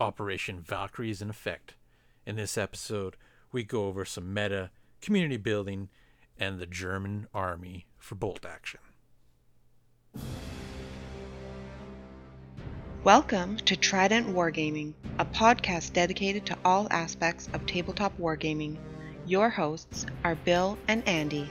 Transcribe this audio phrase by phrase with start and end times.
[0.00, 1.74] Operation Valkyrie is in effect.
[2.24, 3.16] In this episode,
[3.50, 5.88] we go over some meta, community building,
[6.38, 8.78] and the German army for bolt action.
[13.02, 18.76] Welcome to Trident Wargaming, a podcast dedicated to all aspects of tabletop wargaming.
[19.26, 21.50] Your hosts are Bill and Andy.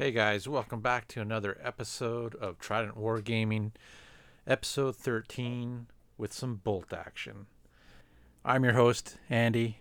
[0.00, 3.72] Hey guys, welcome back to another episode of Trident Wargaming,
[4.46, 7.46] episode 13 with some bolt action.
[8.44, 9.78] I'm your host, Andy,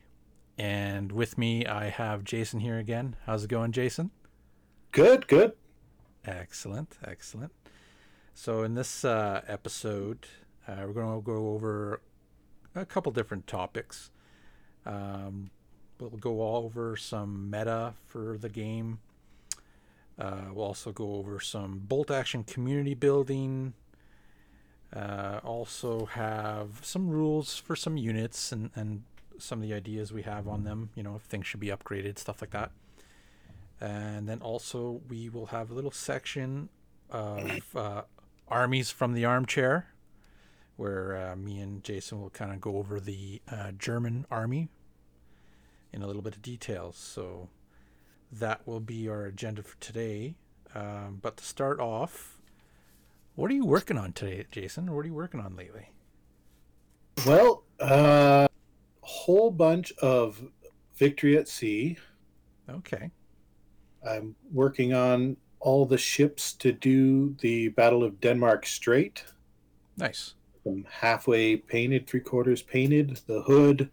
[0.58, 3.16] and with me I have Jason here again.
[3.28, 4.09] How's it going, Jason?
[4.92, 5.52] Good, good.
[6.26, 7.52] Excellent, excellent.
[8.34, 10.26] So, in this uh, episode,
[10.68, 12.02] uh, we're going to go over
[12.73, 14.09] a couple different topics.
[14.84, 15.52] Um,
[16.00, 18.98] we'll go over some meta for the game.
[20.20, 23.74] Uh, we'll also go over some bolt action community building.
[24.96, 29.04] Uh, also have some rules for some units and, and
[29.38, 30.90] some of the ideas we have on them.
[30.96, 32.72] You know, if things should be upgraded, stuff like that.
[33.80, 36.70] And then also we will have a little section
[37.12, 38.02] of uh,
[38.48, 39.88] armies from the armchair,
[40.78, 44.70] where uh, me and Jason will kind of go over the uh, German army
[45.94, 46.98] in a little bit of details.
[46.98, 47.50] So
[48.31, 50.36] that will be our agenda for today.
[50.75, 52.39] Um, but to start off,
[53.36, 54.94] what are you working on today, Jason?
[54.94, 55.92] What are you working on lately?
[57.25, 58.47] Well, a uh,
[59.02, 60.42] whole bunch of
[60.95, 61.97] Victory at Sea.
[62.69, 63.11] Okay.
[64.08, 69.25] I'm working on all the ships to do the Battle of Denmark Strait.
[69.97, 70.36] Nice.
[70.66, 73.19] I'm halfway painted, three quarters painted.
[73.25, 73.89] The hood,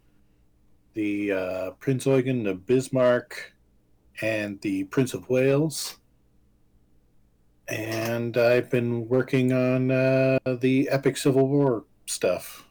[0.93, 3.53] the uh, Prinz Eugen, the Bismarck,
[4.21, 5.97] and the Prince of Wales.
[7.67, 12.65] And I've been working on uh, the Epic Civil War stuff.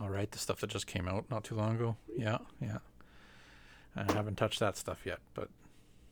[0.00, 1.96] All right, the stuff that just came out not too long ago.
[2.16, 2.78] Yeah, yeah.
[3.96, 5.48] I haven't touched that stuff yet, but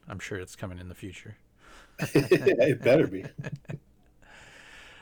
[0.09, 1.37] I'm sure it's coming in the future.
[2.00, 3.25] it better be.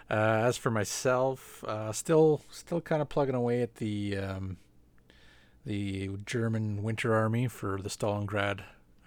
[0.09, 4.57] Uh, as for myself, uh, still still kind of plugging away at the um,
[5.65, 8.61] the German Winter Army for the Stalingrad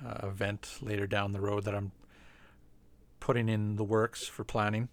[0.05, 1.91] uh, event later down the road that I'm
[3.19, 4.89] putting in the works for planning.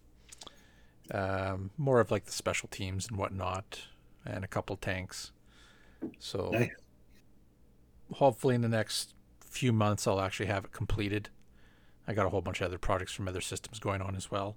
[1.11, 3.83] Um, more of like the special teams and whatnot,
[4.25, 5.31] and a couple tanks.
[6.19, 6.71] So Nice.
[8.15, 11.29] hopefully in the next few months I'll actually have it completed.
[12.09, 14.57] I got a whole bunch of other projects from other systems going on as well.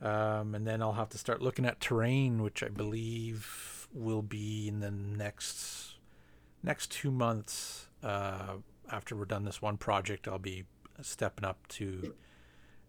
[0.00, 4.68] Um, and then I'll have to start looking at terrain, which I believe will be
[4.68, 5.94] in the next
[6.62, 7.88] next two months.
[8.02, 8.56] Uh,
[8.90, 10.64] after we're done this one project, I'll be
[11.02, 12.14] stepping up to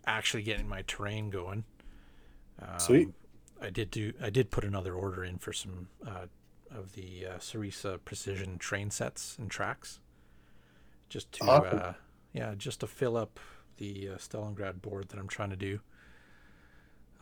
[0.06, 1.64] actually getting my terrain going.
[2.62, 3.10] Um, Sweet.
[3.62, 4.14] I did do.
[4.22, 6.28] I did put another order in for some uh,
[6.72, 10.00] of the uh, Sarissa Precision train sets and tracks,
[11.10, 11.94] just to uh,
[12.34, 13.40] yeah, just to fill up
[13.78, 15.80] the uh, Stalingrad board that I'm trying to do.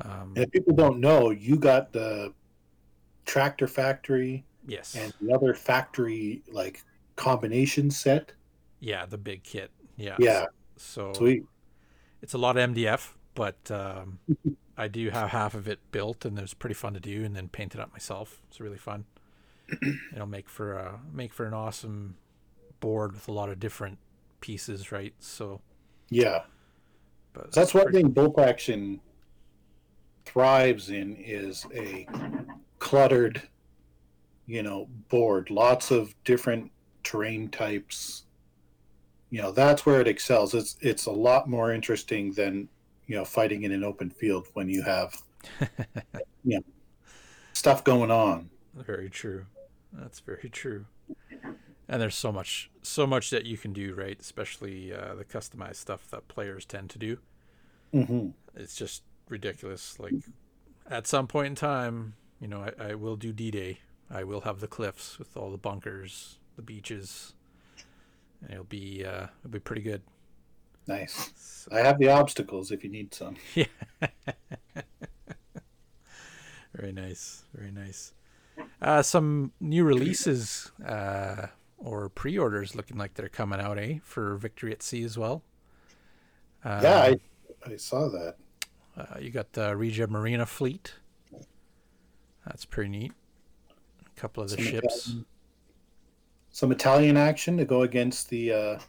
[0.01, 2.33] Um, And if people don't know, you got the
[3.25, 6.83] Tractor Factory yes, and the other factory like
[7.15, 8.33] combination set.
[8.79, 9.71] Yeah, the big kit.
[9.95, 10.45] Yeah, Yeah,
[10.75, 11.43] So sweet.
[12.21, 14.19] it's a lot of MDF, but um,
[14.77, 17.35] I do have half of it built, and it was pretty fun to do, and
[17.35, 18.41] then paint it up myself.
[18.49, 19.05] It's really fun.
[20.13, 22.15] It'll make for a make for an awesome
[22.79, 23.97] board with a lot of different
[24.39, 25.13] pieces, right?
[25.19, 25.61] So,
[26.09, 26.43] Yeah.
[27.33, 29.01] but So that's one pretty- thing bolt action
[30.25, 32.07] thrives in is a
[32.79, 33.41] cluttered,
[34.45, 35.49] you know, board.
[35.49, 36.71] Lots of different
[37.03, 38.25] terrain types.
[39.29, 40.53] You know, that's where it excels.
[40.53, 42.69] It's it's a lot more interesting than
[43.07, 45.21] you know fighting in an open field when you have
[46.43, 46.61] you know
[47.53, 48.49] stuff going on.
[48.73, 49.47] Very true.
[49.91, 50.85] That's very true.
[51.89, 54.19] And there's so much, so much that you can do, right?
[54.19, 57.19] Especially uh, the customized stuff that players tend to do.
[57.93, 59.99] hmm It's just ridiculous.
[59.99, 60.15] Like
[60.89, 63.79] at some point in time, you know, I, I will do D-Day.
[64.09, 67.33] I will have the cliffs with all the bunkers, the beaches,
[68.41, 70.01] and it'll be uh, it'll be pretty good.
[70.87, 71.31] Nice.
[71.35, 73.35] So, I have the obstacles if you need some.
[73.55, 73.65] yeah.
[76.73, 77.43] very nice.
[77.53, 78.13] Very nice.
[78.81, 81.47] Uh, some new releases uh,
[81.77, 83.97] or pre-orders looking like they're coming out, eh?
[84.03, 85.43] For Victory at Sea as well.
[86.63, 87.19] Uh, yeah, I,
[87.71, 88.35] I saw that.
[88.97, 90.93] Uh, you got the Regia Marina fleet.
[92.45, 93.11] That's pretty neat.
[94.05, 95.15] A couple of the Some ships.
[96.57, 98.79] Some Italian action to go against the uh,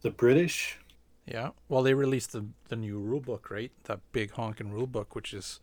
[0.00, 0.78] the British.
[1.26, 1.50] Yeah.
[1.68, 3.70] Well, they released the the new rule book, right?
[3.84, 5.60] That big honking rule book, which is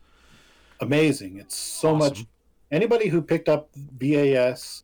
[0.80, 1.38] Amazing.
[1.40, 2.28] It's so much.
[2.70, 4.84] Anybody who picked up VAS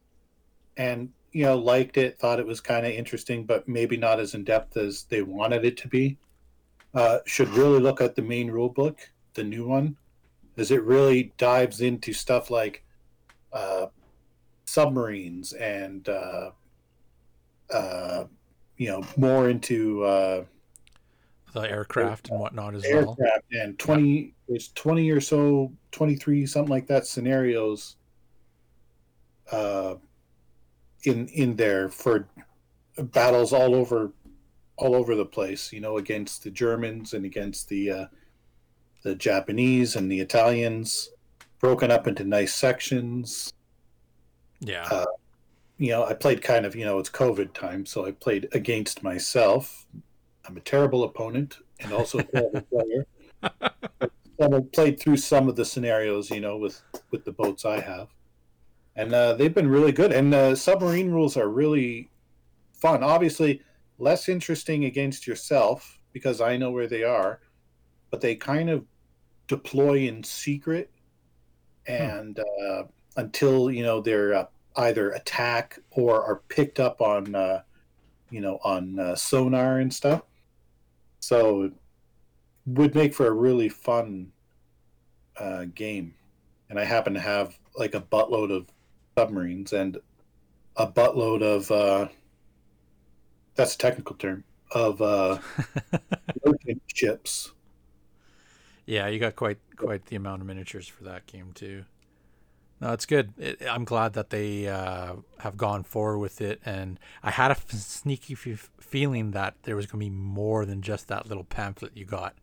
[0.76, 4.34] and you know liked it, thought it was kind of interesting, but maybe not as
[4.34, 6.18] in depth as they wanted it to be,
[6.96, 9.98] uh, should really look at the main rule book, the new one,
[10.58, 12.84] as it really dives into stuff like
[13.52, 13.86] uh,
[14.74, 16.50] submarines and uh,
[17.72, 18.26] uh,
[18.78, 20.44] you know more into uh,
[21.54, 23.10] the aircraft and whatnot as well.
[23.10, 27.98] aircraft and 20 there's 20 or so 23 something like that scenarios
[29.52, 29.94] uh
[31.04, 32.28] in in there for
[32.98, 34.12] battles all over
[34.78, 38.06] all over the place you know against the germans and against the uh
[39.04, 41.12] the japanese and the italians
[41.60, 43.54] broken up into nice sections
[44.60, 44.88] Yeah.
[44.90, 45.06] Uh,
[45.78, 49.02] you know i played kind of you know it's covid time so i played against
[49.02, 49.88] myself
[50.46, 53.08] i'm a terrible opponent and also a terrible player
[54.40, 57.80] and I played through some of the scenarios, you know, with with the boats I
[57.80, 58.10] have,
[58.96, 60.12] and uh, they've been really good.
[60.12, 62.10] And uh, submarine rules are really
[62.74, 63.04] fun.
[63.04, 63.62] Obviously,
[63.98, 67.42] less interesting against yourself because I know where they are,
[68.12, 68.86] but they kind of
[69.48, 70.92] deploy in secret,
[71.88, 72.84] and uh,
[73.16, 74.46] until you know they're uh,
[74.78, 77.62] either attack or are picked up on, uh,
[78.30, 80.24] you know, on uh, sonar and stuff.
[81.20, 81.72] So
[82.66, 84.32] would make for a really fun
[85.38, 86.14] uh, game.
[86.70, 88.68] And I happen to have like a buttload of
[89.18, 89.98] submarines and
[90.76, 92.08] a buttload of uh,
[93.56, 95.38] that's a technical term of uh,
[96.88, 97.52] ships.
[98.88, 101.86] yeah, you got quite quite the amount of miniatures for that game too.
[102.84, 103.32] No, it's good.
[103.38, 107.54] It, I'm glad that they uh, have gone forward with it, and I had a
[107.56, 111.46] f- sneaky f- feeling that there was going to be more than just that little
[111.46, 112.36] pamphlet you got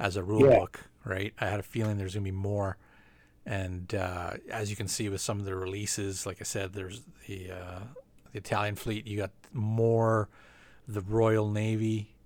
[0.00, 0.58] as a rule Yeah.
[0.58, 1.32] book, right?
[1.40, 2.76] I had a feeling there's going to be more,
[3.46, 7.02] and uh, as you can see with some of the releases, like I said, there's
[7.28, 7.80] the uh,
[8.32, 9.06] the Italian fleet.
[9.06, 10.28] You got more,
[10.88, 12.16] the Royal Navy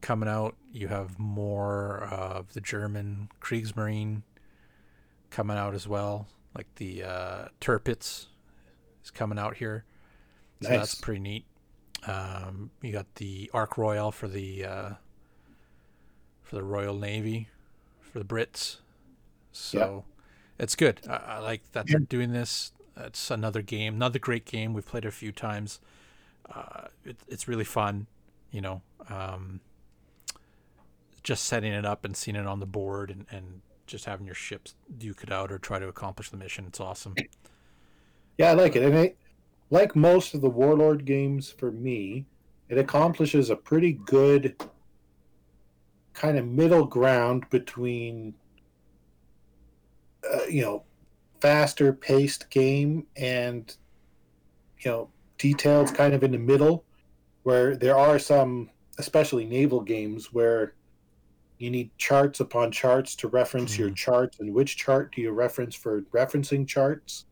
[0.00, 0.56] coming out.
[0.72, 4.22] You have more of the German Kriegsmarine
[5.30, 6.28] coming out as well.
[6.58, 8.26] Like the uh, Tirpitz
[9.04, 9.84] is coming out here.
[10.60, 11.44] So that's pretty neat.
[12.04, 14.90] Um, you got the Ark Royal for the uh,
[16.42, 17.48] for the Royal Navy
[18.00, 18.78] for the Brits.
[19.52, 20.04] So
[20.58, 21.00] it's good.
[21.08, 22.72] I, I like that they're doing this.
[22.96, 24.72] It's another game, another great game.
[24.72, 25.78] We've played it a few times.
[26.52, 28.08] Uh, it, it's really fun,
[28.50, 28.82] you know.
[29.08, 29.60] Um,
[31.22, 34.34] just setting it up and seeing it on the board and, and just having your
[34.34, 36.66] ships duke it out or try to accomplish the mission.
[36.66, 37.14] It's awesome.
[38.36, 38.82] Yeah, I like it.
[38.84, 39.14] And I,
[39.70, 42.26] like most of the Warlord games for me,
[42.68, 44.62] it accomplishes a pretty good
[46.12, 48.34] kind of middle ground between,
[50.32, 50.84] uh, you know,
[51.40, 53.76] faster paced game and,
[54.80, 55.08] you know,
[55.38, 56.84] details kind of in the middle,
[57.44, 60.74] where there are some, especially naval games, where
[61.58, 63.96] you need charts upon charts to reference your Mhm.
[63.96, 67.24] charts, and which chart do you reference for referencing charts?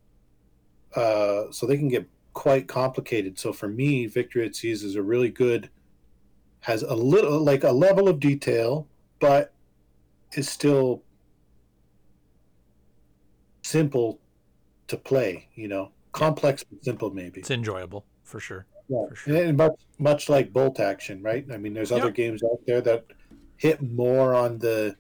[0.95, 3.39] uh, so they can get quite complicated.
[3.39, 5.69] So for me, Victory at Seas is a really good,
[6.61, 8.89] has a little like a level of detail,
[9.21, 9.53] but
[10.33, 11.03] is still
[13.63, 14.19] simple
[14.87, 15.49] to play.
[15.55, 17.41] You know, complex but simple maybe.
[17.41, 18.65] It's enjoyable for sure.
[18.89, 19.07] Yeah.
[19.09, 19.37] for sure.
[19.37, 21.45] And much much like Bolt Action, right?
[21.53, 22.11] I mean, there's other Yeah.
[22.13, 23.05] games out there that
[23.57, 24.97] hit more on the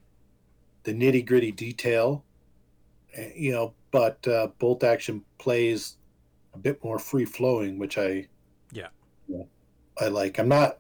[0.85, 2.25] the nitty gritty detail,
[3.15, 3.75] eh, you know.
[3.91, 5.97] But uh, Bolt Action plays
[6.55, 8.29] a bit more free flowing, which I
[8.73, 8.89] Yeah.
[9.29, 9.49] you know,
[10.01, 10.39] I like.
[10.39, 10.79] I'm not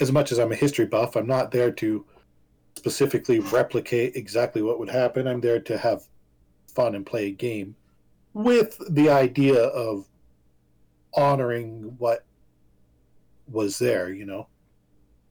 [0.00, 1.16] as much as I'm a history buff.
[1.16, 2.04] I'm not there to
[2.76, 5.26] specifically replicate exactly what would happen.
[5.26, 6.04] I'm there to have
[6.74, 7.76] fun and play a game
[8.32, 10.06] with the idea of
[11.14, 12.24] honoring what
[13.46, 14.48] was there, you know.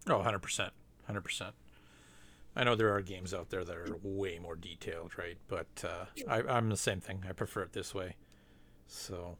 [0.08, 0.70] Oh, 100%.
[1.12, 1.51] 100%.
[2.56, 5.38] I know there are games out there that are way more detailed, right?
[5.48, 7.24] But uh, I, I'm the same thing.
[7.27, 8.15] I prefer it this way.
[8.88, 9.38] So,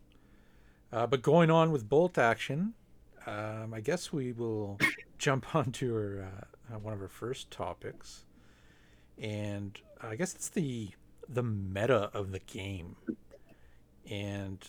[0.94, 2.74] uh, but going on with bolt action,
[3.28, 4.80] um, I guess we will
[5.18, 6.26] jump onto our,
[6.74, 8.24] uh, one of our first topics,
[9.18, 10.92] and I guess it's the
[11.28, 12.96] the meta of the game.
[14.10, 14.66] And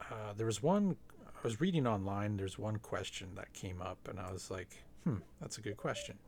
[0.00, 0.96] uh, there was one
[1.26, 2.36] I was reading online.
[2.36, 6.18] There's one question that came up, and I was like, "Hmm, that's a good question."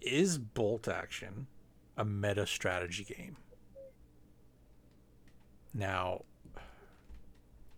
[0.00, 1.46] Is bolt action
[1.96, 3.36] a meta strategy game?
[5.74, 6.22] Now,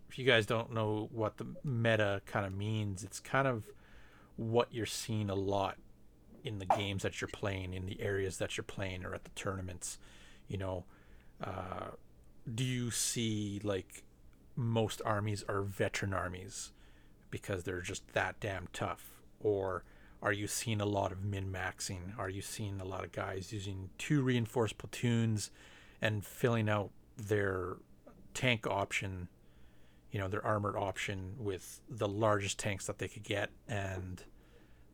[0.09, 3.63] if you guys don't know what the meta kind of means, it's kind of
[4.35, 5.77] what you're seeing a lot
[6.43, 9.29] in the games that you're playing, in the areas that you're playing, or at the
[9.31, 9.97] tournaments.
[10.47, 10.85] You know,
[11.43, 11.91] uh,
[12.53, 14.03] do you see like
[14.55, 16.71] most armies are veteran armies
[17.29, 19.10] because they're just that damn tough,
[19.43, 19.83] or
[20.21, 22.17] are you seeing a lot of min maxing?
[22.17, 25.51] Are you seeing a lot of guys using two reinforced platoons
[26.01, 27.77] and filling out their
[28.33, 29.27] tank option,
[30.11, 34.23] you know, their armored option with the largest tanks that they could get and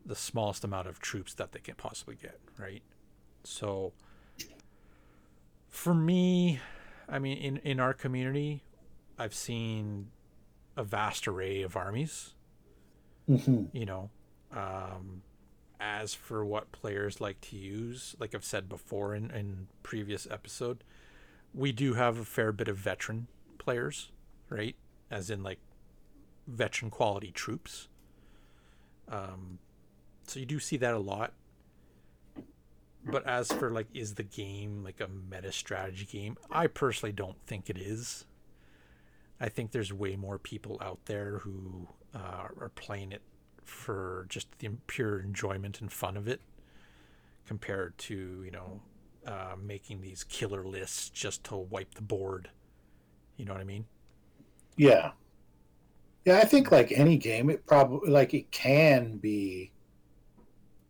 [0.05, 2.81] the smallest amount of troops that they can possibly get, right?
[3.43, 3.93] So
[5.67, 6.59] for me,
[7.09, 8.63] I mean in in our community,
[9.19, 10.07] I've seen
[10.75, 12.33] a vast array of armies.
[13.29, 13.65] Mm-hmm.
[13.73, 14.09] You know,
[14.55, 15.21] um,
[15.79, 20.83] as for what players like to use, like I've said before in in previous episode,
[21.53, 23.27] we do have a fair bit of veteran
[23.57, 24.11] players,
[24.49, 24.75] right?
[25.11, 25.59] As in like
[26.47, 27.87] veteran quality troops.
[29.09, 29.59] Um,
[30.25, 31.33] so you do see that a lot.
[33.09, 36.37] But as for like, is the game like a meta strategy game?
[36.51, 38.25] I personally don't think it is.
[39.39, 43.21] I think there's way more people out there who uh, are playing it
[43.67, 46.41] for just the pure enjoyment and fun of it,
[47.45, 48.81] compared to you know
[49.25, 52.50] uh, making these killer lists just to wipe the board.
[53.38, 53.86] You know what I mean?
[54.77, 55.12] Yeah.
[56.25, 59.71] Yeah, I think like any game, it probably like it can be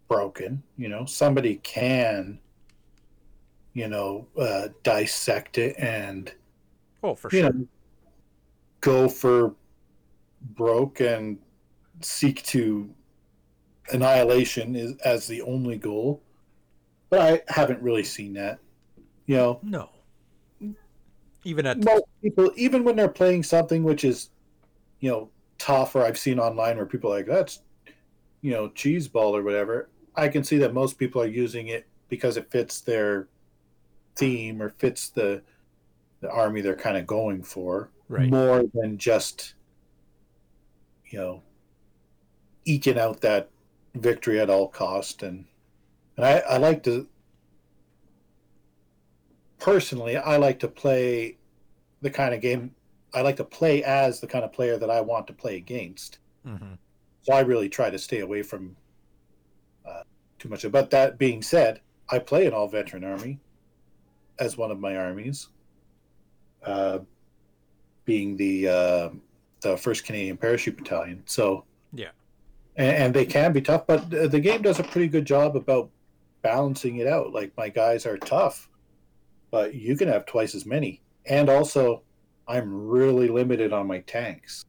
[0.07, 0.63] broken.
[0.77, 2.39] You know, somebody can,
[3.74, 6.34] you know, uh, dissect it and
[7.03, 7.51] Oh, for you sure.
[7.53, 7.67] know
[8.81, 9.55] go for
[10.41, 11.39] broke and
[12.01, 12.89] seek to
[13.92, 16.22] annihilation is as the only goal.
[17.10, 18.60] But I haven't really seen that.
[19.25, 19.89] You know, No.
[21.44, 24.30] Even at most people, even when they're playing something which is,
[25.00, 27.62] you know, tough, or I've seen online where people are like that's,
[28.42, 29.89] you know, cheese ball or whatever.
[30.16, 33.27] I can see that most people are using it because it fits their
[34.16, 35.42] theme or fits the
[36.20, 38.30] the army they're kind of going for right.
[38.30, 39.54] more than just,
[41.10, 41.44] you know,
[42.67, 43.50] eking out that
[43.95, 45.24] victory at all cost.
[45.24, 45.45] And
[46.15, 47.07] and I, I like to
[49.59, 51.38] personally, I like to play
[52.01, 52.75] the kind of game
[53.13, 56.19] I like to play as the kind of player that I want to play against.
[56.45, 56.74] hmm
[57.24, 58.75] So I really try to stay away from
[59.88, 60.03] uh,
[60.39, 60.69] too much.
[60.71, 63.39] But that being said, I play an all veteran army
[64.39, 65.47] as one of my armies,
[66.63, 67.00] uh,
[68.05, 69.09] being the uh,
[69.62, 71.24] the First Canadian Parachute Battalion.
[71.25, 72.12] So Yeah.
[72.77, 75.55] And, and they can be tough, but the the game does a pretty good job
[75.55, 75.89] about
[76.41, 77.34] balancing it out.
[77.34, 78.69] Like my guys are tough,
[79.51, 82.03] but you can have twice as many, and also
[82.48, 84.63] I'm really limited on my tanks.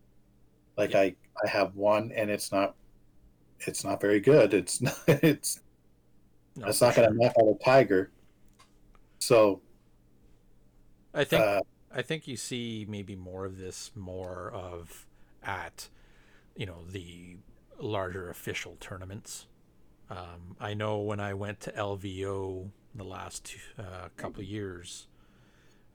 [0.77, 2.75] Like I I have one, and it's not
[3.61, 4.55] it's not very good.
[4.55, 5.61] It's not, it's
[6.57, 7.23] No, it's not going to sure.
[7.23, 8.11] knock out a tiger.
[9.21, 9.61] So
[11.15, 11.61] I think uh,
[11.93, 15.07] I think you see maybe more of this more of
[15.43, 15.89] at
[16.57, 17.37] you know the
[17.79, 19.47] larger official tournaments.
[20.11, 25.07] Um, I know when I went to LVO the last uh, couple of years,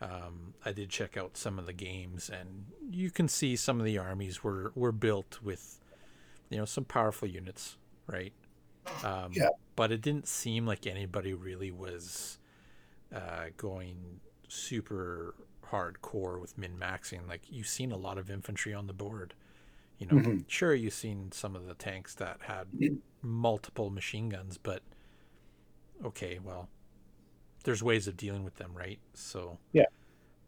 [0.02, 3.86] um, I did check out some of the games, and you can see some of
[3.86, 5.80] the armies were were built with
[6.50, 8.34] you know some powerful units, right?
[9.04, 9.50] Um, Yeah.
[9.75, 12.38] But it didn't seem like anybody really was
[13.13, 15.36] uh, going super
[15.72, 17.28] hardcore with min maxing.
[17.28, 19.34] Like you've seen a lot of infantry on the board.
[20.03, 20.43] You know, Mhm.
[20.50, 22.67] sure you've seen some of the tanks that had
[23.22, 24.81] multiple machine guns, but
[26.03, 26.67] okay, well,
[27.63, 29.00] there's ways of dealing with them, right?
[29.13, 29.86] So Yeah.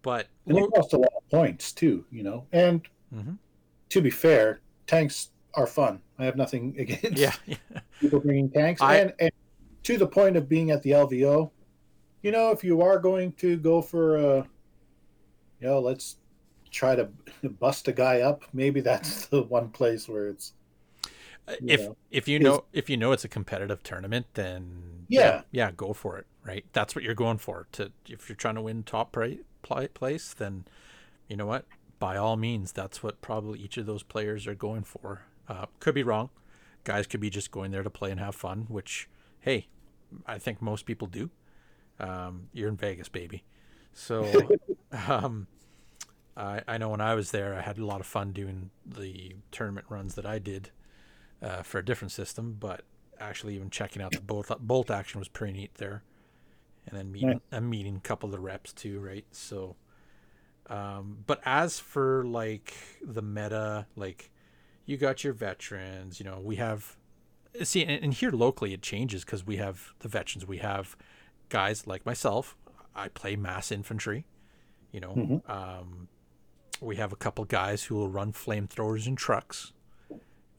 [0.02, 2.48] but and lo- it costs a lot of points too, you know.
[2.52, 3.38] And Mhm.
[3.90, 6.02] to be fair, tanks are fun.
[6.18, 7.34] I have nothing against yeah,
[8.02, 8.82] people bringing tanks.
[8.82, 9.32] I- and, and
[9.84, 11.50] to the point of being at the LVO,
[12.24, 14.38] you know, if you are going to go for a,
[15.62, 16.18] you know, let's
[16.76, 17.10] try to
[17.60, 18.44] bust a guy up.
[18.54, 20.54] Maybe that's the one place where it's
[21.62, 25.42] you if know, if you know if you know it's a competitive tournament, then Yeah.
[25.52, 26.26] yeah, go for it.
[26.44, 27.68] Right, that's what you're going for.
[27.74, 30.66] To if you're trying to win top pra- pla- place, then
[31.28, 31.66] you know what?
[31.98, 35.22] By all means, that's what probably each of those players are going for.
[35.48, 36.30] Uh, could be wrong.
[36.84, 39.08] Guys could be just going there to play and have fun, which
[39.40, 39.68] hey,
[40.26, 41.30] I think most people do.
[42.00, 43.44] Um, you're in Vegas, baby.
[43.94, 44.28] So
[45.08, 45.48] um,
[46.38, 49.36] I, I know when I was there, I had a lot of fun doing the
[49.52, 50.72] tournament runs that I did
[51.42, 52.82] uh, for a different system, but
[53.20, 56.04] actually even checking out the bolt bolt action was pretty neat there,
[56.88, 59.26] and then meeting and meeting a couple of the reps too, right?
[59.32, 59.76] So,
[60.70, 64.32] um, but as for like the meta, like
[64.86, 66.98] you got your veterans, you know, we have
[67.64, 70.46] see, and, and here locally it changes because we have the veterans.
[70.46, 70.98] We have
[71.48, 72.58] guys like myself.
[72.94, 74.26] I play mass infantry.
[74.92, 75.50] You know, Mhm.
[75.50, 76.08] um,
[76.82, 79.74] we have a couple guys who will run flamethrowers in trucks.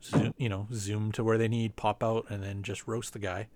[0.03, 3.19] Zoom, you know, zoom to where they need, pop out, and then just roast the
[3.19, 3.49] guy.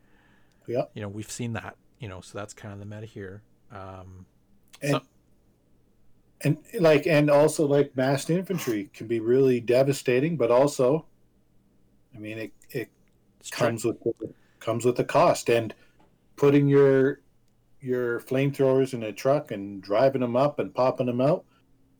[0.66, 0.84] Yeah.
[0.94, 1.76] You know, we've seen that.
[1.98, 3.42] You know, so that's kind of the meta here.
[3.70, 4.26] Um,
[4.82, 5.02] And, So-
[6.42, 11.04] and like and also like massed infantry can be really devastating, but also,
[12.14, 12.88] I mean, it it
[13.38, 13.98] it's comes with
[14.58, 15.74] comes with a cost and
[16.36, 17.20] putting your
[17.80, 21.44] your flamethrowers in a truck and driving them up and popping them out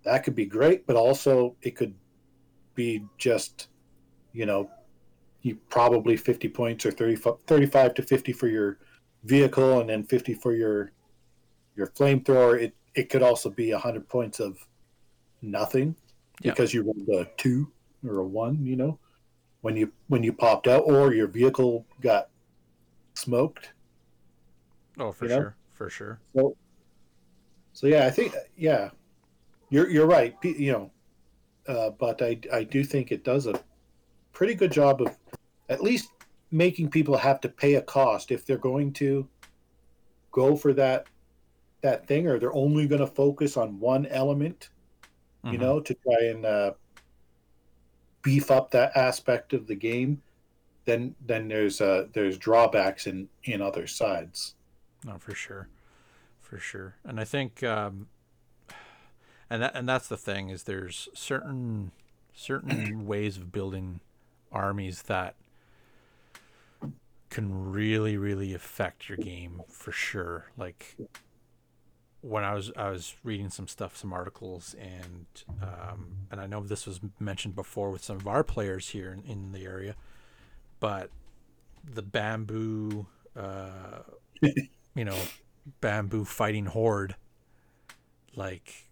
[0.05, 1.95] that could be great but also it could
[2.75, 3.69] be just
[4.33, 4.71] you know
[5.43, 7.17] you probably 50 points or 30,
[7.47, 8.79] 35 to 50 for your
[9.25, 10.93] vehicle and then 50 for your
[11.77, 14.59] your flamethrower it it could also be 100 points of
[15.43, 15.95] nothing
[16.43, 16.53] Yeah.
[16.53, 17.71] because you rolled a 2
[18.07, 18.99] or a 1 you know
[19.61, 22.29] when you when you popped out or your vehicle got
[23.15, 23.73] smoked
[24.99, 25.37] oh, for you know?
[25.37, 26.21] sure, for sure.
[26.35, 26.57] so
[27.73, 28.91] so yeah i think yeah
[29.71, 30.91] you're you're right you know
[31.69, 33.61] uh, but i i do think it does a
[34.33, 35.17] pretty good job of
[35.69, 36.11] at least
[36.51, 39.27] making people have to pay a cost if they're going to
[40.33, 41.07] go for that
[41.83, 44.69] that thing or they're only going to focus on one element
[45.45, 45.61] you Mhm.
[45.61, 46.73] know, to try and uh,
[48.23, 50.21] beef up that aspect of the game,
[50.85, 54.55] then then there's uh, there's drawbacks in in other sides.
[55.07, 55.69] No, for sure,
[56.43, 56.97] for sure.
[57.05, 58.09] And I think, um,
[59.51, 61.91] and that and that's the thing is there's certain
[62.35, 64.01] certain ways of building
[64.53, 65.35] armies that
[67.29, 70.47] can really really affect your game for sure.
[70.57, 70.97] Like
[72.23, 75.27] when I was I was reading some stuff, some articles, and
[75.63, 79.31] um, and I know this was mentioned before with some of our players here in,
[79.31, 79.97] in the area,
[80.79, 81.11] but
[81.85, 83.07] the bamboo.
[83.37, 84.01] Uh,
[84.95, 85.17] you know,
[85.81, 87.17] bamboo fighting horde.
[88.35, 88.90] Like,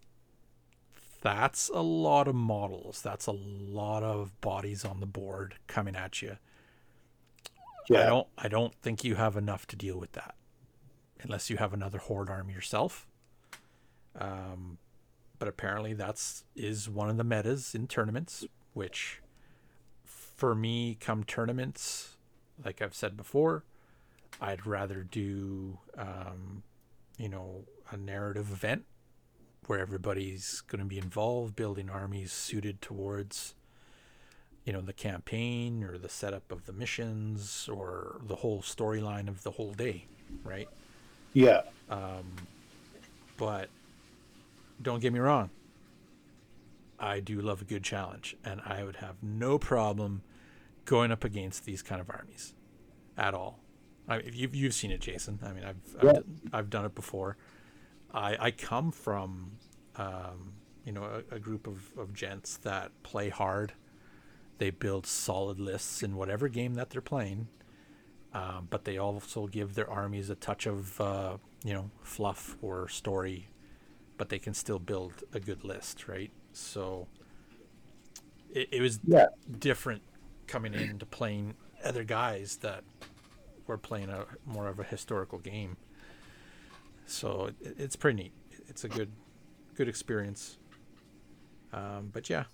[1.21, 3.01] that's a lot of models.
[3.01, 6.37] That's a lot of bodies on the board coming at you.
[7.89, 8.03] Yeah.
[8.03, 8.27] I don't.
[8.37, 10.35] I don't think you have enough to deal with that,
[11.21, 13.07] unless you have another horde army yourself.
[14.17, 14.77] Um,
[15.39, 19.21] but apparently that's is one of the metas in tournaments, which,
[20.03, 22.17] for me, come tournaments,
[22.63, 23.63] like I've said before,
[24.39, 26.63] I'd rather do, um,
[27.17, 28.85] you know, a narrative event
[29.69, 33.53] where everybody's going to be involved, building armies suited towards,
[34.65, 39.43] you know, the campaign or the setup of the missions or the whole storyline of
[39.43, 40.07] the whole day,
[40.43, 40.67] right?
[41.33, 42.23] Yeah, um,
[43.37, 43.69] But
[44.81, 45.51] don't get me wrong.
[46.99, 50.23] I do love a good challenge, and I would have no problem
[50.85, 52.55] going up against these kind of armies
[53.19, 53.59] at all.
[54.07, 55.37] I mean, you've you've seen it, Jason.
[55.45, 56.19] I mean, I've I've, Yeah.
[56.51, 57.37] I've done it before.
[58.13, 59.51] I I come from,
[59.95, 60.53] um,
[60.85, 63.73] you know, a, a group of, of gents that play hard.
[64.57, 67.47] They build solid lists in whatever game that they're playing,
[68.33, 72.87] um, but they also give their armies a touch of uh, you know fluff or
[72.89, 73.47] story,
[74.17, 76.31] but they can still build a good list, right?
[76.51, 77.07] So
[78.53, 79.27] it, it was yeah,
[79.59, 80.01] different
[80.47, 82.83] coming into playing other guys that
[83.67, 85.77] were playing a more of a historical game.
[87.09, 88.33] So it, it's pretty neat.
[88.67, 89.11] It's a good
[89.75, 90.57] good experience.
[91.73, 92.45] Um, but yeah,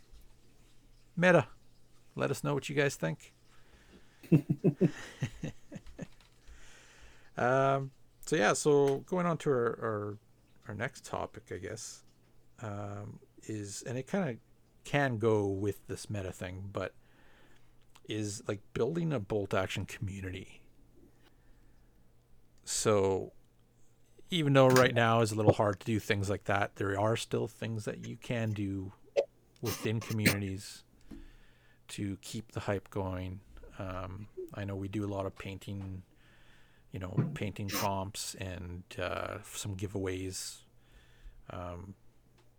[1.15, 1.47] meta.
[2.15, 3.33] Let us know what you guys think.
[7.37, 7.91] um,
[8.25, 10.17] so yeah, so going on to our, our
[10.67, 12.03] our next topic, I guess,
[12.61, 14.37] um, is and it kind of
[14.85, 16.93] can go with this meta thing, but
[18.07, 20.61] is like building a bolt action community.
[22.63, 23.33] So
[24.35, 27.15] even though right now is a little hard to do things like that, there are
[27.15, 28.91] still things that you can do
[29.61, 30.83] within communities
[31.87, 33.39] to keep the hype going.
[33.79, 36.03] Um, I know we do a lot of painting,
[36.91, 40.57] you know, painting comps and uh, some giveaways.
[41.49, 41.93] Um,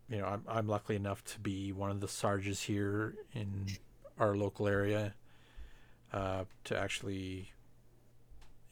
[0.09, 3.67] you know, I'm, I'm lucky enough to be one of the sarges here in
[4.19, 5.15] our local area
[6.11, 7.53] uh, to actually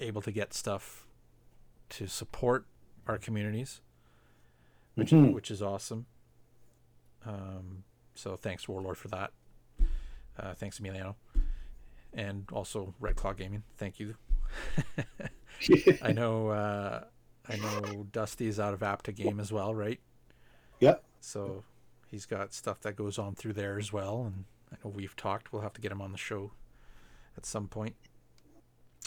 [0.01, 1.07] able to get stuff
[1.91, 2.65] to support
[3.07, 3.81] our communities,
[4.95, 5.33] which Mhm.
[5.33, 6.07] which is awesome.
[7.25, 9.33] Um, so thanks Warlord for that.
[10.39, 11.15] Uh, thanks Emiliano,
[12.13, 13.63] and also Red Claw Gaming.
[13.77, 14.17] Thank you.
[16.03, 17.05] I know uh,
[17.49, 20.01] I know Dusty's out of Apta Game as well, right?
[20.81, 21.65] yeah, So
[22.09, 25.53] he's got stuff that goes on through there as well, and I know we've talked.
[25.53, 26.53] We'll have to get him on the show
[27.37, 27.97] at some point.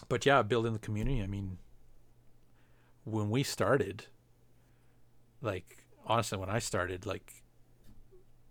[0.10, 1.22] but yeah, building the community.
[1.22, 1.58] I mean,
[3.08, 4.08] when we started,
[5.42, 7.44] like honestly, when I started, like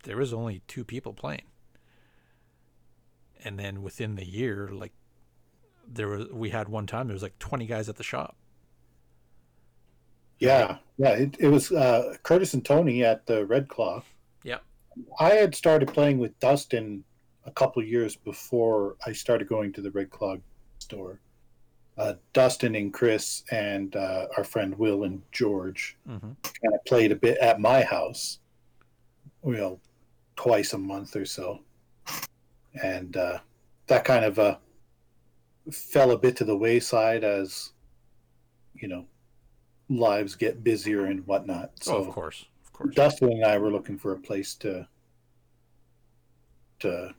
[0.04, 1.44] there was only two people playing,
[3.44, 4.92] and then within the year, like
[5.86, 8.36] there was we had one time there was like twenty guys at the shop.
[10.38, 11.10] Yeah, yeah.
[11.10, 14.02] It, it was uh, Curtis and Tony at the Red Claw.
[14.42, 14.58] Yeah.
[15.20, 17.04] I had started playing with Dustin
[17.44, 20.36] a couple years before I started going to the Red Claw
[20.78, 21.20] store.
[21.98, 26.32] Uh, Dustin and Chris and uh, our friend Will and George Mm-hmm.
[26.42, 28.38] kind of played a bit at my house,
[29.44, 29.80] you know,
[30.36, 31.60] twice a month or so,
[32.82, 33.38] and uh,
[33.86, 34.56] that kind of uh,
[35.72, 37.72] fell a bit to the wayside as
[38.74, 39.06] you know
[39.88, 41.70] lives get busier and whatnot.
[41.80, 42.94] So oh, of course, of course.
[42.94, 44.86] Dustin and I were looking for a place to
[46.80, 47.14] to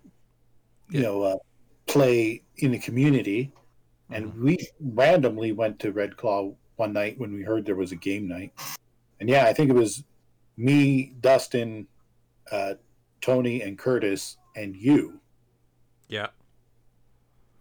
[0.89, 1.01] you Yeah.
[1.01, 1.35] know uh,
[1.87, 3.51] play in the community,
[4.09, 4.39] and Mhm.
[4.41, 8.27] we randomly went to Red Claw one night when we heard there was a game
[8.27, 8.53] night,
[9.19, 10.03] and yeah, I think it was
[10.55, 11.87] me, Dustin,
[12.51, 12.75] uh,
[13.21, 15.19] Tony, and Curtis, and you,
[16.07, 16.27] yeah,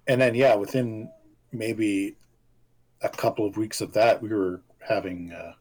[0.07, 1.11] and then yeah, within
[1.53, 2.17] maybe
[3.03, 5.33] a couple of weeks of that, we were having.
[5.33, 5.55] Uh,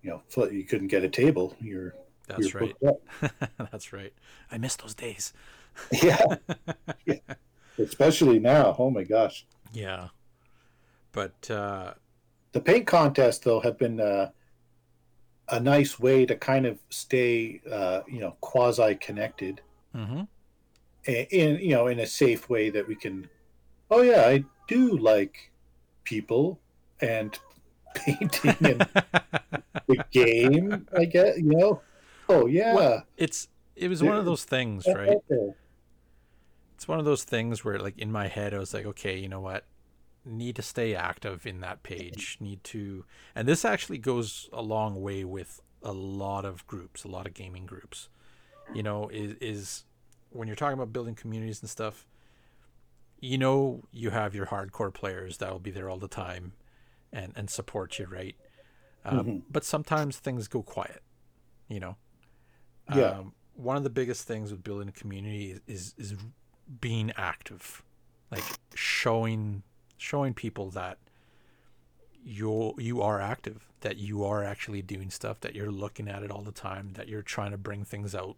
[0.00, 1.56] you know, you couldn't get a table.
[1.60, 1.92] You're
[2.28, 2.74] that's right.
[3.72, 4.12] that's right.
[4.50, 5.32] I miss those days.
[6.02, 6.24] Yeah.
[7.04, 7.14] yeah.
[7.78, 8.76] Especially now.
[8.78, 9.44] Oh my gosh.
[9.72, 10.08] Yeah,
[11.12, 11.94] but uh,
[12.52, 14.30] The paint contests though have been uh,
[15.48, 19.60] a nice way to kind of stay uh, you know, quasi connected
[19.94, 20.22] hmm
[21.06, 23.28] in you know, in a safe way that we can
[23.90, 25.50] oh yeah, I do like
[26.04, 26.60] people
[27.00, 27.38] and
[27.94, 28.86] painting and
[29.86, 31.82] the game, I guess, you know.
[32.28, 32.74] Oh yeah.
[32.74, 35.16] Well, it's it was one of those things, right?
[36.78, 39.28] It's one of those things where, like, in my head, I was like, okay, you
[39.28, 39.64] know what?
[40.24, 42.36] Need to stay active in that page.
[42.40, 47.08] Need to, and this actually goes a long way with a lot of groups, a
[47.08, 48.08] lot of gaming groups.
[48.72, 49.84] You know, is is
[50.30, 52.06] when you're talking about building communities and stuff.
[53.18, 56.52] You know, you have your hardcore players that will be there all the time,
[57.12, 58.36] and and support you, right?
[59.04, 59.42] Um, Mhm.
[59.50, 61.02] But sometimes things go quiet.
[61.66, 61.96] You know.
[62.94, 63.18] Yeah.
[63.18, 66.18] Um, one of the biggest things with building a community is, is is
[66.80, 67.82] being active,
[68.30, 69.62] like showing
[69.96, 70.98] showing people that
[72.24, 76.30] you you are active, that you are actually doing stuff, that you're looking at it
[76.30, 78.36] all the time, that you're trying to bring things out,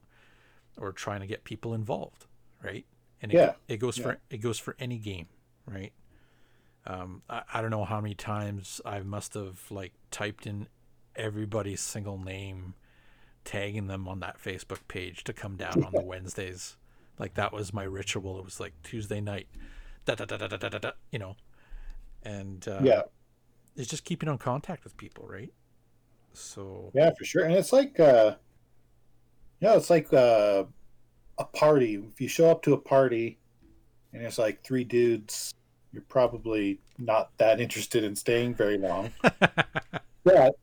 [0.77, 2.27] or trying to get people involved,
[2.63, 2.87] right?
[3.23, 3.55] And it, Yeah.
[3.69, 4.05] it goes Yeah.
[4.05, 5.29] for it goes for any game,
[5.67, 5.93] right?
[6.87, 10.69] Um, I, I don't know how many times I must have like typed in
[11.17, 12.75] everybody's single name,
[13.45, 16.77] tagging them on that Facebook page to come down on the Wednesdays.
[17.21, 18.39] Like that was my ritual.
[18.39, 19.47] It was like Tuesday night,
[20.07, 21.37] da da da da da da da, you know,
[22.23, 23.03] and uh, Yeah.
[23.77, 25.53] it's just keeping on contact with people, right?
[26.33, 27.45] So Yeah, for sure.
[27.45, 28.37] And it's like uh
[29.61, 30.65] yeah, it's like uh
[31.39, 31.95] a party.
[32.13, 33.39] If you show up to a party
[34.13, 35.53] and it's like three dudes,
[35.93, 39.13] you're probably not that interested in staying very long.
[40.23, 40.55] But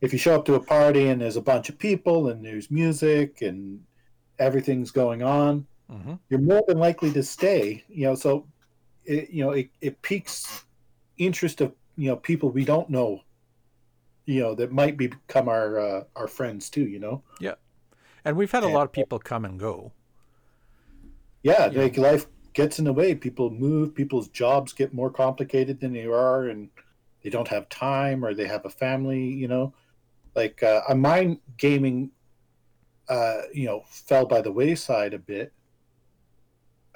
[0.00, 2.70] if you show up to a party and there's a bunch of people and there's
[2.70, 3.82] music and
[4.38, 7.84] everything's going on, hmm you're more than likely to stay.
[7.88, 8.46] You know, so
[9.04, 10.64] it you know, it, it piques
[11.18, 13.20] interest of you know people we don't know
[14.26, 17.54] you know that might become our uh, our friends too you know Yeah,
[18.24, 19.92] and we've had a lot of people come and go.
[21.42, 21.82] yeah Yeah.
[21.82, 26.04] like life gets in the way people move people's jobs get more complicated than they
[26.04, 26.70] are and
[27.22, 29.74] they don't have time or they have a family you know
[30.34, 32.10] like uh, uh, mine gaming
[33.08, 35.52] uh you know fell by the wayside a bit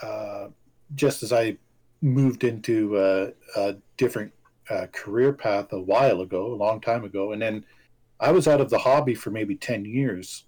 [0.02, 0.48] uh
[0.94, 1.56] just as i
[2.00, 4.30] moved into uh, a different
[4.68, 7.64] uh, career path a while ago a long time ago and then
[8.20, 10.44] i was out of the hobby for maybe 10 years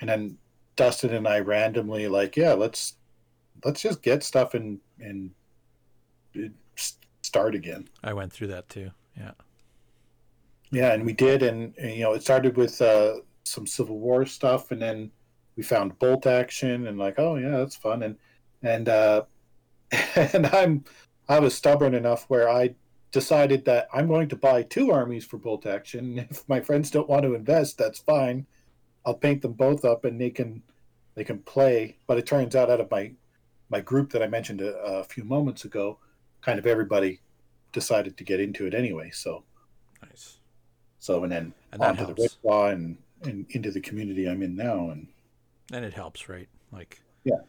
[0.00, 0.36] and then
[0.76, 2.96] dustin and i randomly like yeah let's
[3.64, 5.30] let's just get stuff and and
[7.22, 8.90] start again I went through that too.
[9.16, 9.32] Yeah.
[10.70, 13.14] yeah and we did and, and, you know it started with uh
[13.44, 15.10] some civil war stuff and then
[15.56, 18.16] we found bolt action and like oh yeah that's fun and
[18.64, 19.22] and uh
[20.16, 20.84] and i'm
[21.28, 22.74] i was stubborn enough where i
[23.12, 27.08] decided that i'm going to buy two armies for bolt action if my friends don't
[27.08, 28.46] want to invest that's fine
[29.06, 30.62] i'll paint them both up and they can
[31.14, 33.12] they can play but it turns out out of my
[33.68, 35.98] my group that i mentioned a, a few moments ago
[36.40, 37.20] kind of everybody
[37.72, 39.44] decided to get into it anyway so
[40.02, 40.38] Nice.
[40.98, 42.34] so and then And onto the Red helps.
[42.42, 44.90] Claw and, and into the community I'm in now.
[44.90, 45.08] And
[45.72, 47.40] and it helps right like Yeah.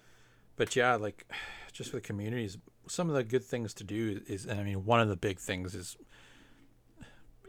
[0.56, 1.26] But yeah like
[1.74, 5.00] just with communities some of the good things to do is, and I mean, one
[5.00, 5.98] of the big things is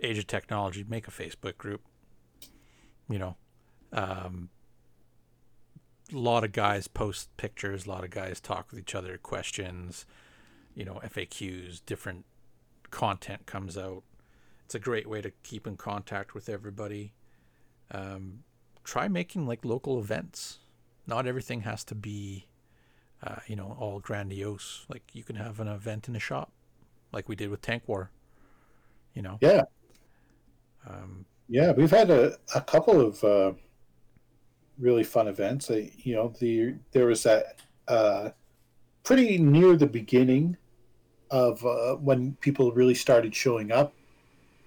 [0.02, 0.84] age of technology.
[0.86, 1.82] Make a Facebook group.
[3.08, 3.36] You know,
[3.92, 4.50] um,
[6.12, 7.86] a lot of guys post pictures.
[7.86, 10.06] A lot of guys talk with each other, questions.
[10.74, 12.24] You know, FAQs, different
[12.90, 14.02] content comes out.
[14.64, 17.12] It's a great way to keep in contact with everybody.
[17.92, 18.40] Um,
[18.84, 20.58] try making like local events.
[21.06, 22.46] Not everything has to be
[23.22, 24.86] uh, you know, all grandiose.
[24.88, 26.52] Like you can have an event in a shop,
[27.12, 28.10] like we did with Tank War.
[29.14, 29.38] You know.
[29.40, 29.62] Yeah.
[30.88, 33.52] Um, yeah, we've had a, a couple of uh,
[34.78, 35.70] really fun events.
[35.70, 38.30] Uh, you know, the there was that uh,
[39.04, 40.56] pretty near the beginning
[41.30, 43.92] of uh, when people really started showing up.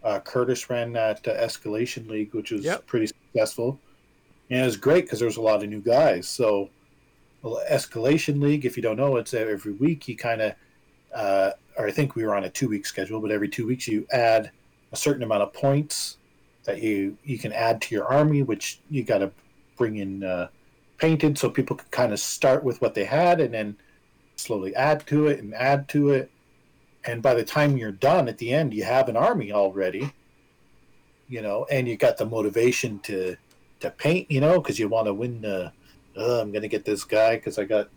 [0.03, 2.85] Uh, Curtis ran that uh, Escalation League, which was Yep.
[2.87, 3.77] pretty successful,
[4.49, 6.27] and it was great because there was a lot of new guys.
[6.27, 6.69] So,
[7.41, 10.07] Well, escalation League, if you don't know, it's every week.
[10.07, 10.55] You kind of,
[11.15, 14.05] uh, or I think we were on a two-week schedule, but every two weeks you
[14.11, 14.51] add
[14.91, 16.17] a certain amount of points
[16.65, 19.31] that you you can add to your army, which you got to
[19.77, 20.49] bring in uh,
[20.97, 23.77] painted, so people can kind of start with what they had and then
[24.35, 26.29] slowly add to it and add to it.
[27.05, 30.13] And by the time you're done at the end, you have an army already,
[31.29, 33.37] you know, and you got the motivation to
[33.79, 35.71] to paint, you know, because you want to win the.
[36.15, 37.89] Oh, I'm gonna get this guy because I got,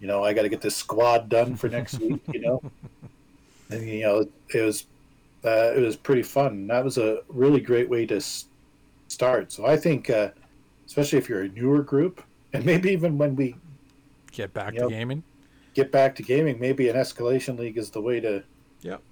[0.00, 2.62] you know, I got to get this squad done for next week, you know.
[3.70, 4.84] And you know, it was
[5.44, 6.66] uh, it was pretty fun.
[6.68, 8.46] That was a really great way to s-
[9.08, 9.52] start.
[9.52, 10.30] So I think, uh,
[10.88, 13.56] especially if you're a newer group, and maybe even when we
[14.32, 15.22] get back to gaming.
[15.74, 18.44] get back to gaming, maybe an escalation league is the way to
[18.82, 19.02] Yep.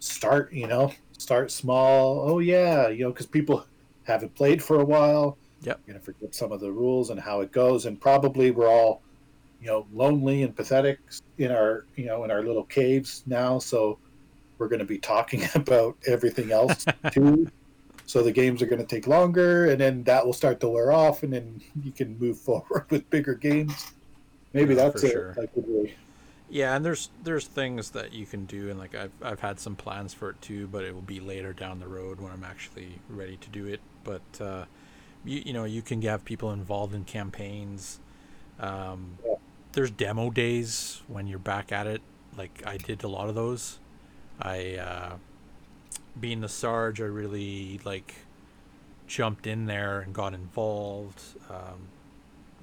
[0.00, 0.52] start.
[0.52, 2.30] You know, start small.
[2.30, 3.66] Oh yeah, you know, because people
[4.04, 5.38] haven't played for a while.
[5.62, 5.80] Yep.
[5.86, 9.02] You're gonna forget some of the rules and how it goes, and probably we're all,
[9.60, 10.98] you know, lonely and pathetic
[11.38, 13.58] in our, you know, in our little caves now.
[13.58, 13.98] So
[14.58, 17.50] we're gonna be talking about everything else too.
[18.06, 20.92] So the games are going to take longer, and then that will start to wear
[20.92, 23.92] off, and then you can move forward with bigger games.
[24.54, 25.12] Maybe Yeah, that's it.
[25.12, 25.34] sure.
[25.34, 25.92] good.
[26.48, 29.76] Yeah, and there's there's things that you can do, and like I've I've had some
[29.76, 32.98] plans for it too, but it will be later down the road when I'm actually
[33.10, 33.80] ready to do it.
[34.04, 34.64] But uh,
[35.28, 38.00] you you know you can have people involved in campaigns.
[38.58, 39.18] Um.
[39.72, 42.00] There's demo days when you're back at it.
[42.36, 43.78] Like I did a lot of those.
[44.40, 45.16] I uh,
[46.18, 48.14] being the Sarge, I really like
[49.06, 51.22] jumped in there and got involved.
[51.50, 51.88] Um,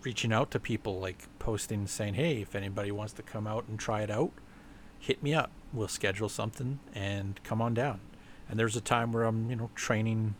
[0.05, 3.79] reaching out to people like posting saying hey if anybody wants to come out and
[3.79, 4.31] try it out
[4.99, 7.99] hit me up we'll schedule something and come on down
[8.47, 10.35] and there's a time where i'm you know training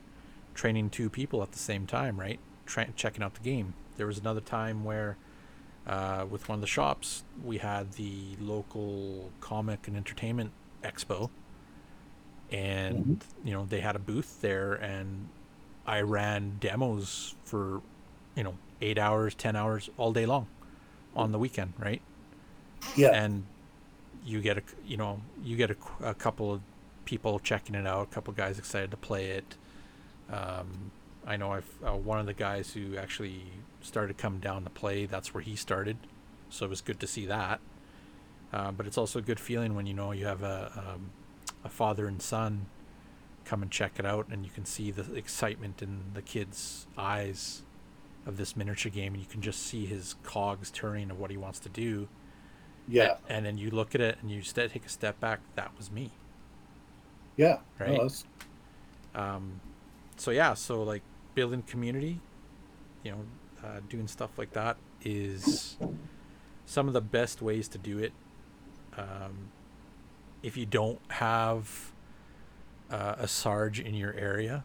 [0.56, 2.40] training two people at the same time right?
[2.66, 3.76] Tra- checking out the game.
[3.98, 5.18] There was another time where
[5.88, 10.52] uh, with one of the shops we had the local comic and entertainment
[10.84, 11.30] expo.
[12.52, 15.30] And you know they had a booth there and
[15.88, 17.82] i ran demos for
[18.36, 20.48] you know eight hours ten hours all day long
[21.16, 22.02] on the weekend right?
[22.96, 23.46] Yeah, and
[24.26, 26.62] you get a you know you get a, a couple of
[27.06, 29.56] people checking it out a couple guys excited to play it
[30.32, 30.92] um,
[31.26, 33.44] i know i've uh, one of the guys who actually
[33.86, 35.98] started coming down to play that's where he started.
[36.50, 37.60] So it was good to see that.
[38.52, 41.10] Uh, but it's also a good feeling when you know you have a, um,
[41.64, 42.68] a father and son
[43.44, 47.64] come and check it out and you can see the excitement in the kid's eyes
[48.26, 51.38] of this miniature game and you can just see his cogs turning of what he
[51.38, 52.08] wants to do.
[52.88, 55.92] Yeah, and then you look at it and you take a step back that was
[55.92, 56.12] me.
[57.36, 57.58] Yeah.
[57.80, 57.98] Right.
[57.98, 58.10] No,
[59.20, 59.60] um,
[60.18, 61.02] so yeah so like
[61.34, 62.20] building community
[63.04, 63.26] you know
[63.64, 65.78] uh, doing stuff like that is
[66.66, 68.12] some of the best ways to do it.
[68.98, 69.52] Um,
[70.42, 71.92] if you don't have
[72.90, 74.64] uh, a sarge in your area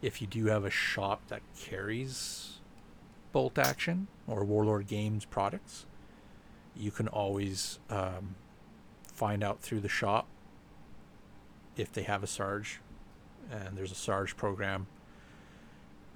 [0.00, 2.60] if you do have a shop that carries
[3.32, 5.86] bolt action or warlord games products
[6.74, 8.34] you can always um,
[9.02, 10.26] find out through the shop
[11.76, 12.80] if they have a sarge
[13.50, 14.86] and there's a sarge program.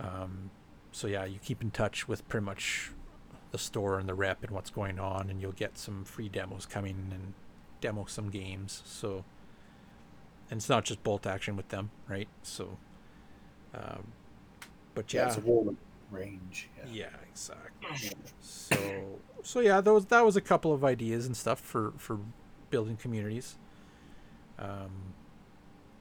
[0.00, 0.50] Um,
[0.92, 2.92] so yeah you keep in touch with pretty much
[3.50, 6.66] the store and the rep and what's going on and you'll get some free demos
[6.66, 7.34] coming and
[7.80, 8.82] demo some games.
[8.84, 9.24] So
[10.50, 12.28] and it's not just bolt action with them right?
[12.42, 12.78] So
[13.74, 14.08] um,
[14.94, 15.74] but yeah, yeah it's a war
[16.10, 16.68] range.
[16.78, 17.10] Yeah.
[17.10, 18.10] yeah exactly.
[18.40, 18.76] So
[19.42, 22.18] so yeah those that was a couple of ideas and stuff for for
[22.70, 23.56] building communities.
[24.58, 25.14] Um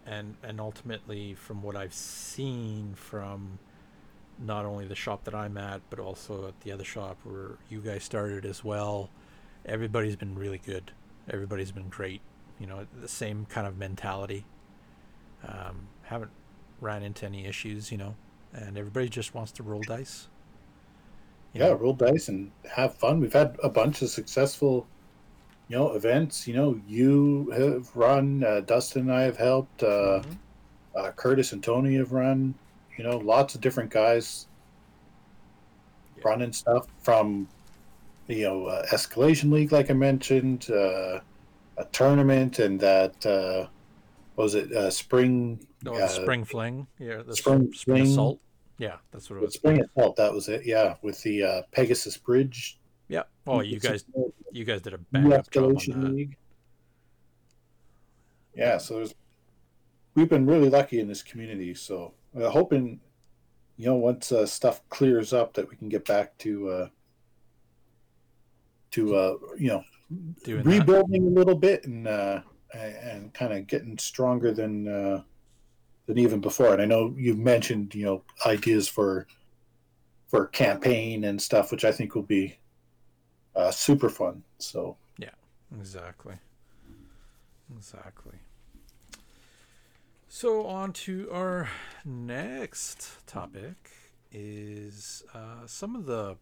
[0.07, 3.59] and and ultimately from what i've seen from
[4.39, 7.81] not only the shop that i'm at but also at the other shop where you
[7.81, 9.09] guys started as well
[9.65, 10.91] everybody's been really good
[11.29, 12.21] Everybody's been great.
[12.59, 14.45] You know, the same kind of mentality.
[15.47, 16.31] Um, haven't
[16.79, 18.15] ran into any issues, you know,
[18.53, 20.29] and everybody just wants to roll dice.
[21.53, 23.19] You yeah, know, roll dice and have fun.
[23.19, 24.87] We've had a bunch of successful,
[25.67, 26.47] you know, events.
[26.47, 30.37] You know, you have run, uh, Dustin and I have helped, uh, Mhm.
[30.95, 32.55] uh, Curtis and Tony have run.
[32.97, 34.47] You know, lots of different guys
[36.17, 36.23] Yeah.
[36.25, 37.47] running stuff from,
[38.27, 41.19] you know, uh, Escalation League, like I mentioned, uh,
[41.77, 43.67] a tournament, and that uh,
[44.35, 46.87] what was it uh, spring Oh, uh, spring fling.
[46.97, 48.39] Yeah, the spring spring, assault.
[48.79, 49.53] Yeah, that's what it was.
[49.53, 50.15] spring assault.
[50.15, 50.65] That was it.
[50.65, 52.79] Yeah, with the uh, Pegasus Bridge.
[53.09, 53.23] Yeah.
[53.45, 54.03] Oh, you guys,
[54.57, 56.13] you guys did a bang up job on that.
[56.13, 56.37] league.
[58.55, 59.15] Yeah, so there's,
[60.15, 61.73] we've been really lucky in this community.
[61.75, 62.99] So uh, hoping,
[63.77, 66.87] you know, once uh, stuff clears up, that we can get back to, uh,
[68.91, 69.83] to uh, you know,
[70.45, 70.69] Doing that.
[70.69, 72.39] rebuilding a little bit and uh,
[72.73, 75.21] and, and kind of getting stronger than uh,
[76.05, 76.71] than even before.
[76.71, 79.27] And I know you've mentioned, you know, ideas for
[80.29, 82.57] for campaign and stuff, which I think will be
[83.57, 84.43] uh, super fun.
[84.59, 84.95] So.
[85.17, 85.31] Yeah,
[85.77, 86.35] exactly.
[87.75, 88.35] Exactly.
[90.29, 91.69] So on to our
[92.05, 93.75] next topic
[94.31, 96.37] is uh, some of the,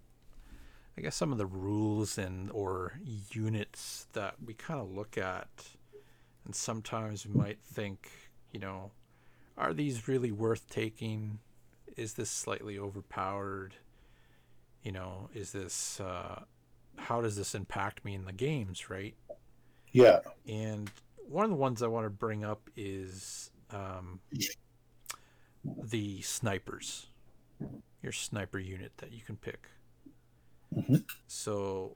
[0.98, 3.00] I guess some of the rules and or
[3.32, 5.48] units that we kind of look at,
[6.46, 8.10] and sometimes we might think,
[8.52, 8.92] you know,
[9.58, 11.40] are these really worth taking?
[11.96, 13.76] Is this slightly overpowered?
[14.84, 16.42] You know, is this uh,
[16.98, 19.16] how does this impact me in the games, right?
[19.92, 20.92] Yeah, And
[21.28, 24.20] one of the ones I want to bring up is um,
[25.64, 27.08] the snipers,
[28.04, 29.70] your sniper unit that you can pick.
[30.76, 31.06] Mhm.
[31.28, 31.96] So,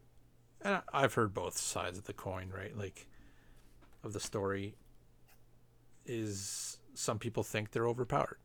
[0.61, 2.75] and I've heard both sides of the coin, right?
[2.77, 3.07] Like,
[4.03, 4.75] of the story.
[6.05, 8.39] Is some people think they're overpowered,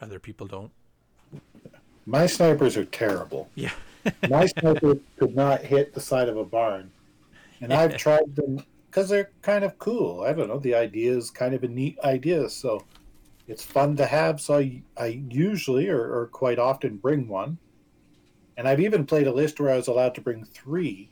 [0.00, 0.72] other people don't.
[2.04, 3.48] my snipers are terrible.
[3.54, 3.72] Yeah.
[4.28, 6.90] My sniper could not hit the side of a barn,
[7.60, 10.22] and I've tried them because they're kind of cool.
[10.22, 10.58] I don't know.
[10.58, 12.84] The idea is kind of a neat idea, so
[13.46, 14.40] it's fun to have.
[14.40, 17.58] So I, I usually or, or quite often bring one,
[18.56, 21.10] and I've even played a list where I was allowed to bring three.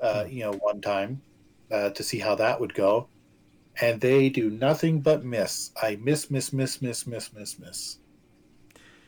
[0.00, 1.22] Uh, you know, one time
[1.70, 3.06] uh, to see how that would go,
[3.80, 5.70] and they do nothing but miss.
[5.80, 7.98] I miss, miss, miss, miss, miss, miss, miss.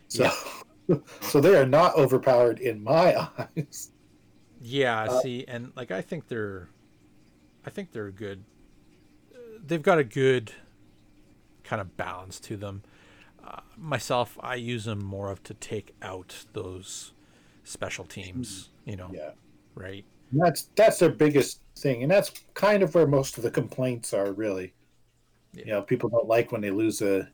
[0.08, 0.30] So,
[1.20, 3.92] so they are not overpowered in my eyes.
[4.60, 6.68] Yeah, Uh, see, and like I think they're,
[7.64, 8.44] I think they're good.
[9.66, 10.52] They've got a good
[11.62, 12.82] kind of balance to them.
[13.42, 17.12] Uh, myself, I use them more of to take out those
[17.64, 18.70] special teams.
[18.84, 19.32] You know, Yeah.
[19.74, 20.04] right?
[20.32, 24.12] And that's that's their biggest thing, and that's kind of where most of the complaints
[24.14, 24.32] are.
[24.32, 24.74] Really,
[25.52, 25.64] Yeah.
[25.66, 27.32] you know, people don't like when they lose a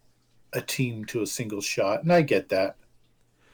[0.52, 2.76] a team to a single shot, and I get that.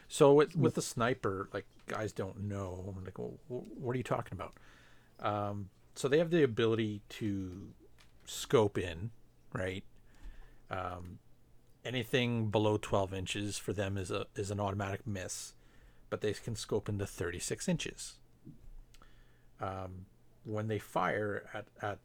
[0.09, 4.39] So with with the sniper, like guys don't know, like, well, what are you talking
[4.39, 4.55] about?
[5.21, 7.69] Um, so they have the ability to
[8.25, 9.11] scope in,
[9.53, 9.85] right?
[10.71, 11.19] Um,
[11.85, 15.55] anything below twelve inches for them is a is an automatic miss,
[16.09, 18.15] but they can scope into thirty six inches.
[19.61, 20.07] Um,
[20.45, 21.99] when they fire at at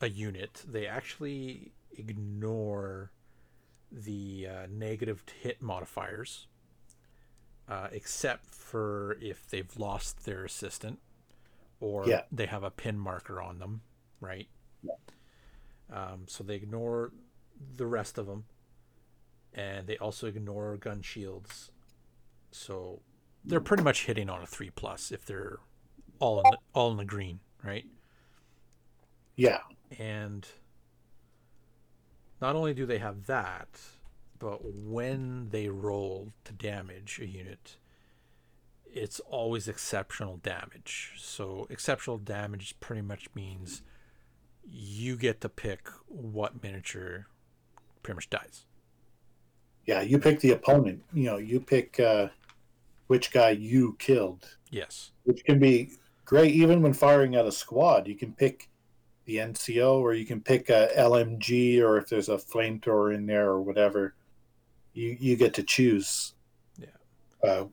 [0.00, 3.12] a unit, they actually ignore
[3.92, 6.48] the uh, negative hit modifiers
[7.68, 10.98] uh, except for if they've lost their assistant
[11.80, 12.22] or Yeah.
[12.32, 13.82] they have a pin marker on them,
[14.20, 14.48] right?
[15.90, 17.12] Um, so they ignore
[17.76, 18.44] the rest of them,
[19.54, 21.70] and they also ignore gun shields.
[22.50, 23.02] So
[23.44, 25.58] they're pretty much hitting on a three plus if they're
[26.18, 27.86] all in the, all in the green, right?
[29.36, 29.60] Yeah,
[29.98, 30.46] And
[32.40, 33.68] not only do they have that,
[34.38, 37.76] but when they roll to damage a unit,
[38.86, 41.12] it's always exceptional damage.
[41.18, 43.82] So exceptional damage pretty much means
[44.68, 47.26] you get to pick what miniature
[48.02, 48.64] pretty much dies.
[49.84, 50.00] yeah.
[50.00, 51.02] You pick the opponent.
[51.12, 52.28] You know, you pick uh,
[53.06, 55.12] which guy you killed, Yes.
[55.24, 55.92] which can be
[56.24, 58.08] great even when firing at a squad.
[58.08, 58.68] You can pick
[59.26, 63.46] the NCO, or you can pick a LMG, or if there's a flamethrower in there
[63.50, 64.14] or whatever.
[64.96, 66.34] You you get to choose.
[66.78, 66.86] Yeah.
[67.48, 67.64] Uh,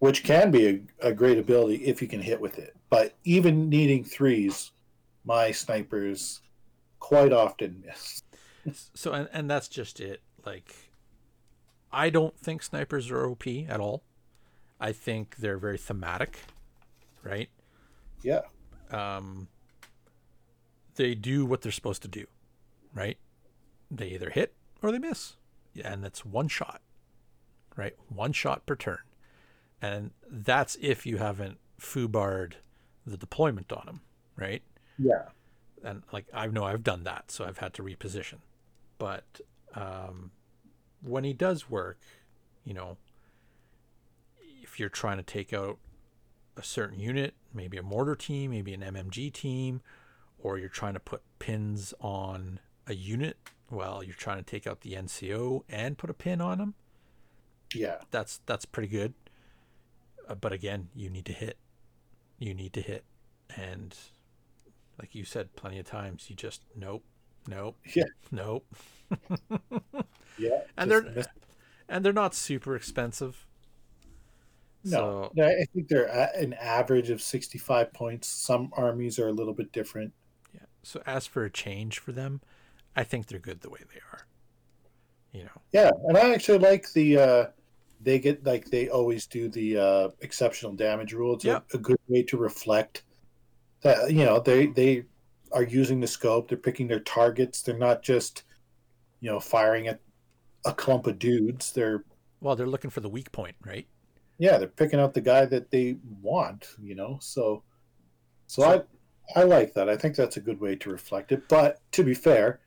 [0.00, 0.66] which can be
[1.00, 2.74] a, a great ability if you can hit with it.
[2.90, 4.72] But even needing threes,
[5.24, 6.40] my snipers
[6.98, 8.22] quite often miss.
[8.94, 10.20] So and, and that's just it.
[10.44, 10.74] Like
[11.92, 14.04] I don't think snipers are OP at all.
[14.80, 16.38] I think they're very thematic,
[17.24, 17.48] right?
[18.22, 18.42] Yeah.
[18.92, 19.48] um,
[20.94, 22.26] they do what they're supposed to do,
[22.94, 23.18] right?
[23.90, 25.34] They either hit or they miss,
[25.82, 26.80] and that's one shot,
[27.76, 27.96] right?
[28.08, 28.98] One shot per turn,
[29.80, 32.54] and that's if you haven't foobarred
[33.06, 34.00] the deployment on them,
[34.36, 34.62] right?
[34.98, 35.28] Yeah.
[35.84, 38.38] And like I know I've done that, so I've had to reposition.
[38.98, 39.40] But
[39.74, 40.30] um,
[41.02, 41.98] when he does work,
[42.64, 42.96] you know,
[44.62, 45.78] if you're trying to take out
[46.56, 49.80] a certain unit, maybe a mortar team, maybe an MMG team,
[50.38, 53.36] or you're trying to put pins on a unit,
[53.70, 56.74] well, you're trying to take out the NCO and put a pin on them.
[57.74, 57.98] Yeah.
[58.10, 59.14] That's that's pretty good.
[60.28, 61.56] Uh, but again, you need to hit.
[62.38, 63.04] You need to hit,
[63.56, 63.96] and
[65.00, 67.04] like you said plenty of times, you just nope,
[67.48, 68.04] nope, Yeah.
[68.30, 68.66] nope.
[70.38, 70.60] Yeah.
[70.76, 71.26] and they're miss-
[71.88, 73.46] and they're not super expensive.
[74.84, 78.28] no, So I think they're an average of 65 points.
[78.28, 80.12] Some armies are a little bit different.
[80.54, 80.60] yeah.
[80.82, 82.40] So as for a change for them,
[82.96, 84.26] I think they're good the way they are.
[85.32, 85.60] You know.
[85.72, 87.46] Yeah, and I actually like the uh
[88.02, 91.34] they get like they always do the uh exceptional damage rule.
[91.34, 93.04] It's a- a, good way to reflect
[93.82, 95.04] that you know they they
[95.52, 98.44] are using the scope, they're picking their targets, they're not just
[99.20, 100.00] you know firing at
[100.66, 101.72] a clump of dudes.
[101.72, 102.04] They're
[102.40, 103.86] Well, they're looking for the weak point, right?
[104.38, 107.18] yeah, they're picking out the guy that they want, you know.
[107.22, 107.62] So
[108.48, 108.82] so I
[109.38, 109.88] I like that.
[109.88, 111.48] I think that's a good way to reflect it.
[111.48, 112.60] But to be fair,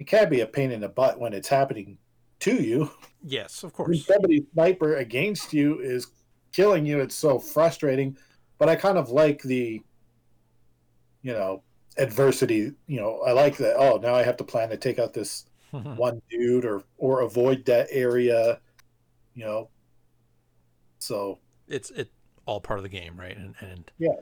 [0.00, 1.98] it can be a pain in the butt when it's happening
[2.40, 2.90] to you.
[3.22, 4.06] Yes, of when course.
[4.06, 6.08] somebody sniper against you is
[6.52, 8.16] killing you it's so frustrating
[8.58, 9.80] but i kind of like the
[11.22, 11.62] you know
[11.96, 15.12] adversity you know i like that oh now i have to plan to take out
[15.14, 18.58] this one dude or or avoid that area
[19.34, 19.68] you know
[20.98, 21.38] so
[21.68, 22.10] it's it
[22.46, 23.36] all part of the game, right?
[23.36, 24.16] And and Yeah.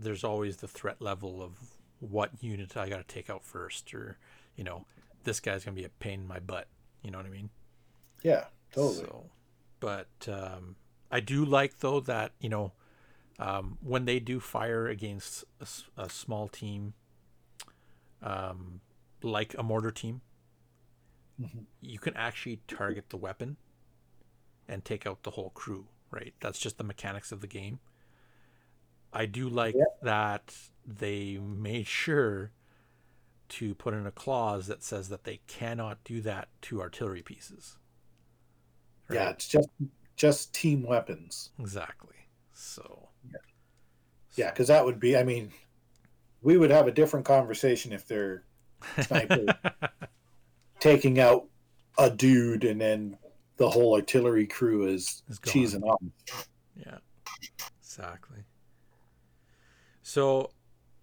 [0.00, 1.52] there's always the threat level of
[2.00, 4.16] what unit I got to take out first, or
[4.56, 4.84] you know,
[5.24, 6.68] this guy's gonna be a pain in my butt.
[7.02, 7.50] You know what I mean?
[8.22, 9.26] yeah totally So,
[9.80, 10.76] but um,
[11.10, 12.72] I do like though that you know
[13.38, 15.44] um, when they do fire against
[15.98, 16.94] a small team,
[18.22, 18.80] um,
[19.22, 20.20] like a mortar team,
[21.40, 21.66] Mhm.
[21.80, 23.56] you can actually target the weapon
[24.68, 25.88] and take out the whole crew.
[26.10, 26.34] Right?
[26.40, 27.80] That's just the mechanics of the game.
[29.12, 29.84] I do like Yeah.
[30.02, 30.54] that
[30.84, 32.52] they made sure
[33.48, 37.76] to put in a clause that says that they cannot do that to artillery pieces.
[39.10, 39.68] yeah it's just
[40.16, 42.14] just team weapons Exactly.
[42.54, 43.08] So.
[44.34, 45.52] yeah because that would be i mean
[46.42, 48.44] we would have a different conversation if they're
[49.02, 49.44] Sniper.
[50.80, 51.46] taking out
[51.98, 53.16] a dude and then
[53.56, 56.12] the whole artillery crew is Is cheesing on.
[56.76, 56.98] yeah.
[57.80, 58.40] Exactly.
[60.02, 60.50] So,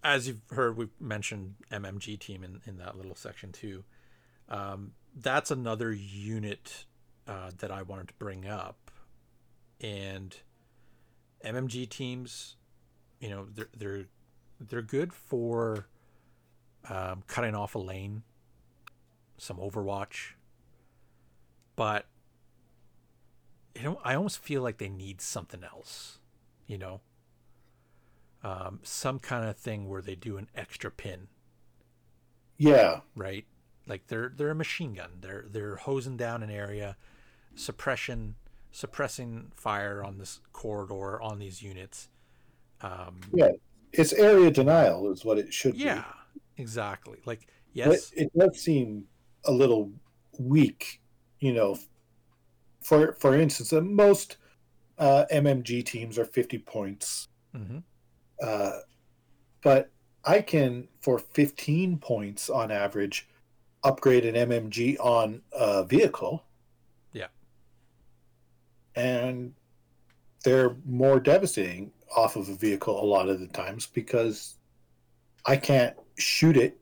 [0.04, 3.84] as you've heard, we've mentioned MMG team in, in that little section too.
[4.50, 6.84] Um, that's another unit
[7.26, 8.90] uh, that I wanted to bring up,
[9.80, 10.36] and
[11.42, 12.56] MMG teams,
[13.18, 14.04] you know, they're they're
[14.60, 15.86] they're good for
[16.90, 18.22] um, cutting off a lane,
[19.38, 20.32] some Overwatch,
[21.76, 22.06] but
[23.74, 26.18] you know, I almost feel like they need something else,
[26.66, 27.00] you know,
[28.44, 31.28] um, some kind of thing where they do an extra pin,
[32.58, 33.46] Yeah, right?
[33.86, 35.10] Like they're they're a machine gun.
[35.20, 36.96] They're they're hosing down an area,
[37.54, 38.36] suppression
[38.72, 42.08] suppressing fire on this corridor on these units.
[42.82, 43.50] Um, yeah.
[43.92, 45.84] It's area denial is what it should be.
[45.84, 46.04] yeah,
[46.56, 47.20] exactly.
[47.26, 47.84] Like be.
[47.84, 49.06] But yes, it does seem
[49.44, 49.92] a little
[50.38, 51.02] weak,
[51.40, 51.78] you know.
[52.82, 54.36] For for instance, most
[54.98, 57.78] uh, MMG teams are fifty points, hmm
[58.42, 58.78] uh,
[59.62, 59.90] but
[60.24, 63.28] I can for fifteen points on average
[63.82, 66.44] upgrade an MMG on a vehicle.
[67.12, 67.26] Yeah.
[68.96, 69.54] and
[70.44, 74.56] they're more devastating off of a vehicle a lot of the times because
[75.46, 76.78] I can't shoot it,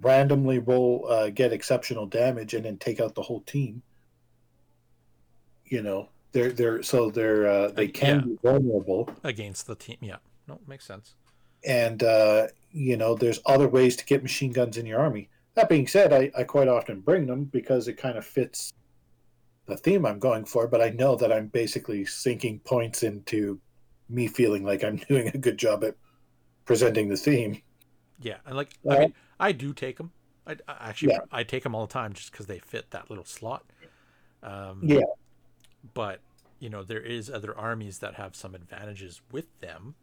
[0.00, 3.82] randomly roll, uh, get exceptional damage, and then take out the whole team.
[5.64, 8.24] You know, they're they're so they're uh, they can yeah.
[8.24, 9.96] be vulnerable, against the team.
[10.00, 10.16] Yeah,
[10.50, 11.14] no, makes sense.
[11.64, 15.28] and uh, you know there's other ways to get machine guns in your army.
[15.54, 18.72] That being said, I, I quite often bring them because it kind of fits
[19.66, 23.60] the theme I'm going for, but I know that I'm basically sinking points into
[24.08, 25.96] me feeling like I'm doing a good job at
[26.64, 27.60] presenting the theme.
[28.20, 30.12] Yeah, and like I mean, I do take them.
[30.46, 31.20] I, I actually Yeah.
[31.32, 33.64] I take them all the time just because they fit that little slot.
[34.42, 35.00] Um, Yeah.
[35.94, 36.20] But
[36.58, 39.94] you know there is other armies that have some advantages with them.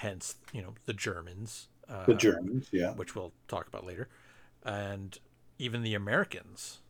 [0.00, 2.92] Hence, you know the Germans, uh, The Germans, yeah.
[2.92, 4.08] which we'll talk about later,
[4.62, 5.18] and
[5.58, 6.80] even the Americans,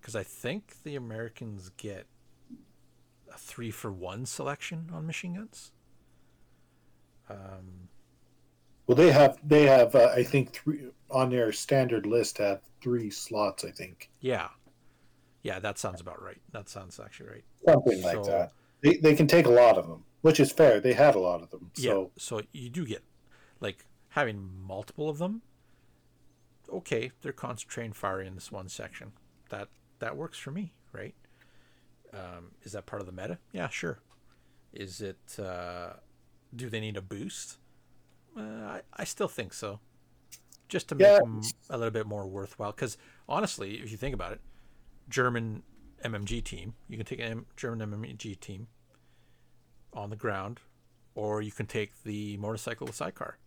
[0.00, 2.06] because I think the Americans get
[3.34, 5.72] a three for one selection on machine guns.
[7.28, 7.88] Um,
[8.86, 13.10] Well, they have they have uh, I think three on their standard list have three
[13.10, 13.64] slots.
[13.64, 14.48] I think yeah,
[15.42, 16.40] yeah, that sounds about right.
[16.52, 17.44] That sounds actually right.
[17.68, 18.52] something like So- that.
[18.82, 20.80] They they can take a lot of them, which is fair.
[20.80, 23.04] They had a lot of them, Yeah, so so you do get
[23.60, 25.42] like having multiple of them.
[26.68, 29.12] Okay, they're concentrating fire in this one section.
[29.50, 29.68] That
[30.00, 31.14] that works for me, right?
[32.12, 33.38] Um, is that part of the meta?
[33.52, 34.00] Yeah, sure.
[34.72, 35.38] Is it?
[35.38, 35.92] Uh,
[36.54, 37.58] do they need a boost?
[38.36, 39.78] Uh, I I still think so.
[40.68, 41.18] Just to make Yeah.
[41.20, 42.72] them a little bit more worthwhile.
[42.72, 42.98] Because
[43.28, 44.40] honestly, if you think about it,
[45.08, 45.62] German
[46.04, 48.66] MMG team, you can take a German MMG team
[49.96, 50.60] on the ground,
[51.14, 53.38] or you can take the motorcycle with sidecar.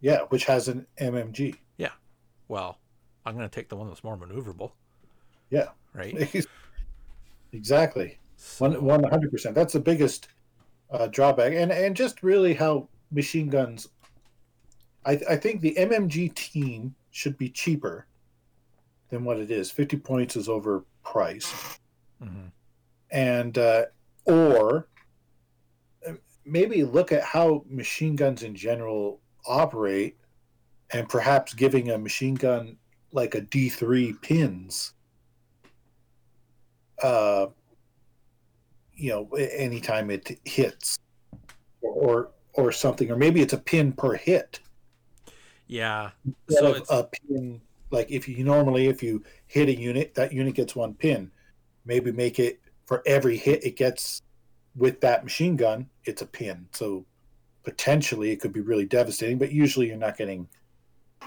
[0.00, 1.56] yeah, which has an MMG.
[1.76, 1.90] Yeah.
[2.48, 2.78] Well,
[3.26, 4.72] I'm going to take the one that's more maneuverable,
[5.50, 6.34] Yeah, right?
[7.52, 8.18] exactly.
[8.58, 9.54] One hundred percent.
[9.54, 10.28] That's the biggest
[10.90, 13.88] uh, drawback, and and just really how machine guns.
[15.04, 18.06] I I think the MMG team should be cheaper
[19.10, 19.70] than what it is.
[19.70, 21.78] Fifty points is overpriced,
[22.24, 22.50] Mhm.
[23.10, 23.84] and uh,
[24.24, 24.88] or
[26.50, 30.16] maybe look at how machine guns in general operate,
[30.92, 32.76] and perhaps giving a machine gun
[33.12, 34.94] like a D three pins.
[37.02, 37.46] Uh,
[38.94, 40.98] you know, anytime it hits,
[41.80, 44.60] or or something, or maybe it's a pin per hit.
[45.66, 46.10] Yeah.
[46.48, 50.32] Instead So it's a pin, like if you normally if you hit a unit, that
[50.32, 51.30] unit gets one pin.
[51.86, 54.22] Maybe make it for every hit it gets
[54.76, 56.66] with that machine gun, it's a pin.
[56.72, 57.04] So
[57.62, 60.48] potentially it could be really devastating, but usually you're not getting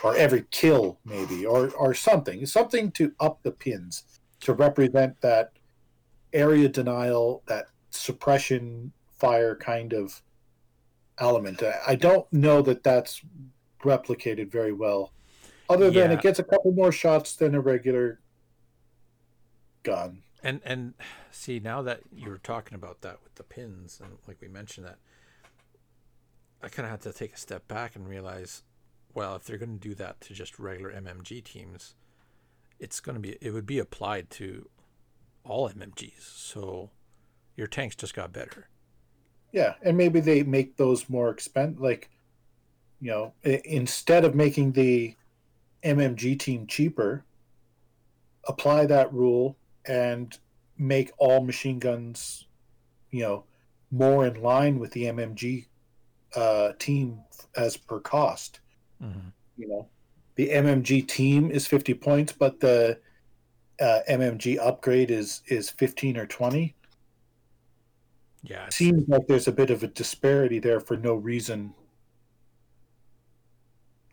[0.03, 4.03] or every kill maybe or or something something to up the pins
[4.39, 5.51] to represent that
[6.33, 10.23] area denial that suppression fire kind of
[11.19, 13.21] element I- don't know that that's
[13.83, 15.13] replicated very well
[15.69, 16.17] other than Yeah.
[16.17, 18.19] it gets a couple more shots than a regular
[19.83, 20.93] gun and and
[21.31, 24.97] see now that you're talking about that with the pins and like we mentioned that
[26.61, 28.63] I kind of had to take a step back and realize
[29.13, 31.95] well if they're going to do that to just regular MMG teams
[32.79, 34.67] it's going to be it would be applied to
[35.43, 36.89] all MMGs so
[37.55, 38.67] your tanks just got better
[39.53, 41.79] Yeah, and maybe they make those more expensive.
[41.79, 42.09] Like,
[42.99, 45.15] you know, instead of making the
[45.83, 47.23] MMG team cheaper,
[48.47, 49.55] apply that rule
[49.87, 50.37] and
[50.77, 52.47] make all machine guns,
[53.11, 53.45] you know,
[53.91, 55.67] more in line with the MMG
[56.35, 57.19] uh, team
[57.55, 58.59] as per cost.
[59.01, 59.29] mm-hmm.
[59.57, 59.87] You know,
[60.35, 62.99] the MMG team is fifty points, but the
[63.79, 66.75] uh, MMG upgrade is is fifteen or twenty
[68.43, 71.73] yeah it's- seems like there's a bit of a disparity there for no reason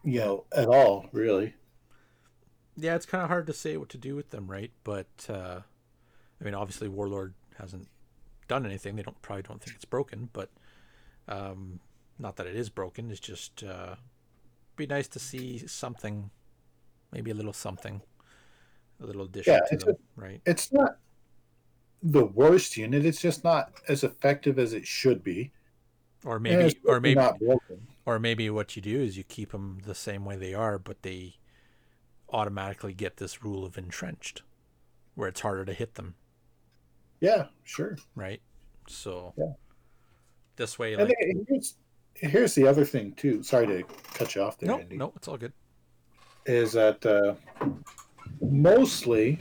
[0.04, 1.54] you know at all really
[2.80, 4.72] yeah, it's kind of hard to say what to do with them, right?
[4.84, 5.60] But uh,
[6.40, 7.88] I mean, obviously, Warlord hasn't
[8.48, 8.96] done anything.
[8.96, 10.50] They don't probably don't think it's broken, but
[11.28, 11.80] um,
[12.18, 13.10] not that it is broken.
[13.10, 13.96] It's just uh,
[14.76, 16.30] be nice to see something,
[17.12, 18.02] maybe a little something,
[19.02, 20.40] a little addition Yeah, to it's them, right?
[20.46, 20.98] it's not
[22.02, 25.52] the worst unit it's just not as effective as it should be
[26.24, 27.38] Or maybe, or maybe, not
[28.06, 31.02] or maybe what you do is you keep them the same way they are, but
[31.02, 31.36] they
[32.32, 34.42] automatically get this rule of entrenched,
[35.14, 36.14] where it's harder to hit them,
[37.20, 38.40] yeah sure right?
[38.88, 39.52] So Yeah.
[40.56, 41.14] this way, like.
[41.48, 41.76] here's,
[42.14, 43.82] here's the other thing too sorry to
[44.14, 44.96] cut you off there No, Andy.
[44.96, 45.52] no, it's all good.
[46.46, 47.34] is that uh,
[48.40, 49.38] mostly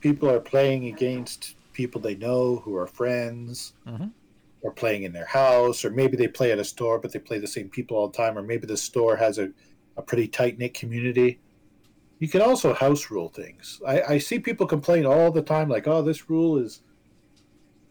[0.00, 4.12] people are playing against people they know who are friends Mhm.
[4.62, 7.38] or playing in their house or maybe they play at a store but they play
[7.38, 9.50] the same people all the time or maybe the store has a,
[9.96, 11.38] a pretty tight-knit community
[12.22, 13.80] you can also house rule things.
[13.84, 16.82] I, I see people complain all the time like oh this rule is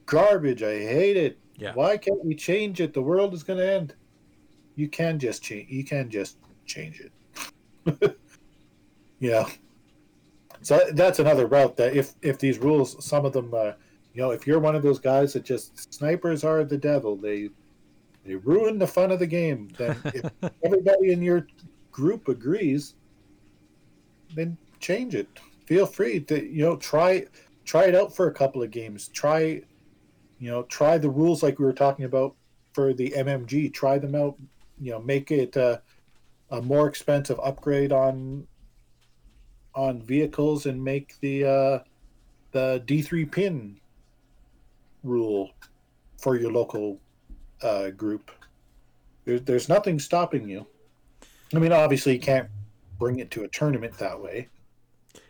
[0.05, 0.63] garbage.
[0.63, 1.37] I hate it.
[1.57, 1.73] Yeah.
[1.73, 2.93] why can't we change it?
[2.93, 3.93] The world is going to end.
[4.75, 8.17] You can just change you can just change it.
[9.19, 9.47] Yeah.
[10.61, 13.73] so that's another route that if if these rules some of them uh,
[14.13, 17.49] you know if you're one of those guys that just snipers are the devil they
[18.25, 20.31] they ruin the fun of the game then if
[20.63, 21.45] everybody in your
[21.91, 22.95] group agrees
[24.35, 25.27] then change it
[25.65, 27.25] feel free to you know try
[27.65, 29.61] try it out for a couple of games try
[30.39, 32.35] you know try the rules like we were talking about
[32.73, 34.35] for the mmg try them out
[34.79, 35.81] you know make it a
[36.61, 38.45] more expensive upgrade on
[39.73, 41.79] on vehicles and make the uh,
[42.51, 43.77] the D3 pin
[45.03, 45.51] rule
[46.17, 46.99] for your local
[47.61, 48.31] uh, group.
[49.25, 50.65] There, there's nothing stopping you.
[51.53, 52.49] I mean, obviously, you can't
[53.01, 54.47] bring it to a tournament that way.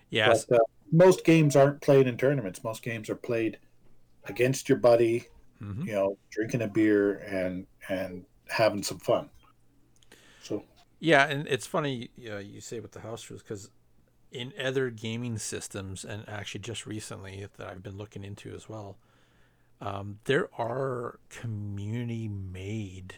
[0.10, 0.46] Yes.
[0.46, 2.64] But, uh, most games aren't played in tournaments.
[2.66, 3.58] Most games are played
[4.26, 5.26] against your buddy,
[5.62, 5.86] Mhm.
[5.88, 9.30] you know, drinking a beer and and having some fun.
[10.44, 10.66] So
[11.00, 13.72] Yeah, and it's funny uh, you say with the house rules because
[14.32, 18.98] in other gaming systems, and actually just recently that I've been looking into as well,
[19.80, 23.16] um, there are community-made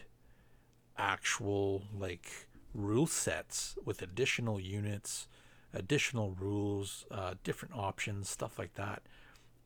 [0.96, 5.28] actual like rule sets with additional units,
[5.72, 9.02] additional rules, uh, different options, stuff like that,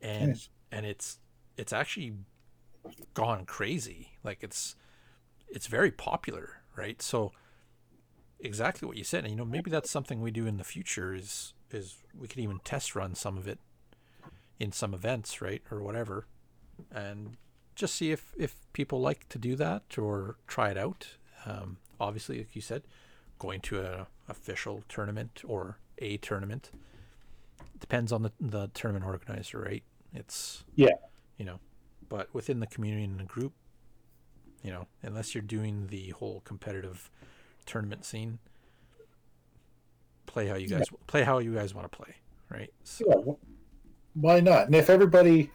[0.00, 0.48] and Nice.
[0.70, 1.18] and it's
[1.56, 2.14] it's actually
[3.14, 4.12] gone crazy.
[4.22, 4.76] Like it's
[5.48, 7.00] it's very popular, right?
[7.02, 7.32] So
[8.40, 11.12] exactly what you said and you know maybe that's something we do in the future
[11.12, 13.59] is is we could even test run some of it
[14.61, 16.24] in some events right or whatever
[16.92, 17.36] and
[17.74, 22.38] just see if if people like to do that or try it out um, obviously
[22.38, 22.82] like you said
[23.38, 26.70] going to an official tournament or a tournament
[27.80, 29.82] depends on the, the tournament organizer right
[30.14, 30.88] it's Yeah.
[31.36, 31.61] you know
[32.09, 33.53] but within the community and the group
[34.62, 37.11] you know unless you're doing the whole competitive
[37.66, 38.38] tournament scene
[40.26, 42.14] play how you guys play how you guys want to play
[42.51, 43.32] right so yeah,
[44.20, 44.66] why not?
[44.66, 45.51] And if everybody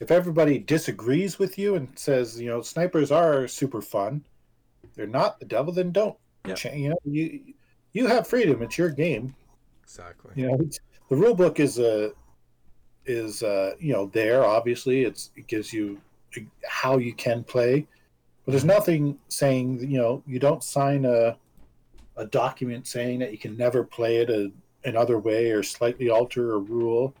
[0.00, 4.24] if everybody disagrees with you and says, you know, snipers are super fun,
[4.94, 6.16] they're not the devil, then don't.
[6.46, 6.74] Yeah.
[6.74, 7.54] You know, you
[7.92, 8.62] you have freedom.
[8.62, 9.34] It's your game.
[9.84, 12.12] exactly You know, it's, the rule book is a
[13.06, 14.44] is uh, you know there.
[14.44, 16.00] Obviously, it's it gives you
[16.66, 17.86] how you can play,
[18.44, 21.36] but there's nothing saying you know you don't sign a
[22.16, 24.50] a document saying that you can never play it a,
[24.84, 27.14] another way or slightly alter a rule.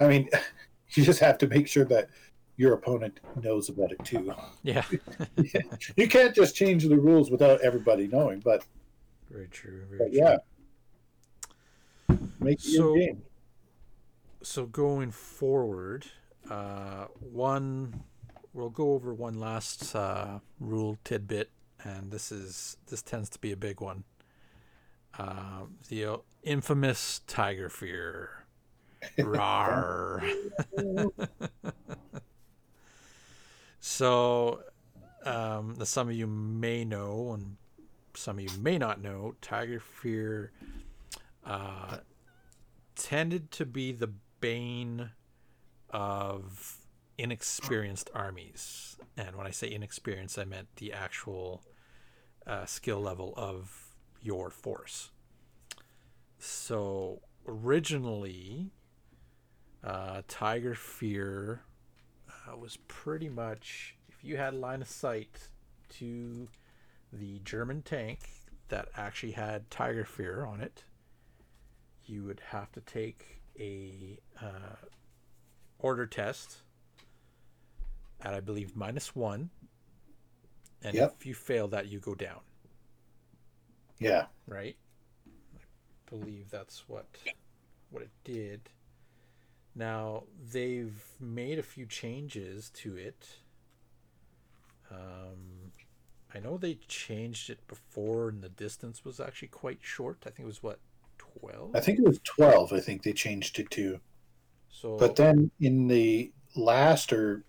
[0.00, 0.28] I mean,
[0.90, 2.08] you just have to make sure that
[2.56, 4.32] your opponent knows about it too.
[4.62, 4.84] yeah
[5.96, 8.40] You can't just change the rules without everybody knowing.
[8.40, 8.64] But,
[9.30, 10.18] very true very but true.
[12.08, 13.22] yeah, make So- your game.
[14.42, 16.06] so going forward
[16.50, 18.02] uh one
[18.52, 21.50] we'll go over one last uh rule tidbit
[21.84, 24.02] and this is this tends to be a big one
[25.18, 28.44] uh, the uh, infamous tiger fear
[29.18, 30.22] Rar.
[34.02, 34.64] So,
[35.24, 37.56] um, as some of you may know, and
[38.14, 40.50] some of you may not know, Tiger Fear
[41.46, 41.98] uh,
[42.96, 45.10] tended to be the bane
[45.90, 46.78] of
[47.16, 48.96] inexperienced armies.
[49.16, 51.62] And when I say inexperienced, I meant the actual
[52.44, 55.12] uh, skill level of your force.
[56.40, 58.72] So, originally,
[59.84, 61.62] uh, Tiger Fear
[62.50, 65.48] uh, was pretty much if you had line of sight
[65.98, 66.48] to
[67.12, 68.20] the German tank
[68.68, 70.84] that actually had Tiger Fear on it,
[72.06, 74.76] you would have to take a uh,
[75.78, 76.58] order test
[78.22, 79.50] at I believe minus one,
[80.82, 81.16] and Yep.
[81.18, 82.40] if you fail that, you go down.
[83.98, 84.26] Yeah.
[84.46, 84.76] Right?
[85.26, 87.06] I believe that's what
[87.90, 88.70] what it did.
[89.74, 93.38] Now they've made a few changes to it.
[94.90, 95.72] Um,
[96.34, 100.18] I know they changed it before, and the distance was actually quite short.
[100.26, 100.80] I think it was what
[101.18, 101.74] twelve.
[101.74, 102.72] I think it was 12.
[102.72, 104.00] I think they changed it to.
[104.68, 107.44] So, But then in the last, or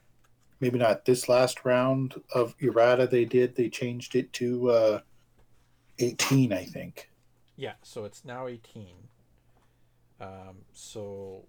[0.59, 4.99] maybe not this last round of errata, they did, they changed it to uh,
[5.99, 7.09] 18, I think.
[7.55, 9.09] yeah, so it's now eighteen.
[10.19, 11.45] Um, so,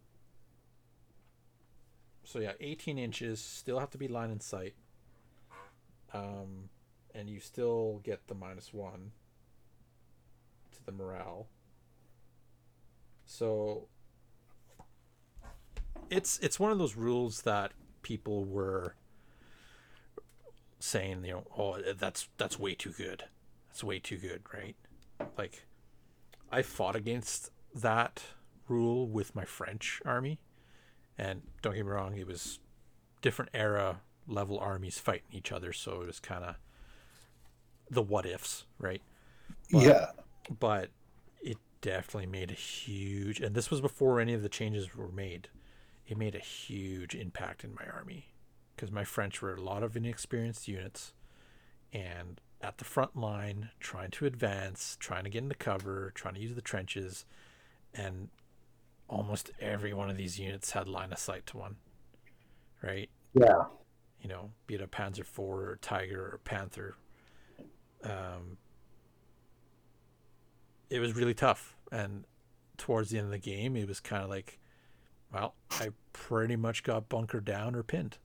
[2.34, 3.40] so yeah, eighteen inches.
[3.40, 4.74] Still have to be line in sight.
[6.12, 6.68] Um,
[7.14, 9.12] and you still get the minus one
[10.72, 11.46] to the morale.
[13.24, 13.86] So
[16.10, 17.70] it's it's one of those rules that
[18.02, 18.96] people were
[20.80, 23.22] saying, you know, oh, that's that's way too good.
[23.68, 24.74] That's way too good, right?
[25.38, 25.66] Like
[26.50, 28.24] I fought against that
[28.66, 30.40] rule with my French army,
[31.18, 32.58] and don't get me wrong, it was
[33.22, 36.56] different era level armies fighting each other, so it was kind of
[37.90, 39.02] the what ifs, right?
[39.70, 40.06] But- yeah.
[40.58, 40.90] but
[41.42, 45.48] it definitely made a huge and this was before any of the changes were made
[46.06, 48.26] it made a huge impact in my army
[48.74, 51.12] because my french were a lot of inexperienced units
[51.92, 56.40] and at the front line, trying to advance, trying to get into cover, trying to
[56.40, 57.26] use the trenches,
[57.92, 58.30] and
[59.08, 61.76] almost every one of these units had line of sight to one.
[62.82, 63.08] Right?
[63.34, 63.64] Yeah.
[64.20, 66.94] You know, be it a Panzer IV or Tiger or Panther.
[68.02, 68.58] Um,
[70.90, 71.74] it was really tough.
[71.92, 72.24] And
[72.76, 74.58] towards the end of the game, it was kind of like,
[75.32, 78.18] well, I pretty much got bunkered down or pinned.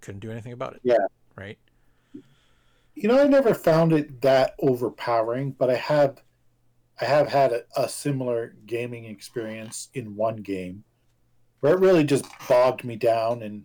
[0.00, 0.80] Couldn't do anything about it.
[0.82, 1.06] Yeah.
[1.36, 1.58] Right?
[2.94, 6.22] You know, I never found it that overpowering, but I have
[7.00, 10.84] I have had a, a similar gaming experience in one game
[11.60, 13.64] where it really just bogged me down and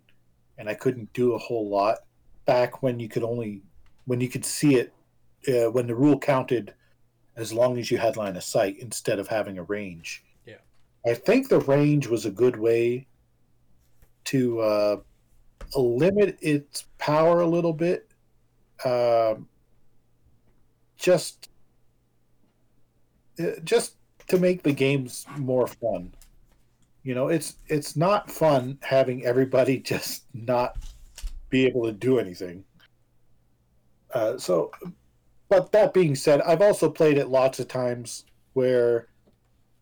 [0.58, 1.98] and I couldn't do a whole lot
[2.44, 3.62] back when you could only
[4.04, 4.92] when you could see it
[5.48, 6.74] uh, when the rule counted
[7.36, 10.24] as long as you had line of sight instead of having a range.
[10.44, 10.56] Yeah.
[11.06, 13.06] I think the range was a good way
[14.24, 14.96] to uh,
[15.74, 18.10] limit its power a little bit.
[18.84, 19.48] Um,
[20.96, 21.48] just
[23.64, 23.96] just
[24.28, 26.12] to make the games more fun.
[27.02, 30.76] You know, it's it's not fun having everybody just not
[31.48, 32.64] be able to do anything.
[34.12, 34.70] Uh, so,
[35.48, 38.24] but that being said, I've also played it lots of times
[38.54, 39.08] where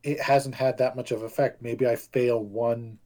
[0.03, 1.63] it hasn't had that much of effect.
[1.63, 2.99] Maybe I fail one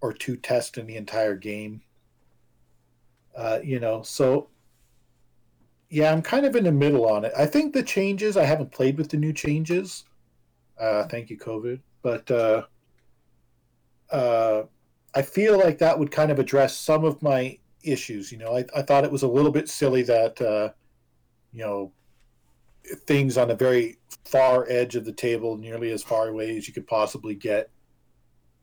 [0.00, 1.82] or two tests in the entire game.
[3.36, 4.48] Uh, you know, so
[5.94, 7.32] yeah, I'm kind of in the middle on it.
[7.38, 10.04] I think the changes, I haven't played with the new changes.
[10.76, 11.78] Uh, thank you, COVID.
[12.02, 12.64] But uh,
[14.10, 14.64] uh,
[15.14, 18.32] I feel like that would kind of address some of my issues.
[18.32, 20.70] You know, I, I thought it was a little bit silly that, uh,
[21.52, 21.92] you know,
[23.06, 26.74] things on the very far edge of the table, nearly as far away as you
[26.74, 27.70] could possibly get,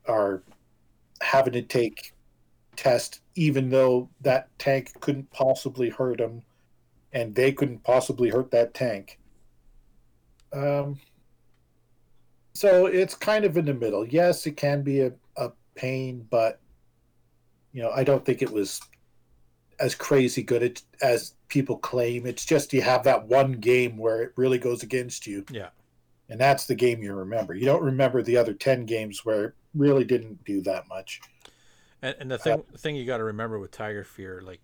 [0.06, 0.44] are
[1.22, 2.14] having to take
[2.76, 6.42] test, even though that tank couldn't possibly hurt them,
[7.14, 9.20] and they couldn't possibly hurt that tank.
[10.54, 11.00] Um,
[12.54, 14.06] so it's kind of in the middle.
[14.06, 16.60] Yes, it can be a, a pain, but
[17.72, 18.82] you know, I don't think it was
[19.80, 22.26] as crazy good as people claim.
[22.26, 25.46] It's just you have that one game where it really goes against you.
[25.50, 25.70] Yeah.
[26.30, 27.54] And that's the game you remember.
[27.54, 31.20] You don't remember the other 10 games where it really didn't do that much.
[32.02, 34.62] And, and the thing, uh, the thing you got to remember with Tiger Fear, like,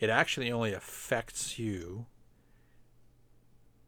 [0.00, 2.06] it actually only affects you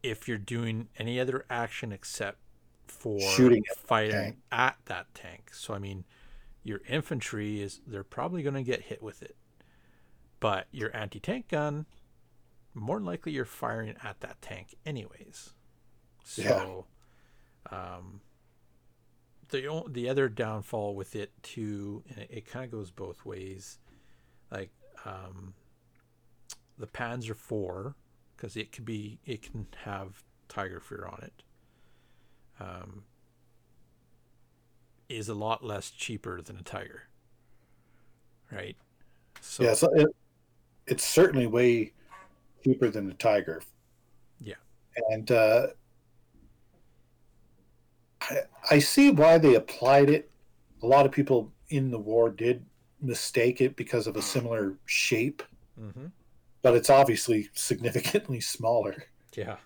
[0.03, 2.39] if you're doing any other action except
[2.87, 5.51] for shooting fighting at that tank.
[5.53, 6.05] So I mean,
[6.63, 9.37] your infantry is they're probably going to get hit with it,
[10.41, 11.87] but your anti-tank gun,
[12.75, 15.53] more than likely you're firing at that tank anyways.
[16.25, 16.87] So,
[17.73, 17.79] yeah.
[17.97, 18.21] um,
[19.49, 23.79] the the other downfall with it too, and it, it kind of goes both ways,
[24.51, 24.71] like
[25.05, 25.55] um,
[26.81, 27.95] the Panzer IV,
[28.37, 31.43] because it could be it can have Tiger Fear on it.
[32.59, 33.05] Um,
[35.09, 37.03] is a lot less cheaper than a Tiger,
[38.51, 38.77] right?
[39.41, 40.09] So yeah, so it,
[40.87, 41.93] it's certainly way
[42.65, 43.63] cheaper than a Tiger.
[44.41, 44.55] Yeah,
[45.11, 45.67] and uh,
[48.23, 48.39] I,
[48.71, 50.31] I see why they applied it.
[50.83, 52.65] A lot of people in the war did
[53.03, 55.43] mistake it because of a similar shape,
[55.81, 56.07] mm-hmm.
[56.63, 59.05] But it's obviously significantly smaller.
[59.37, 59.57] Yeah.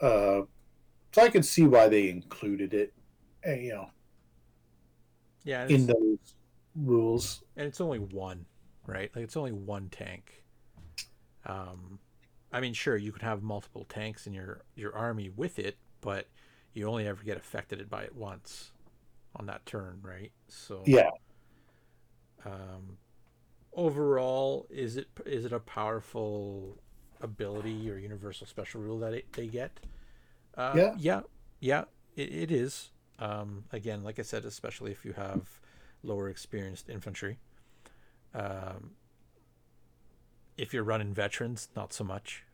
[0.00, 0.42] Uh,
[1.12, 2.92] so I can see why they included it.
[3.42, 3.90] And, eh, you know.
[5.44, 5.66] Yeah.
[5.66, 6.18] In those
[6.76, 8.46] rules, and it's only one,
[8.86, 9.10] right?
[9.14, 10.44] Like it's only one tank.
[11.46, 11.98] Um,
[12.52, 16.26] I mean, sure, you could have multiple tanks in your your army with it, but
[16.72, 18.72] you only ever get affected by it once
[19.36, 20.32] on that turn, right?
[20.48, 21.10] So yeah.
[22.44, 22.98] Um,
[23.72, 26.78] overall, is it is it a powerful
[27.20, 29.80] ability or universal special rule that it, they get?
[30.56, 31.20] Uh, yeah, yeah,
[31.60, 31.84] yeah.
[32.16, 32.90] It, it is.
[33.18, 35.60] Um, again, like I said, especially if you have
[36.02, 37.38] lower experienced infantry.
[38.34, 38.92] Um,
[40.56, 42.44] if you're running veterans, not so much.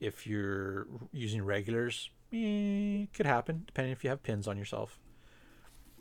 [0.00, 4.98] If you're using regulars, eh, could happen depending if you have pins on yourself.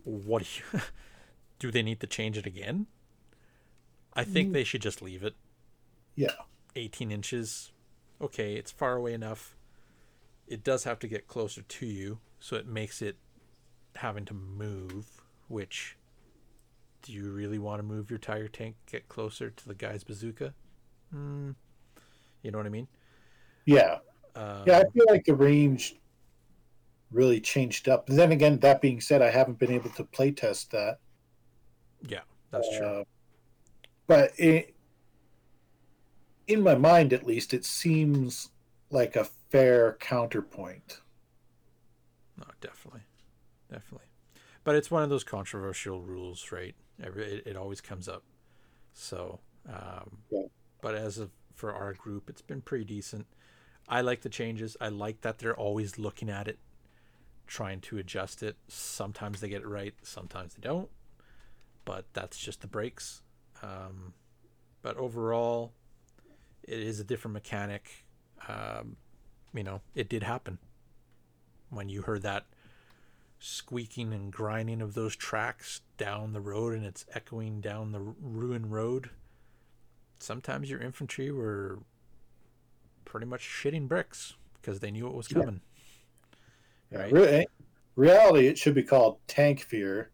[0.04, 0.82] What do you
[1.60, 1.72] do?
[1.72, 2.88] They need to change it again?
[4.14, 5.36] I think they should just leave it.
[6.16, 6.34] Yeah,
[6.76, 7.72] 18 inches.
[8.20, 9.56] Okay, it's far away enough.
[10.48, 13.18] It does have to get closer to you, so it makes it
[13.96, 15.08] having to move.
[15.48, 15.98] Which
[17.02, 20.54] do you really want to move your Tiger tank get closer to the guy's bazooka?
[21.14, 21.56] Mm,
[22.42, 22.88] you know what I mean?
[23.66, 23.98] Yeah.
[24.36, 25.96] Um, yeah, I feel like the range
[27.12, 28.08] really changed up.
[28.08, 31.00] But then again, that being said, I haven't been able to play test that.
[32.08, 33.06] Yeah, that's uh, true.
[34.12, 34.76] But it,
[36.46, 38.50] in my mind at least, it seems
[38.90, 41.00] like a fair counterpoint.
[42.38, 43.04] No, definitely,
[43.72, 44.08] definitely.
[44.66, 46.76] But it's one of those controversial rules, right?
[47.02, 48.24] Every, it, it always comes up.
[48.92, 49.40] So,
[49.70, 50.48] um, Yeah.
[50.82, 53.28] but as of for our group, it's been pretty decent.
[53.88, 54.76] I like the changes.
[54.82, 56.60] I like that they're always looking at it,
[57.48, 58.58] trying to adjust it.
[58.68, 60.90] Sometimes they get it right, sometimes they don't.
[61.86, 63.22] But that's just the breaks.
[63.62, 64.14] Um,
[64.82, 65.72] but overall,
[66.64, 68.06] it is a different mechanic.
[68.48, 68.98] Um,
[69.54, 70.58] you know, it did happen
[71.70, 72.46] when you heard that
[73.40, 78.72] squeaking and grinding of those tracks down the road and it's echoing down the ruined
[78.72, 79.10] road.
[80.20, 81.80] Sometimes your infantry were
[83.06, 85.62] pretty much shitting bricks because they knew it was coming.
[86.92, 87.12] Yeah, Right?
[87.12, 87.46] re-
[87.96, 90.12] reality, it should be called tank fear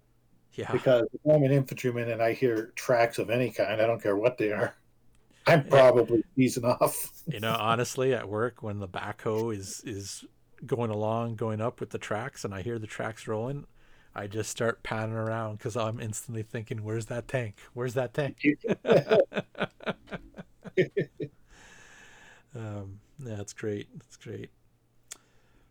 [0.57, 0.71] Yeah.
[0.71, 4.15] because if I'm an infantryman and I hear tracks of any kind, I don't care
[4.15, 4.75] what they are.
[5.47, 7.11] I'm probably easing off.
[7.27, 10.25] you know, honestly, at work when the backhoe is is
[10.65, 13.65] going along, going up with the tracks, and I hear the tracks rolling,
[14.13, 17.55] I just start panning around because I'm instantly thinking, "Where's that tank?
[17.73, 18.37] Where's that tank?"
[22.55, 23.87] um, yeah, that's great.
[23.97, 24.49] That's great.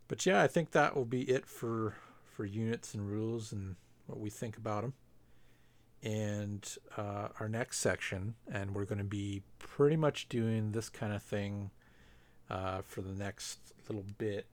[0.08, 3.76] But yeah, I think that will be it for for units and rules and
[4.06, 4.94] what we think about them.
[6.02, 11.12] And uh, our next section, and we're going to be pretty much doing this kind
[11.12, 11.70] of thing
[12.50, 14.46] uh, for the next little bit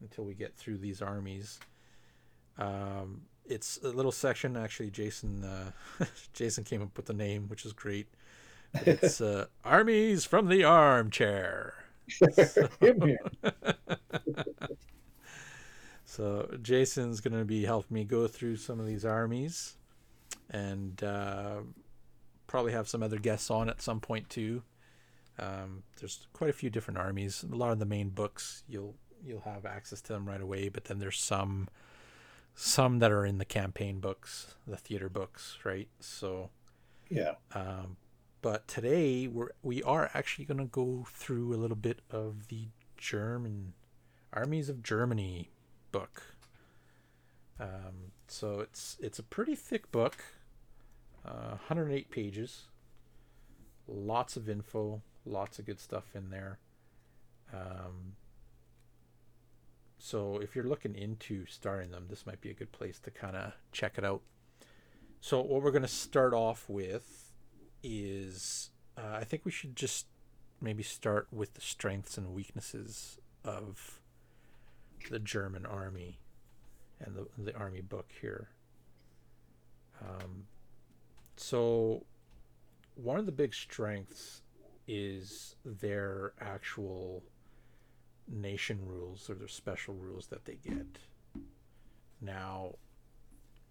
[0.00, 1.58] until we get through these armies.
[2.58, 4.56] Um, it's a little section.
[4.56, 5.70] Actually, Jason uh,
[6.32, 8.06] Jason came up with the name, which is great.
[8.72, 11.74] But it's uh, armies from the armchair.
[12.80, 13.18] Here.
[16.10, 19.76] So Jason's going to be helping me go through some of these armies,
[20.50, 21.58] and uh,
[22.48, 24.64] probably have some other guests on at some point too.
[25.38, 27.44] Um, there's quite a few different armies.
[27.44, 30.86] A lot of the main books you'll you'll have access to them right away, but
[30.86, 31.68] then there's some
[32.56, 35.88] some that are in the campaign books, the theater books, right?
[36.00, 36.50] So,
[37.08, 37.34] Yeah.
[37.54, 37.98] um,
[38.42, 42.66] but today we're we are actually going to go through a little bit of the
[42.96, 43.74] German
[44.32, 45.50] armies of Germany
[45.92, 46.22] book.
[47.58, 50.24] Um, so it's it's a pretty thick book,
[51.24, 52.68] uh, 108 pages.
[53.86, 56.58] Lots of info, lots of good stuff in there.
[57.52, 58.14] Um,
[59.98, 63.36] so if you're looking into starting them, this might be a good place to kind
[63.36, 64.22] of check it out.
[65.20, 67.32] So what we're going to start off with
[67.82, 70.06] is uh, I think we should just
[70.60, 73.99] maybe start with the strengths and weaknesses of
[75.08, 76.18] the German army
[77.00, 78.48] and the, the army book here.
[80.00, 80.44] Um,
[81.36, 82.04] so,
[82.94, 84.42] one of the big strengths
[84.86, 87.22] is their actual
[88.28, 90.98] nation rules or their special rules that they get.
[92.20, 92.74] Now,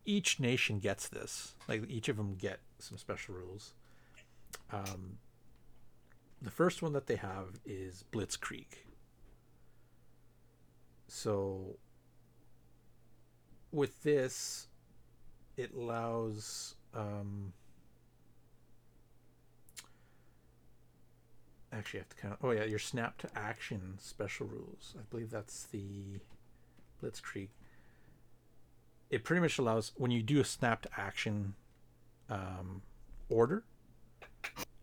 [0.06, 1.56] each nation gets this.
[1.68, 3.74] Like each of them get some special rules.
[4.72, 5.18] Um,
[6.42, 8.68] the first one that they have is Blitzkrieg.
[11.10, 11.78] So
[13.72, 14.68] with this,
[15.58, 17.54] it allows um,
[21.74, 22.38] actually I have to count.
[22.42, 24.96] Oh yeah, your snap to action special rules.
[24.98, 26.20] I believe that's the
[27.04, 27.50] Blitzkrieg.
[29.10, 31.56] It pretty much allows when you do a snap to action
[32.30, 32.84] um,
[33.28, 33.64] order,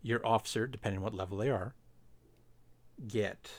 [0.01, 1.73] your officer, depending on what level they are,
[3.07, 3.49] get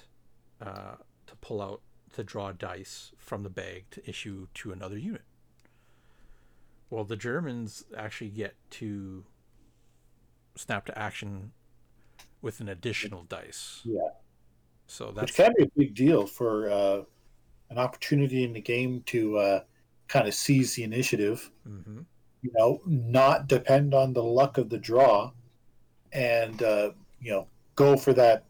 [0.60, 0.96] uh,
[1.26, 1.80] to pull out
[2.14, 5.22] to draw dice from the bag to issue to another unit.
[6.90, 9.24] Well, the Germans actually get to
[10.56, 11.52] snap to action
[12.40, 13.80] with an additional dice.
[13.84, 14.09] Yeah.
[14.86, 17.02] So that's can be a big deal for uh,
[17.68, 19.61] an opportunity in the game to uh,
[20.09, 21.50] kind of seize the initiative.
[21.64, 22.00] hmm
[22.42, 25.32] you know, not depend on the luck of the draw,
[26.12, 26.90] and uh,
[27.20, 28.44] you know, go for that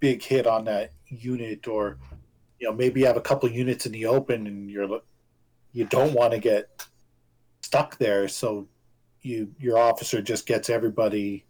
[0.00, 1.98] big hit on that unit, or
[2.64, 5.02] you know, maybe you have a couple units in the open, and you're
[5.74, 6.86] you don't want to get
[7.60, 8.66] stuck there, so
[9.20, 11.44] you your officer just gets everybody,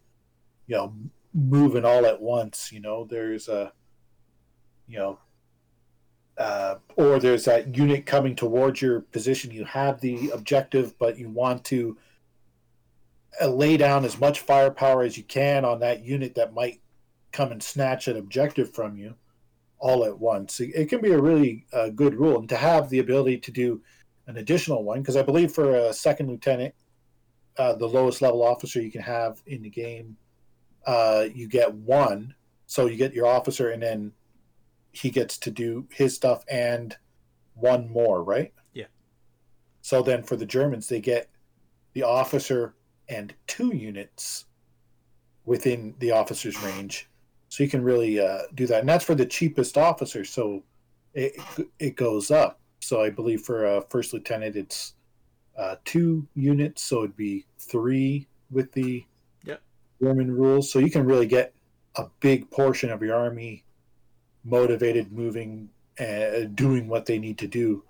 [0.67, 0.93] you know,
[1.33, 2.73] moving all at once.
[2.73, 3.73] You know, there's a,
[4.89, 5.19] you know.
[6.37, 9.53] Uh, or there's that unit coming towards your position.
[9.53, 11.97] You have the objective, but you want to
[13.41, 16.81] uh, lay down as much firepower as you can on that unit that might
[17.31, 19.15] come and snatch an objective from you
[19.85, 20.61] all at once.
[20.61, 23.83] It, can be a really uh, good rule, and to have the ability to do
[24.27, 26.75] an additional one, because I believe for a second lieutenant,
[27.59, 30.17] uh, the lowest level officer you can have in the game,
[30.87, 32.35] uh, you get one.
[32.67, 34.13] So you get your officer, and then
[34.93, 36.97] he gets to do his stuff and
[37.53, 38.55] one more, right?
[38.73, 38.87] Yeah.
[39.83, 41.29] So then for the Germans, they get
[41.93, 42.75] the officer
[43.07, 44.47] and two units
[45.45, 47.07] within the officer's range.
[47.55, 50.25] So you can really uh, do that, and that's for the cheapest officer.
[50.25, 50.65] So
[51.13, 51.37] it
[51.79, 52.59] it goes up.
[52.81, 54.95] So I believe for a first lieutenant, it's
[55.57, 59.05] uh, two units, so it'd be three with the
[59.45, 59.63] Yep.
[60.03, 60.69] German rules.
[60.73, 61.55] So you can really get
[61.95, 63.63] a big portion of your army
[64.43, 67.85] motivated, moving, and doing what they need to do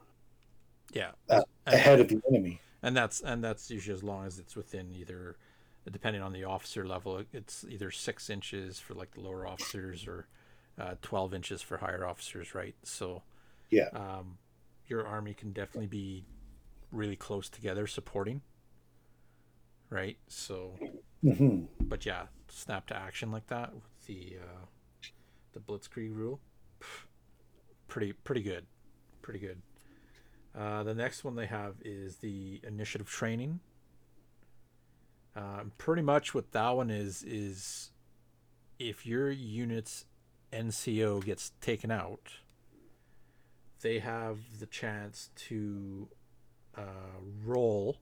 [0.93, 1.12] Yeah.
[1.31, 2.61] Uh, And- ahead of the enemy.
[2.83, 5.39] and that's and that's usually as long as it's within either
[5.91, 10.26] depending on the officer level it's either six inches for like the lower officers or
[10.80, 12.74] uh, 12 inches for higher officers right?
[12.82, 13.22] So
[13.70, 13.89] Yeah.
[13.93, 14.39] um,
[14.87, 16.24] your army can definitely be
[16.91, 18.43] really close together supporting
[19.91, 20.16] right?
[20.28, 20.78] So
[21.22, 24.66] hmm but yeah snap to action like that with the uh,
[25.53, 26.41] the blitzkrieg rule
[27.89, 28.66] pretty pretty good
[29.22, 29.61] pretty good.
[30.55, 33.61] Uh, the next one they have is the initiative training
[35.37, 37.91] um, pretty much what that one is is
[38.78, 40.05] if your unit's
[40.53, 42.35] nco gets taken out
[43.80, 46.09] they have the chance to
[46.76, 47.99] uh, roll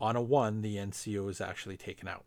[0.00, 2.24] on a one the nco is actually taken out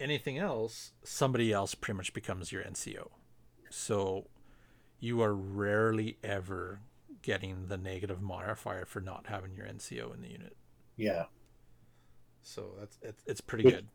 [0.00, 3.08] anything else, somebody else pretty much becomes your NCO.
[3.70, 4.26] So
[5.00, 6.80] you are rarely ever
[7.22, 10.56] getting the negative modifier for not having your NCO in the unit.
[10.96, 11.24] Yeah.
[12.46, 13.86] So that's it's, it's pretty Which- good.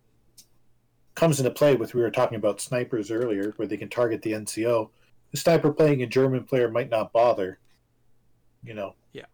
[1.15, 4.31] Comes into play with we were talking about snipers earlier, where they can target the
[4.31, 4.89] NCO.
[5.31, 7.59] The sniper playing a German player might not bother.
[8.63, 8.95] You know.
[9.13, 9.25] Yeah.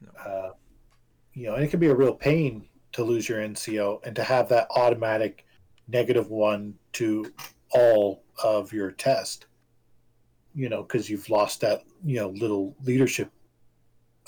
[0.00, 0.10] No.
[0.20, 0.52] Uh,
[1.34, 4.22] you know, and it can be a real pain to lose your NCO and to
[4.22, 5.44] have that automatic
[5.88, 7.32] negative one to
[7.70, 9.46] all of your test.
[10.54, 13.30] You know, because you've lost that you know little leadership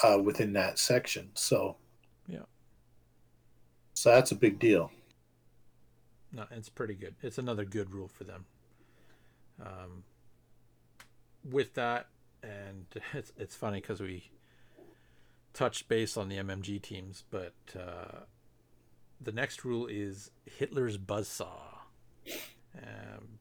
[0.02, 1.30] uh, within that section.
[1.34, 1.76] So.
[2.26, 2.40] Yeah.
[3.98, 4.92] So that's a big deal.
[6.32, 7.16] No, it's pretty good.
[7.20, 8.44] It's another good rule for them.
[9.60, 10.04] Um,
[11.42, 12.06] with that,
[12.40, 14.30] and it's it's funny because we
[15.52, 18.20] touched base on the MMG teams, but uh,
[19.20, 21.78] the next rule is Hitler's buzzsaw.
[22.80, 23.40] Um,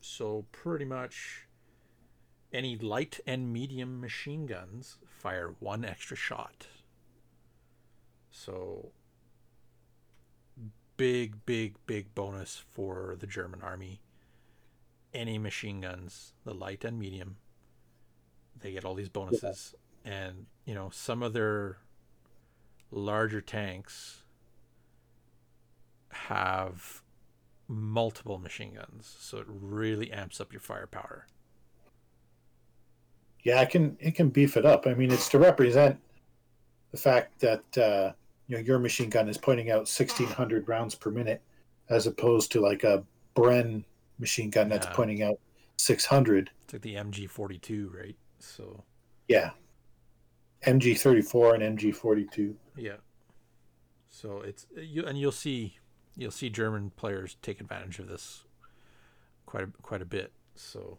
[0.00, 1.46] so pretty much
[2.52, 6.66] any light and medium machine guns fire one extra shot.
[8.32, 8.90] So
[10.96, 14.00] big, big, big bonus for the German army.
[15.14, 17.36] Any machine guns, the light and medium,
[18.60, 19.74] they get all these bonuses.
[20.04, 21.78] And, you know, some of their
[22.90, 24.22] larger tanks
[26.10, 27.02] have
[27.68, 29.16] multiple machine guns.
[29.18, 31.26] So it really amps up your firepower.
[33.42, 34.86] Yeah, it can it can beef it up.
[34.86, 35.98] I mean, it's to represent
[36.92, 38.12] the fact that uh,
[38.52, 41.40] you know your machine gun is pointing out sixteen hundred rounds per minute,
[41.88, 43.02] as opposed to like a
[43.34, 43.82] Bren
[44.18, 44.92] machine gun that's Yeah.
[44.92, 45.40] pointing out
[45.78, 46.50] six hundred.
[46.64, 48.14] It's like the MG 42, right?
[48.40, 48.84] So,
[49.26, 49.52] Yeah,
[50.66, 52.54] MG thirty four and MG forty two.
[52.76, 52.96] yeah.
[54.10, 55.78] So it's you and you'll see
[56.14, 58.44] you'll see German players take advantage of this
[59.46, 60.30] quite a, quite a bit.
[60.54, 60.98] So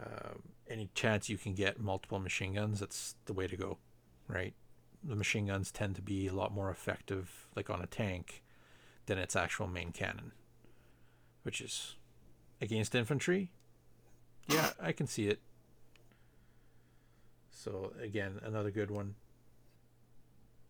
[0.00, 3.78] um, any chance you can get multiple machine guns, that's the way to go,
[4.28, 4.54] right?
[5.08, 8.42] The machine guns tend to be a lot more effective, like on a tank,
[9.06, 10.32] than its actual main cannon,
[11.44, 11.94] which is
[12.60, 13.50] against infantry.
[14.48, 15.40] Yeah, I can see it.
[17.50, 19.14] So again, another good one.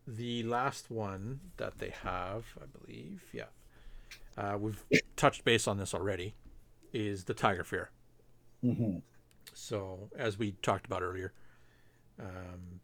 [0.07, 3.47] The last one that they have, I believe, yeah,
[4.37, 4.83] uh, we've
[5.15, 6.35] touched base on this already,
[6.93, 7.89] is the Tiger Fear.
[8.63, 8.99] Mm-hmm.
[9.53, 11.33] So, as we talked about earlier,
[12.19, 12.79] um,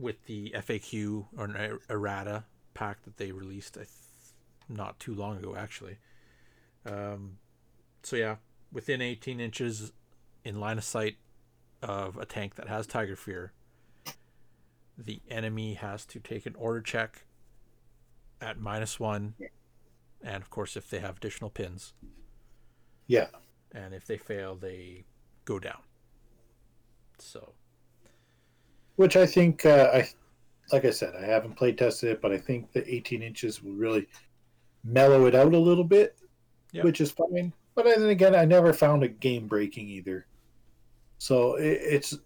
[0.00, 2.44] with the FAQ or an er- errata
[2.74, 3.88] pack that they released, I th-
[4.68, 5.98] not too long ago, actually.
[6.86, 7.38] Um,
[8.02, 8.36] so yeah,
[8.72, 9.92] within 18 inches
[10.44, 11.16] in line of sight
[11.82, 13.52] of a tank that has Tiger Fear,
[14.96, 17.24] the enemy has to take an order check
[18.40, 19.34] at minus one,
[20.22, 21.94] and of course, if they have additional pins,
[23.06, 23.28] Yeah,
[23.72, 25.04] and if they fail, they
[25.44, 25.82] go down.
[27.18, 27.54] So
[29.00, 30.08] which I think uh, I
[30.72, 33.72] like I said I haven't play tested it, but I think the eighteen inches will
[33.72, 34.06] really
[34.84, 36.18] mellow it out a little bit,
[36.72, 36.84] Yep.
[36.84, 37.54] which is fine.
[37.74, 40.26] But then again, I never found it game breaking either.
[41.16, 42.18] So it, it's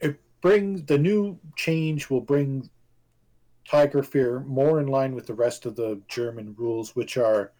[0.00, 2.68] it brings the new change will bring
[3.64, 7.52] Tiger Fear more in line with the rest of the German rules, which are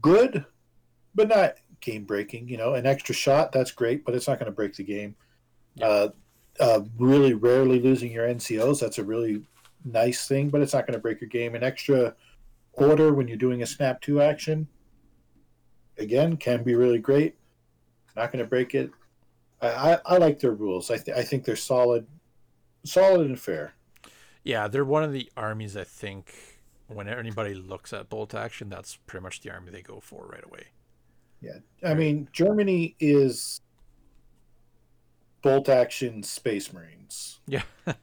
[0.00, 0.44] good
[1.16, 2.48] but not game breaking.
[2.48, 5.16] You know, an extra shot that's great, but it's not going to break the game.
[5.74, 5.86] Yeah.
[5.88, 6.08] Uh,
[6.60, 9.42] uh, really rarely losing your NCOs that's a really
[9.84, 11.54] nice thing, but it's not going to break your game.
[11.54, 12.14] An extra
[12.72, 14.68] order when you're doing a snap to action,
[15.98, 17.36] again, can be really great.
[18.16, 18.90] Not going to break it.
[19.60, 20.90] I, I, I like their rules.
[20.90, 22.06] I, th- I think they're solid,
[22.84, 23.74] solid and fair.
[24.44, 28.96] Yeah, they're one of the armies I think when anybody looks at bolt action, that's
[29.06, 30.68] pretty much the army they go for right away.
[31.40, 33.60] Yeah, I mean Germany is
[35.42, 37.40] bolt action Space Marines.
[37.46, 37.62] Yeah.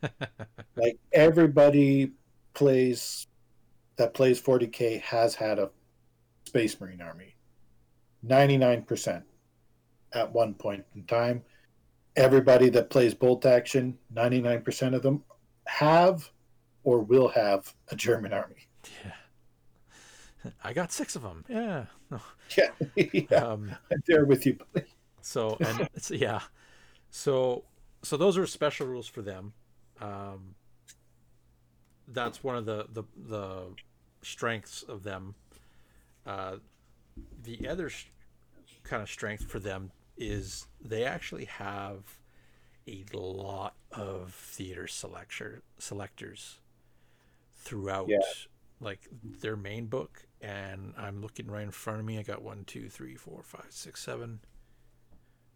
[0.77, 2.11] Like everybody
[2.53, 3.27] plays
[3.95, 5.69] that plays 40k has had a
[6.45, 7.35] Space Marine army.
[8.27, 9.23] 99%
[10.13, 11.43] at one point in time.
[12.17, 15.23] Everybody that plays bolt action, 99% of them
[15.67, 16.29] have
[16.83, 18.67] or will have a German army.
[19.05, 20.51] yeah.
[20.63, 21.45] I got six of them.
[21.47, 21.85] Yeah.
[22.57, 24.57] Yeah, yeah Um, I'm there with you.
[24.73, 24.87] buddy.
[25.21, 26.41] so and yeah,
[27.15, 27.63] so
[28.03, 29.53] so those are special rules for them.
[30.01, 30.55] Um,
[32.09, 33.67] that's one of the the the
[34.21, 35.35] strengths of them.
[36.25, 36.57] Uh,
[37.41, 38.07] the other sh-
[38.83, 42.17] kind of strength for them is they actually have
[42.85, 46.59] a lot of theater selector selectors
[47.55, 48.17] throughout Yeah.
[48.81, 49.07] like
[49.41, 52.89] their main book and i'm looking right in front of me i got one two
[52.89, 54.39] three four five six seven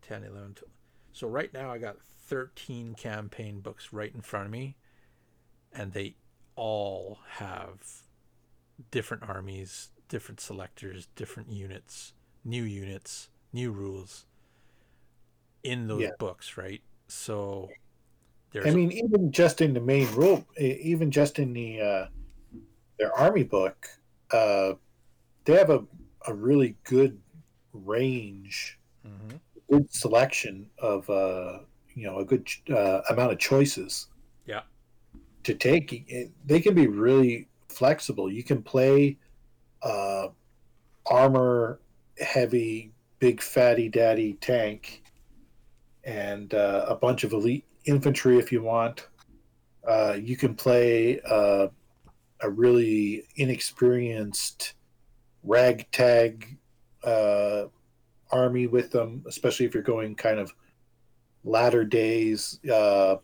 [0.02, 0.72] 10 11 12.
[1.14, 1.98] So right now i got
[2.28, 4.76] 13 campaign books right in front of me
[5.74, 6.16] and they
[6.56, 7.78] all have
[8.92, 14.26] different armies different selectors different units new units new rules
[15.64, 16.12] in those Yeah.
[16.20, 17.70] books right so
[18.52, 22.08] there's I mean, even just in the main rule, even just in the uh,
[22.98, 23.88] their army book,
[24.32, 24.74] uh,
[25.46, 25.84] they have a,
[26.28, 27.22] a really good
[27.74, 29.40] range, Mhm.
[29.70, 31.60] Good selection of uh,
[31.96, 34.08] you know a good uh, amount of choices.
[34.46, 34.62] Yeah.
[35.44, 38.32] To take, they can be really flexible.
[38.32, 39.18] You can play
[39.82, 40.28] uh,
[41.06, 41.80] armor
[42.20, 45.04] heavy, big fatty daddy tank,
[46.04, 49.08] and uh, a bunch of elite infantry if you want.
[49.88, 51.68] Uh, you can play uh,
[52.42, 54.74] a really inexperienced
[55.44, 56.58] ragtag
[57.04, 57.66] uh,
[58.32, 60.54] army with them, especially if you're going kind of
[61.44, 62.60] latter days.
[62.70, 63.18] Uh,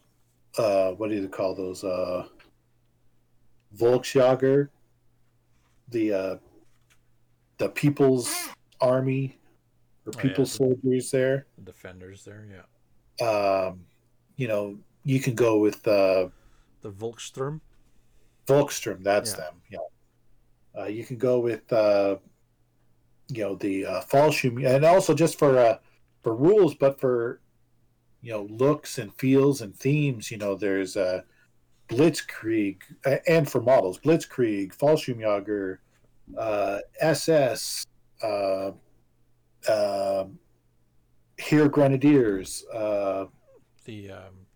[0.58, 1.84] uh, what do you call those?
[1.84, 2.28] Uh,
[3.76, 4.70] Volksjager,
[5.90, 6.36] the uh,
[7.58, 8.34] the People's
[8.82, 9.38] Army
[10.06, 12.62] or Oh, yeah, People's Soldiers there defenders there yeah
[13.22, 13.86] um,
[14.36, 16.28] you know, you can go with uh,
[16.82, 17.62] the volkssturm
[18.48, 19.04] Volkssturm.
[19.04, 19.38] That's Yeah.
[19.38, 19.62] them.
[19.70, 20.82] Yeah.
[20.82, 22.18] Uh, you can go with uh,
[23.30, 25.78] you know the uh, Fallschirm, and also just for uh,
[26.24, 27.40] for rules, but for
[28.22, 30.32] you know looks and feels and themes.
[30.32, 31.22] You know, there's uh,
[31.90, 32.82] Blitzkrieg,
[33.28, 35.78] and for models, Blitzkrieg, Fallschirmjäger,
[36.38, 37.86] uh, SS,
[38.24, 38.72] uh,
[39.68, 40.26] uh,
[41.38, 42.66] Heer Grenadiers.
[42.74, 43.26] Uh,
[43.86, 44.48] the um,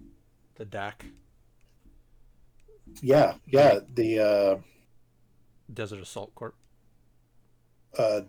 [0.56, 0.94] the DAC
[3.02, 4.58] yeah, yeah, the uh,
[5.74, 6.54] Desert Assault Corps.
[7.98, 8.22] uh,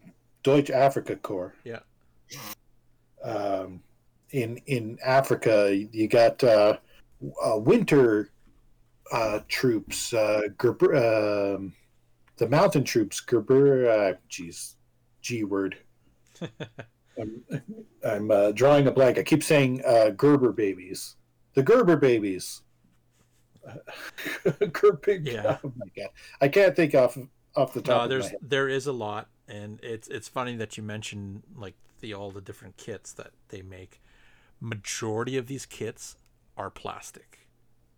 [0.43, 1.55] Deutsche Africa Corps.
[1.65, 1.81] Yeah.
[3.23, 3.83] Um,
[4.31, 6.79] in in Africa, you got uh,
[7.45, 8.31] uh, winter
[9.13, 11.75] uh, troops, uh, Gerber, um,
[12.37, 13.89] the mountain troops, Gerber.
[13.91, 14.77] Uh, geez,
[15.21, 15.77] G word.
[17.19, 17.43] I'm,
[18.05, 19.19] I'm uh, drawing a blank.
[19.19, 21.17] I keep saying uh, Gerber babies.
[21.55, 22.63] The Gerber babies.
[24.73, 25.13] Gerber.
[25.23, 25.59] Yeah.
[25.63, 26.11] Oh my god,
[26.41, 27.19] I can't think off
[27.57, 27.97] off the top.
[27.97, 28.39] No, of there's my head.
[28.43, 32.41] there is a lot, and it's it's funny that you mentioned like the all the
[32.41, 34.01] different kits that they make.
[34.61, 36.17] Majority of these kits
[36.57, 37.49] are plastic.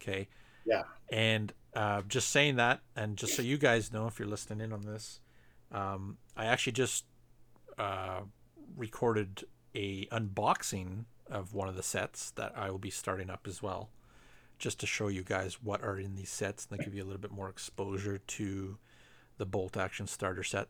[0.01, 0.29] Okay.
[0.65, 0.85] Yeah.
[1.11, 4.73] And uh, just saying that, and just so you guys know, if you're listening in
[4.73, 5.21] on this,
[5.71, 7.05] um, I actually just
[7.79, 8.21] uh,
[8.77, 13.63] recorded a unboxing of one of the sets that I will be starting up as
[13.63, 13.91] well,
[14.59, 17.21] just to show you guys what are in these sets and give you a little
[17.21, 18.79] bit more exposure to
[19.39, 20.69] the bolt action starter set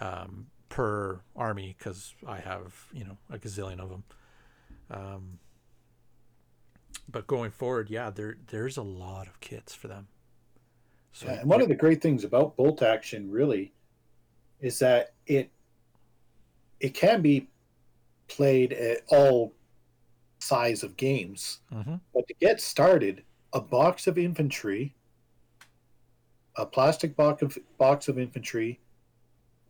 [0.00, 4.04] um, per army because I have you know a gazillion of them.
[4.90, 5.38] Um,
[7.08, 10.08] but going forward, yeah, there there's a lot of kits for them.
[11.12, 13.72] So Yeah, and one of the great things about bolt action really
[14.60, 15.50] is that it
[16.80, 17.48] it can be
[18.28, 19.54] played at all
[20.38, 21.60] size of games.
[21.72, 22.00] Mhm.
[22.12, 24.94] But to get started, a box of infantry,
[26.56, 28.80] a plastic box of box of infantry,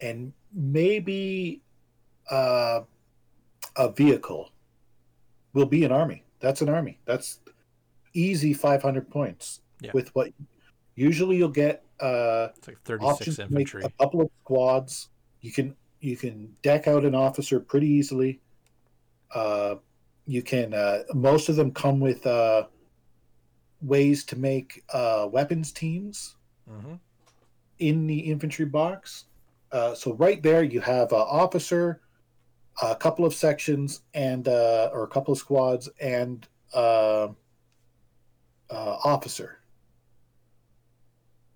[0.05, 1.63] and maybe
[2.31, 2.81] uh,
[3.77, 4.51] a vehicle
[5.55, 6.23] will be an army.
[6.41, 6.99] That's an army.
[7.07, 7.41] That's
[8.13, 9.91] easy 500 points Yeah.
[9.95, 10.29] with what
[10.95, 13.83] usually you'll get uh, It's like 36 options make infantry.
[13.85, 15.09] a couple of squads.
[15.41, 18.41] You can you can deck out an officer pretty easily.
[19.35, 19.77] Uh,
[20.27, 22.65] you can uh, most of them come with uh,
[23.81, 26.37] ways to make uh, weapons teams
[26.69, 26.95] hmm
[27.81, 29.25] in the infantry box.
[29.73, 32.01] Uh, so right there you have uh, officer,
[32.82, 37.28] a couple of sections, and uh, or a couple of squads, and uh,
[38.70, 39.59] uh, officer.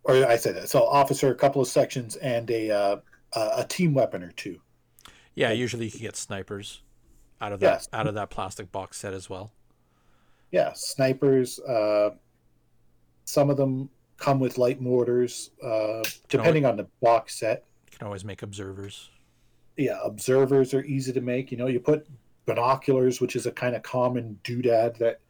[0.05, 0.69] Or I said that.
[0.69, 2.97] So officer, a couple of sections, and a uh,
[3.35, 4.61] a a team weapon or two.
[5.35, 6.83] Yeah, usually you can get snipers
[7.41, 7.89] out of that Yes.
[7.93, 9.53] out of that plastic box set as well.
[10.51, 11.61] Yeah, snipers.
[11.61, 12.11] Uh,
[13.25, 17.67] some of them come with light mortars, uh, depending on the box set.
[17.99, 19.11] Can always make observers.
[19.77, 21.51] yeah, observers are easy to make.
[21.53, 22.07] You know, you put
[22.47, 25.21] binoculars, which is a kind of common doodad that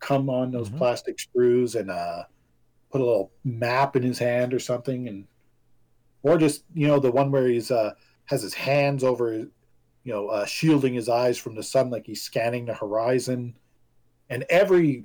[0.00, 0.76] come on those Mhm.
[0.76, 2.24] plastic screws, and uh,
[2.90, 5.26] put a little map in his hand or something, and
[6.22, 7.92] or just you know the one where he's uh,
[8.26, 9.50] has his hands over, you
[10.04, 13.54] know, uh, shielding his eyes from the sun, like he's scanning the horizon.
[14.30, 15.04] And every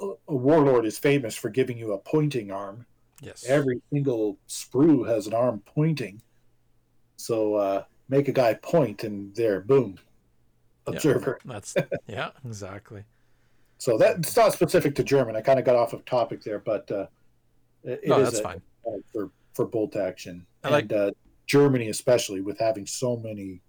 [0.00, 2.86] uh, warlord is famous for giving you a pointing arm
[3.22, 3.44] Yes.
[3.46, 6.20] every single sprue has an arm pointing.
[7.18, 9.98] So uh, make a guy point, and there, boom,
[10.86, 10.94] Yeah.
[10.94, 11.38] observer.
[11.44, 11.74] That's
[12.06, 13.04] yeah, exactly.
[13.78, 15.36] So that it's not specific to German.
[15.36, 17.06] I kind of got off of topic there, but uh,
[17.84, 18.62] it, it No, is that's a- fine.
[19.12, 21.10] for for bolt action, I like- and uh,
[21.46, 23.60] Germany especially with having so many.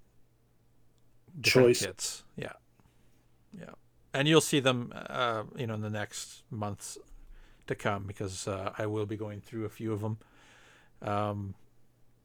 [1.44, 1.86] Choice.
[1.86, 2.24] kits.
[2.36, 2.52] Yeah.
[3.58, 3.70] Yeah.
[4.14, 6.98] And you'll see them uh, you know, in the next months
[7.68, 10.18] to come because uh, I will be going through a few of them.
[11.02, 11.54] Um,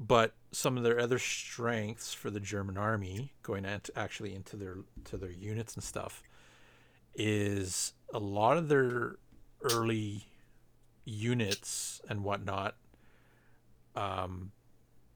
[0.01, 4.77] but some of their other strengths for the German army, going at actually into their
[5.05, 6.23] to their units and stuff,
[7.15, 9.17] is a lot of their
[9.63, 10.27] early
[11.05, 12.77] units and whatnot.
[13.97, 14.53] Um,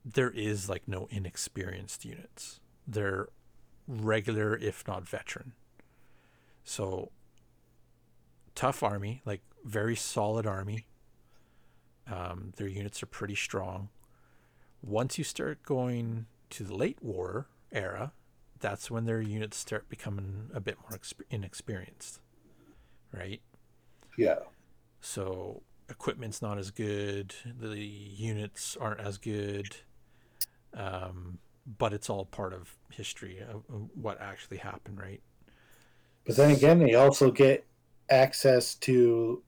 [0.05, 2.61] there is like no inexperienced units.
[2.87, 3.29] They're
[3.87, 5.53] regular, if not veteran.
[6.65, 7.11] So
[8.55, 10.87] tough army, like very solid army.
[12.11, 13.91] Um, their units are pretty strong.
[14.83, 18.13] Once you start going to the late war era,
[18.61, 20.99] that's when their units start becoming a bit more
[21.31, 22.21] inexperienced,
[23.13, 23.41] right?
[24.17, 24.39] Yeah,
[25.01, 27.35] So equipment's not as good.
[27.61, 29.77] The units aren't as good.
[30.75, 31.39] Um,
[31.79, 33.63] but it's all part of history of
[33.95, 35.21] what actually happened, right?
[36.27, 37.65] but then again, they also get
[38.11, 39.43] access to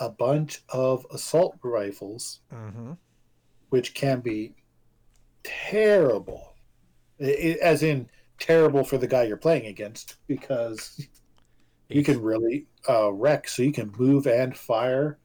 [0.00, 2.92] a bunch of assault rifles Mm-hmm.
[3.70, 4.54] which can be
[5.46, 6.54] terrible,
[7.20, 8.08] I- I- as in
[8.38, 11.06] terrible for the guy you're playing against because
[11.88, 13.48] you can really uh, wreck.
[13.48, 15.18] So you can move and fire,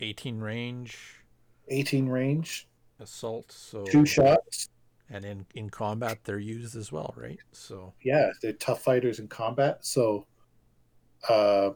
[0.00, 1.20] 18 range
[1.68, 2.68] 18 range,
[3.00, 3.50] assault.
[3.50, 4.68] So two shots.
[5.10, 7.38] and in in combat they're used as well, right?
[7.52, 9.84] So Yeah, they're tough fighters in combat.
[9.84, 10.26] So
[11.28, 11.70] uh,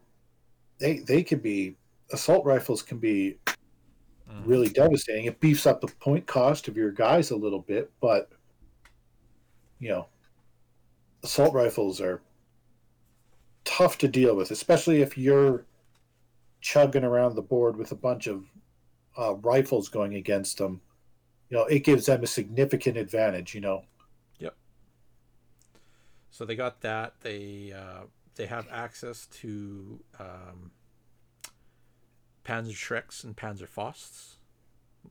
[0.79, 1.77] they they can be
[2.13, 3.39] assault rifles can be
[4.31, 5.27] mm, really devastating.
[5.27, 8.31] It beefs up the point cost of your guys a little bit, but
[9.79, 10.09] you know,
[11.23, 12.23] assault rifles are
[13.65, 15.67] tough to deal with, especially if you're
[16.61, 18.45] chugging around the board with a bunch of
[19.19, 20.81] uh, rifles going against them.
[21.51, 23.55] You know, it gives them a significant advantage.
[23.55, 23.85] You know,
[24.39, 24.57] Yep.
[26.31, 27.21] so they got that.
[27.21, 30.71] They uh, they have access to um,
[32.49, 34.37] Panzer Schrecks and Panzer Fausts,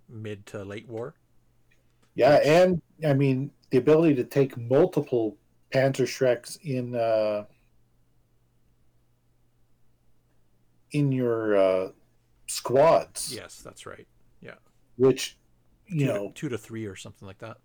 [0.10, 1.14] mid to late war.
[2.16, 5.38] yeah, and I mean the ability to take multiple
[5.72, 7.46] Panzer Schrecks in uh,
[10.92, 11.90] in your uh,
[12.48, 13.34] squads.
[13.36, 14.08] Yes, that's right.
[14.42, 14.56] Yeah,
[14.96, 15.38] which
[15.88, 17.58] you two, know to, two to three or something like that.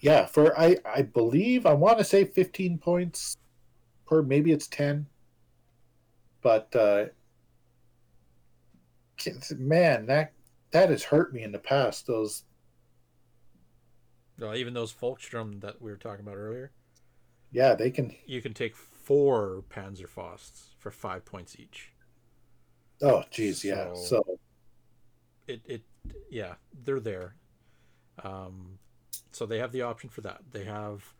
[0.00, 3.36] yeah for i i believe i want to say 15 points
[4.06, 5.06] per maybe it's 10
[6.40, 7.06] but uh
[9.56, 10.32] man that
[10.70, 12.44] that has hurt me in the past those
[14.38, 16.70] Well, even those Volkssturm that we were talking about earlier,
[17.50, 21.92] yeah they can you can take four Panzerfausts for five points each.
[23.02, 24.38] oh geez yeah So- so
[25.46, 25.82] it it
[26.30, 26.54] yeah
[26.84, 27.34] they're there.
[28.22, 28.78] Um
[29.32, 30.40] so they have the option for that.
[30.52, 31.14] They have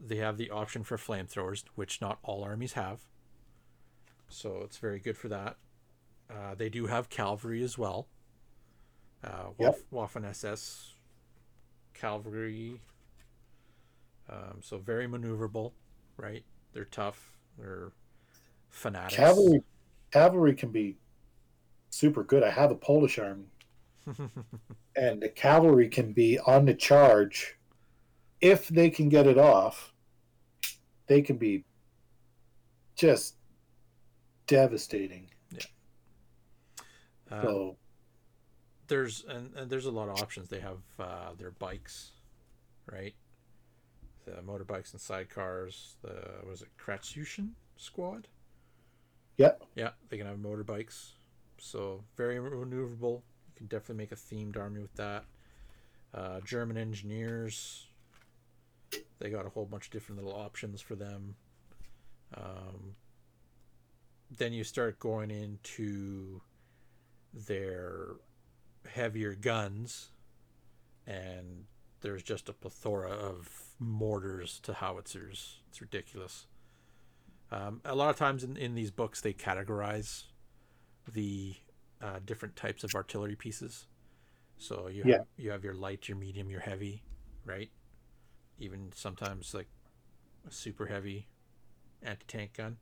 [0.00, 3.00] they have the option for flamethrowers which not all armies have.
[4.28, 5.56] So it's very good for that
[6.30, 8.06] uh, they do have cavalry as well
[9.24, 9.78] uh, Yep.
[9.92, 10.94] Waffen SS
[11.94, 12.80] cavalry
[14.28, 15.72] Um, so very maneuverable,
[16.16, 16.44] right?
[16.72, 17.38] They're tough.
[17.58, 17.92] They're
[18.68, 19.16] fanatics.
[19.16, 19.62] Cavalry,
[20.12, 20.96] cavalry can be
[21.90, 22.42] super good.
[22.44, 23.46] I have a Polish army,
[24.96, 27.56] and the cavalry can be on the charge.
[28.40, 29.92] If they can get it off,
[31.08, 31.64] they can be
[32.94, 33.36] just
[34.46, 35.29] devastating.
[37.30, 37.76] Uh, So
[38.88, 40.48] there's and, and there's a lot of options.
[40.48, 42.12] They have uh, their bikes,
[42.90, 43.14] right?
[44.24, 45.94] The motorbikes and sidecars.
[46.02, 48.28] The was it Kradschützen squad?
[49.36, 49.62] Yep.
[49.74, 51.12] Yeah, they can have motorbikes.
[51.58, 53.22] So very maneuverable.
[53.22, 55.24] You can definitely make a themed army with that.
[56.12, 57.86] Uh, German engineers.
[59.18, 61.36] They got a whole bunch of different little options for them.
[62.36, 62.96] Um,
[64.36, 66.40] then you start going into
[67.32, 68.16] their
[68.88, 70.10] heavier guns,
[71.06, 71.64] and
[72.00, 73.48] there's just a plethora of
[73.78, 75.60] mortars to howitzers.
[75.68, 76.46] It's ridiculous.
[77.50, 80.24] Um, a lot of times in, in these books, they categorize
[81.12, 81.54] the
[82.00, 83.86] uh, different types of artillery pieces.
[84.58, 85.18] So you Yeah.
[85.18, 87.02] have you have your light, your medium, your heavy,
[87.44, 87.70] right?
[88.58, 89.68] Even sometimes like
[90.46, 91.28] a super heavy
[92.02, 92.78] anti tank gun.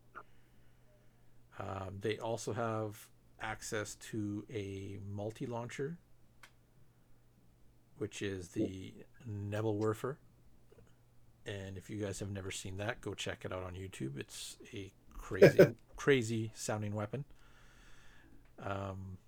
[1.59, 3.09] Um, they also have
[3.41, 5.99] access to a multi launcher,
[7.99, 8.93] which is the
[9.29, 10.17] Nebelwerfer.
[11.47, 14.19] And if you guys have never seen that, go check it out on YouTube.
[14.19, 17.25] It's a crazy, crazy sounding weapon.
[18.63, 19.19] Um,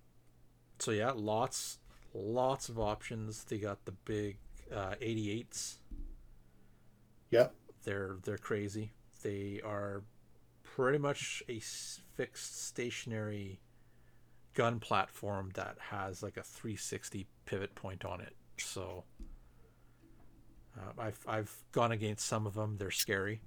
[0.79, 1.79] so yeah, lots,
[2.13, 3.43] lots of options.
[3.45, 4.37] They got the big
[4.73, 5.77] uh, 88s.
[7.31, 7.55] Yep.
[7.83, 8.91] They're they're crazy.
[9.23, 10.03] They are
[10.63, 13.59] pretty much a fixed stationary
[14.53, 18.35] gun platform that has like a 360 pivot point on it.
[18.57, 19.03] So
[20.77, 22.77] uh, I've I've gone against some of them.
[22.77, 23.41] They're scary.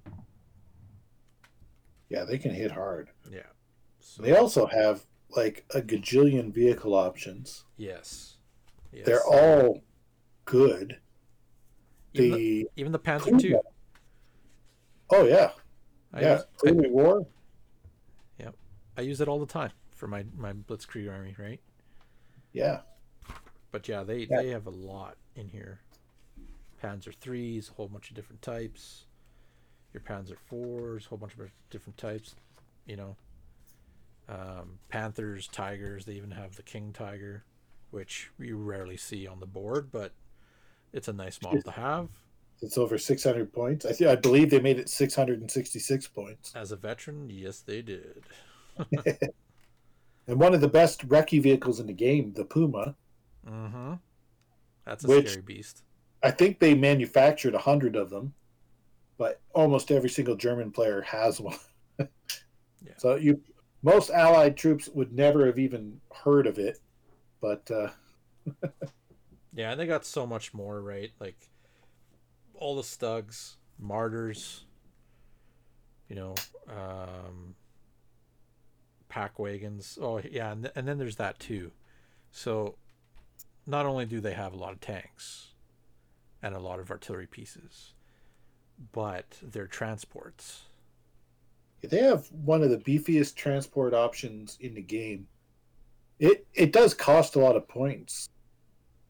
[2.08, 3.10] yeah, they can hit hard.
[3.30, 3.40] Yeah.
[4.00, 7.64] So They also have like a gajillion vehicle options.
[7.76, 8.36] yes.
[8.92, 9.06] yes.
[9.06, 9.82] They're all
[10.44, 10.98] good.
[12.12, 13.60] even the, The even the Panther two.
[15.10, 15.50] oh yeah,
[16.12, 17.26] I yeah, use, I, war.
[18.96, 21.60] I use it all the time for my my Blitzkrieg army, right?
[22.52, 22.82] Yeah,
[23.72, 24.42] But yeah, they Yeah.
[24.42, 25.80] they have a lot in here.
[26.82, 29.06] Panzer threes, a whole bunch of different types.
[29.92, 32.36] Your Panzer fours, a whole bunch of different types.
[32.86, 33.16] You know,
[34.28, 36.04] um, Panthers, Tigers.
[36.04, 37.44] They even have the King Tiger,
[37.90, 40.12] which you rarely see on the board, but
[40.92, 42.08] it's a nice model to have.
[42.60, 43.84] it's over 600 points.
[43.84, 46.54] I think I believe they made it 666 points.
[46.54, 48.24] As a veteran, yes, they did.
[50.26, 52.94] And one of the best recce vehicles in the game, the Puma.
[53.46, 53.94] Mm-hmm.
[54.86, 55.82] That's a Which- scary beast.
[56.22, 58.32] I think they manufactured a hundred of them,
[59.18, 61.56] but almost every single German player has one.
[62.96, 63.40] So you,
[63.82, 66.78] most Allied troops would never have even heard of it,
[67.40, 67.88] but uh,
[69.54, 71.10] Yeah, and they got so much more, right?
[71.20, 71.48] Like
[72.54, 74.60] all the Stugs, Marders,
[76.08, 76.34] you know,
[76.68, 77.54] um,
[79.14, 79.96] pack wagons.
[80.02, 81.70] Oh, yeah, and, th- and then there's that too.
[82.32, 82.74] So
[83.64, 85.52] not only do they have a lot of tanks
[86.42, 87.94] and a lot of artillery pieces,
[88.90, 90.62] but their transports.
[91.80, 95.28] they have one of the beefiest transport options in the game.
[96.18, 98.28] It it does cost a lot of points.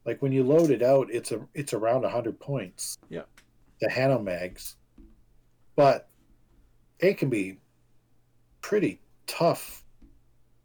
[0.05, 2.99] Like when you load it out, it's a it's around hundred points.
[3.09, 3.23] Yeah.
[3.81, 4.75] The Hanomags,
[5.77, 6.11] but
[6.99, 7.57] it can be
[8.61, 9.84] pretty tough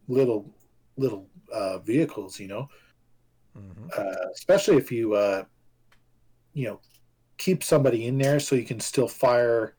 [0.09, 0.53] little
[0.97, 2.67] little uh, vehicles, you know.
[3.55, 5.43] hmm uh, especially if you uh,
[6.53, 6.79] you know
[7.37, 9.75] keep somebody in there so you can still fire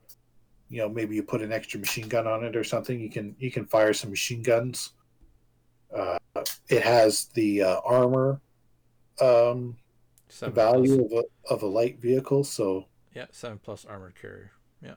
[0.69, 3.37] you know maybe you put an extra machine gun on it or something you can
[3.39, 4.93] you can fire some machine guns
[5.95, 6.19] uh,
[6.69, 8.41] it has the uh, armor
[9.21, 9.77] um,
[10.29, 14.53] Seven value plus, of a, of a light vehicle so yeah, seven plus armored carrier.
[14.81, 14.95] Yeah.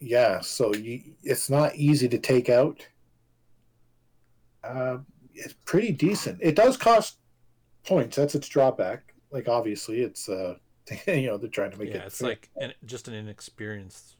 [0.00, 2.86] yeah so you, it's not easy to take out
[4.64, 4.98] uh,
[5.34, 6.38] it's pretty decent.
[6.42, 7.18] It does cost
[7.84, 8.16] points.
[8.16, 9.14] That's its drawback.
[9.30, 10.56] Like obviously it's uh
[11.06, 12.30] you know they're trying to make Yeah, it it's fair.
[12.30, 14.16] like an, just an inexperienced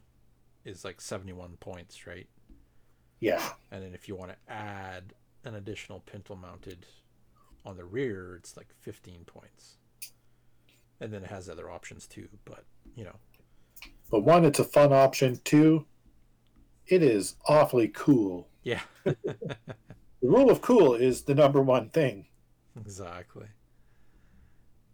[0.65, 2.29] is like 71 points, right?
[3.21, 3.53] yeah.
[3.71, 5.15] And then if you want to add
[5.45, 6.87] an additional pintle mounted
[7.65, 9.77] on the rear, it's like 15 points.
[11.01, 12.65] And then it has other options too, but
[12.95, 13.17] you know,
[14.11, 15.41] but one it's a fun option.
[15.45, 15.87] Two
[16.87, 18.49] it is awfully cool.
[18.63, 18.81] Yeah,
[20.23, 22.27] the rule of cool is the number one thing
[22.79, 23.47] exactly.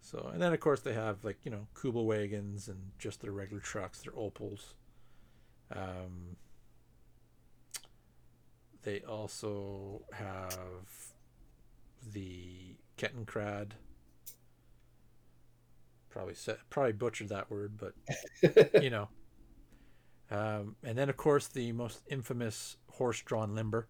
[0.00, 3.32] So and then of course they have like you know Kubel wagons and just their
[3.32, 4.74] regular trucks, their Opels.
[5.70, 6.36] Um,
[8.82, 11.12] they also have
[12.12, 13.72] the Kettenkrad.
[16.08, 19.08] Probably said, probably butchered that word, but you know.
[20.30, 23.88] Um, and then of course the most infamous horse-drawn limber.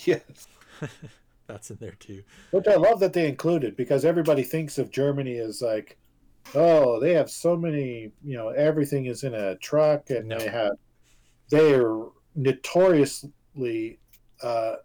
[0.06, 0.48] Yes.
[1.46, 2.22] That's in there too.
[2.52, 5.98] Which I love that they included because everybody thinks of Germany as like,
[6.54, 10.38] oh, they have so many, you know, everything is in a truck and No.
[10.38, 10.72] they have,
[11.50, 12.06] they are
[12.36, 13.98] notoriously
[14.42, 14.76] uh,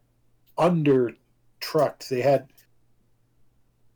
[0.58, 1.12] under
[1.60, 2.10] trucked.
[2.10, 2.48] They had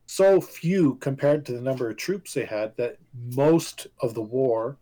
[0.06, 2.98] so few compared to the number of troops they had that
[3.36, 4.78] most of the war,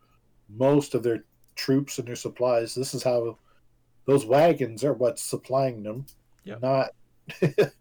[0.49, 1.23] most of their
[1.55, 3.37] troops and their supplies, this is how
[4.05, 6.05] those wagons are what's supplying them,
[6.61, 6.89] Not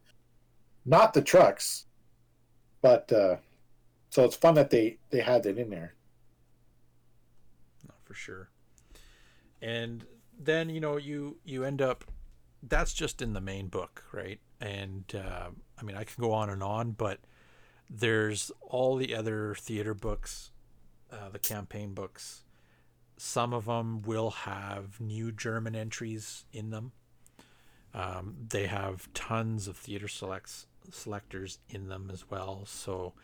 [0.84, 1.86] not the trucks.
[2.82, 3.36] But uh,
[4.10, 5.94] so it's fun that they they had that in there.
[7.86, 8.50] No, for sure.
[9.60, 10.04] And
[10.38, 12.04] then you know you you end up.
[12.62, 14.40] That's just in the main book, right?
[14.60, 17.20] And uh, I mean, I can go on and on, but
[17.88, 20.50] there's all the other theater books,
[21.12, 22.42] uh, the campaign books.
[23.18, 26.92] Some of them will have new German entries in them.
[27.96, 32.62] Um, they have tons of theater selects selectors in them as well.
[32.66, 33.14] So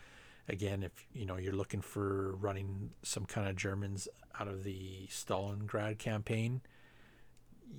[0.49, 4.07] again, if you know you're looking for running some kind of Germans
[4.39, 6.61] out of the Stalingrad campaign,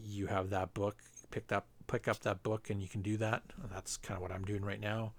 [0.03, 0.97] you have that book.
[1.31, 3.43] Pick up pick up that book, and you can do that.
[3.73, 5.13] That's kind of what I'm doing right now.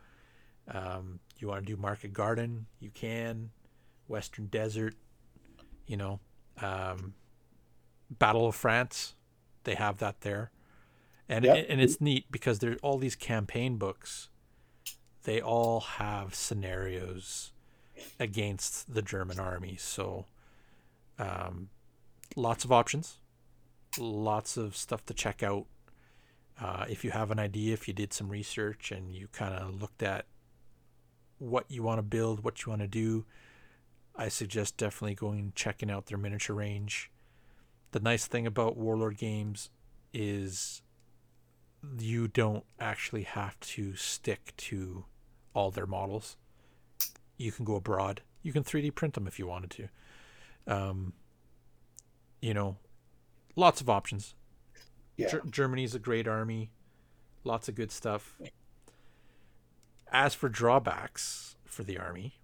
[0.72, 3.52] Um, you want to do Market Garden, you can.
[4.08, 4.96] Western Desert,
[5.88, 6.20] you know,
[6.62, 7.14] um,
[8.10, 9.16] Battle of France,
[9.64, 10.52] they have that there,
[11.28, 11.66] and Yep.
[11.70, 14.30] and it's neat because there's all these campaign books.
[15.24, 17.52] They all have scenarios
[18.20, 20.26] against the German army, so
[21.18, 21.70] um,
[22.36, 23.18] lots of options,
[23.98, 25.66] lots of stuff to check out.
[26.62, 29.82] Uh, if you have an idea, if you did some research and you kind of
[29.82, 30.26] looked at
[31.38, 33.26] what you want to build, what you want to do,
[34.16, 37.12] I suggest definitely going and checking out their miniature range.
[37.92, 39.70] The nice thing about Warlord games
[40.14, 40.82] is
[42.00, 45.06] you don't actually have to stick to
[45.54, 46.38] all their models.
[47.38, 48.22] You can go abroad.
[48.44, 49.88] You can 3D print them if you wanted to.
[50.68, 51.14] Um,
[52.42, 52.78] you know,
[53.56, 54.36] lots of options.
[55.18, 55.30] Yeah.
[55.30, 56.72] Ger- Germany's a great army.
[57.44, 58.40] Lots of good stuff.
[60.12, 62.36] As for drawbacks for the army,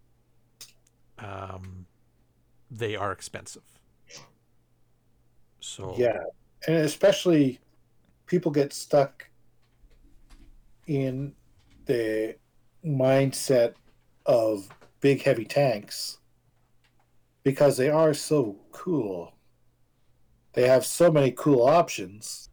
[1.20, 1.86] um,
[2.70, 3.64] they are expensive.
[5.60, 6.24] So Yeah,
[6.68, 7.60] and especially
[8.26, 9.30] people get stuck
[10.92, 11.34] in
[11.86, 12.36] the
[12.86, 13.76] mindset
[14.26, 14.68] of
[15.00, 16.18] big heavy tanks
[17.44, 19.34] because they are so cool.
[20.54, 22.50] They have so many cool options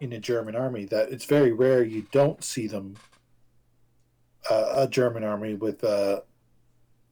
[0.00, 2.96] in the German army that it's very rare you don't see them
[4.50, 6.20] uh, a German army with uh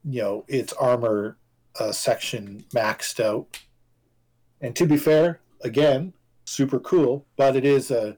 [0.05, 1.39] you know its armor
[1.78, 3.60] uh, section maxed out
[4.60, 6.12] and to be fair, again,
[6.44, 8.16] super cool, but it is a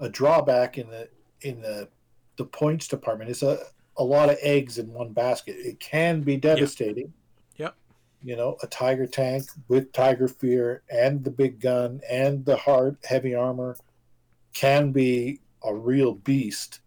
[0.00, 1.08] a drawback in the
[1.42, 1.88] in the
[2.36, 3.30] the points department.
[3.30, 3.58] It's a
[3.96, 5.56] a lot of eggs in one basket.
[5.58, 7.12] It can be devastating.
[7.56, 7.74] Yep.
[8.22, 12.96] You know, a tiger tank with tiger fear and the big gun and the hard
[13.04, 13.76] heavy armor
[14.54, 16.80] can be a real beast.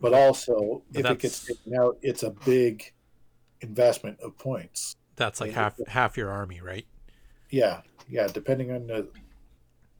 [0.00, 2.92] But also, But if it gets taken out, it's a big
[3.60, 4.96] investment of points.
[5.16, 5.56] that's like Yeah.
[5.62, 6.86] half half your army, right?
[7.50, 9.08] yeah yeah depending on the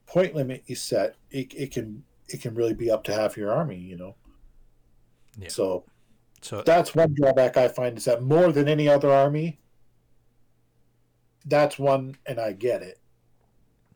[0.07, 2.01] point limit you set it, it can
[2.33, 4.15] it can really be up to half your army you know?
[5.37, 5.49] Yeah.
[5.49, 5.85] so
[6.41, 9.59] So that's one drawback i find is that more than any other army
[11.45, 12.99] that's one and i get it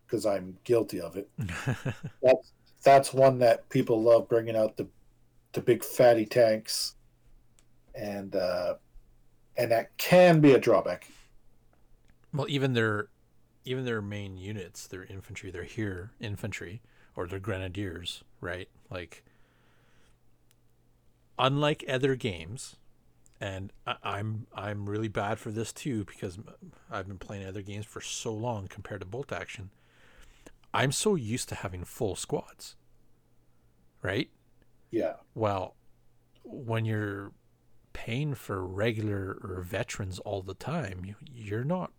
[0.05, 1.29] because i'm guilty of it.
[2.21, 2.51] That's
[2.83, 4.87] that's one that people love bringing out the
[5.53, 6.95] the big fatty tanks
[7.95, 8.75] and uh
[9.57, 11.09] and that can be a drawback.
[12.33, 13.07] Well, even their
[13.63, 16.81] even their main units, their infantry, they're here infantry
[17.15, 18.69] or their grenadiers, right?
[18.89, 19.23] Like
[21.37, 22.75] unlike other games,
[23.39, 26.39] and I, I'm I'm really bad for this too because
[26.91, 29.69] I've been playing other games for so long compared to bolt action.
[30.73, 32.75] I'm so used to having full squads,
[34.01, 34.29] right?
[34.91, 35.75] yeah Well,
[36.43, 37.31] when you're
[37.93, 41.91] paying for regular or veterans all the time, you, you're not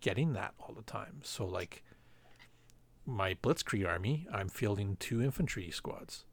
[0.00, 1.20] getting that all the time.
[1.22, 1.82] So, like
[3.06, 6.24] my Blitzkrieg army, I'm fielding two infantry squads.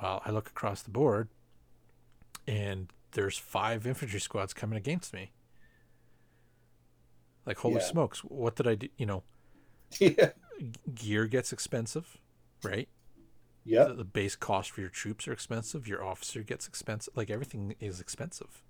[0.00, 1.28] Well, I look across the board,
[2.46, 5.32] and there's five infantry squads coming against me.
[7.46, 7.80] Like holy Yeah.
[7.80, 8.88] smokes, what did I do?
[8.96, 9.22] You know,
[9.98, 10.32] Yeah.
[10.94, 12.18] gear gets expensive,
[12.62, 12.88] right?
[13.64, 13.84] Yeah.
[13.84, 17.74] the, the base cost for your troops are expensive your officer gets expensive like everything
[17.80, 18.62] is expensive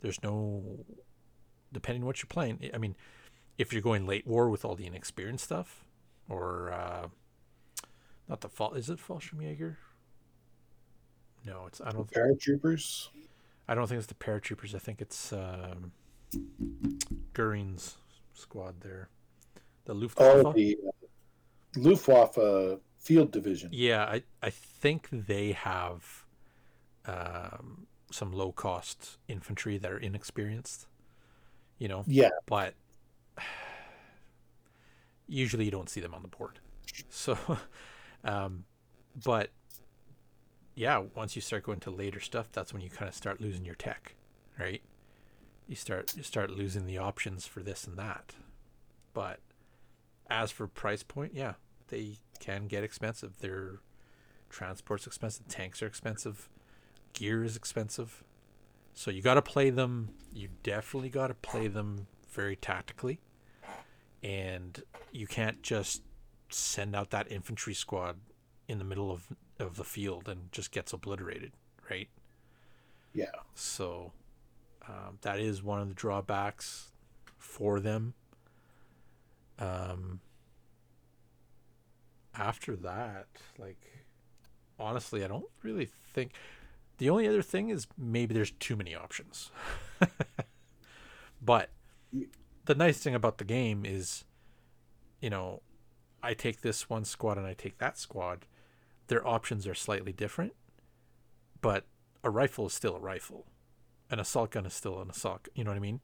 [0.00, 0.86] there's no
[1.70, 2.96] depending on what you're playing i mean
[3.58, 5.84] if you're going late war with all the inexperienced stuff
[6.28, 7.08] or uh
[8.28, 9.76] not the fall is it Fallschirmjäger?
[11.44, 13.08] no it's i don't think Paratroopers.
[13.68, 15.92] i don't think it's the paratroopers i think it's um
[17.34, 17.96] Goering's
[18.34, 19.08] squad there
[19.84, 20.90] the Luftwaffe Oh, the uh,
[21.76, 23.70] Luftwaffe Field Division.
[23.72, 26.24] Yeah, I, I think they have
[27.04, 30.86] um, some low cost infantry that are inexperienced,
[31.78, 32.28] you know, Yeah.
[32.46, 32.74] but
[35.28, 36.58] usually you don't see them on the board.
[37.08, 37.38] So,
[38.24, 38.64] um,
[39.24, 39.50] but
[40.74, 43.64] yeah, once you start going to later stuff, that's when you kind of start losing
[43.64, 44.14] your tech,
[44.58, 44.82] right?
[45.68, 48.34] You start you start losing the options for this and that.
[49.14, 49.40] But
[50.28, 51.54] as for price point, yeah,
[51.88, 53.38] they can get expensive.
[53.40, 53.80] Their
[54.48, 56.48] transport's expensive, tanks are expensive,
[57.12, 58.24] gear is expensive.
[58.94, 60.10] So you got to play them.
[60.32, 63.20] You definitely got to play them very tactically,
[64.22, 66.02] and you can't just
[66.48, 68.16] send out that infantry squad
[68.68, 69.26] in the middle of
[69.58, 71.52] of the field and just gets obliterated,
[71.90, 72.08] right?
[73.14, 73.26] Yeah.
[73.54, 74.12] So
[74.88, 76.90] um, that is one of the drawbacks
[77.38, 78.14] for them.
[79.58, 80.20] Um,
[82.34, 83.26] after that,
[83.58, 84.04] like
[84.78, 86.32] honestly, I don't really think
[86.98, 89.50] the only other thing is maybe there's too many options.
[91.42, 91.70] but
[92.64, 94.24] the nice thing about the game is,
[95.20, 95.62] you know,
[96.22, 98.46] I take this one squad and I take that squad.
[99.08, 100.52] Their options are slightly different,
[101.60, 101.84] but
[102.22, 103.46] a rifle is still a rifle.
[104.10, 105.48] An assault gun is still an assault.
[105.54, 106.00] You know what I mean?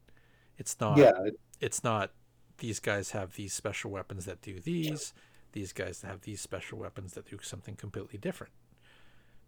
[0.57, 1.13] It's not Yeah.
[1.61, 2.11] it's not
[2.59, 5.13] these guys have these special weapons that do these
[5.53, 8.53] these guys have these special weapons that do something completely different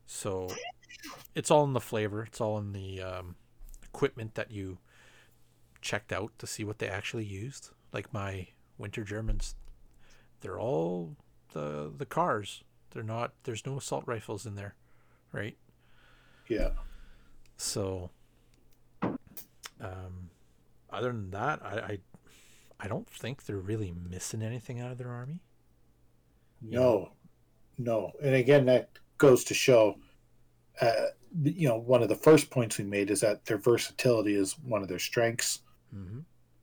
[0.06, 0.48] so
[1.34, 3.34] it's all in the flavor it's all in the um,
[3.82, 4.78] equipment that you
[5.80, 8.46] checked out to see what they actually used like my
[8.78, 9.54] winter germans
[10.40, 11.16] they're all
[11.52, 14.74] the the cars they're not there's no assault rifles in there
[15.32, 15.56] right
[16.48, 16.70] Yeah.
[17.56, 18.10] so,
[19.80, 20.30] um,
[20.90, 21.98] other than that, I, I,
[22.80, 25.40] I don't think they're really missing anything out of their army.
[26.60, 27.12] No.
[27.78, 28.12] No.
[28.22, 29.96] And again, that goes to show,
[30.80, 31.06] uh,
[31.42, 34.82] you know, one of the first points we made is that their versatility is one
[34.82, 35.60] of their strengths.
[35.94, 36.20] Mm-hmm.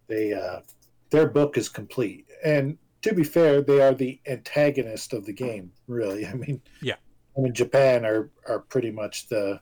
[0.08, 0.62] They, uh,
[1.10, 2.28] their book is complete.
[2.44, 6.26] And to be fair, they are the antagonist of the game, really.
[6.28, 6.96] I mean, Yeah.
[7.38, 9.60] I mean, Japan are, are pretty much the,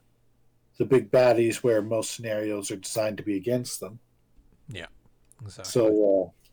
[0.77, 3.99] the big baddies where most scenarios are designed to be against them.
[4.69, 4.87] Yeah,
[5.41, 5.71] exactly.
[5.71, 6.49] So, uh,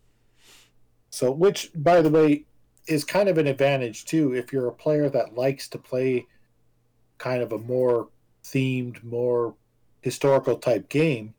[1.11, 2.45] so which, by the way,
[2.87, 6.27] is kind of an advantage too if you're a player that likes to play
[7.19, 8.09] kind of a more
[8.43, 9.55] themed, more
[10.01, 11.35] historical type game.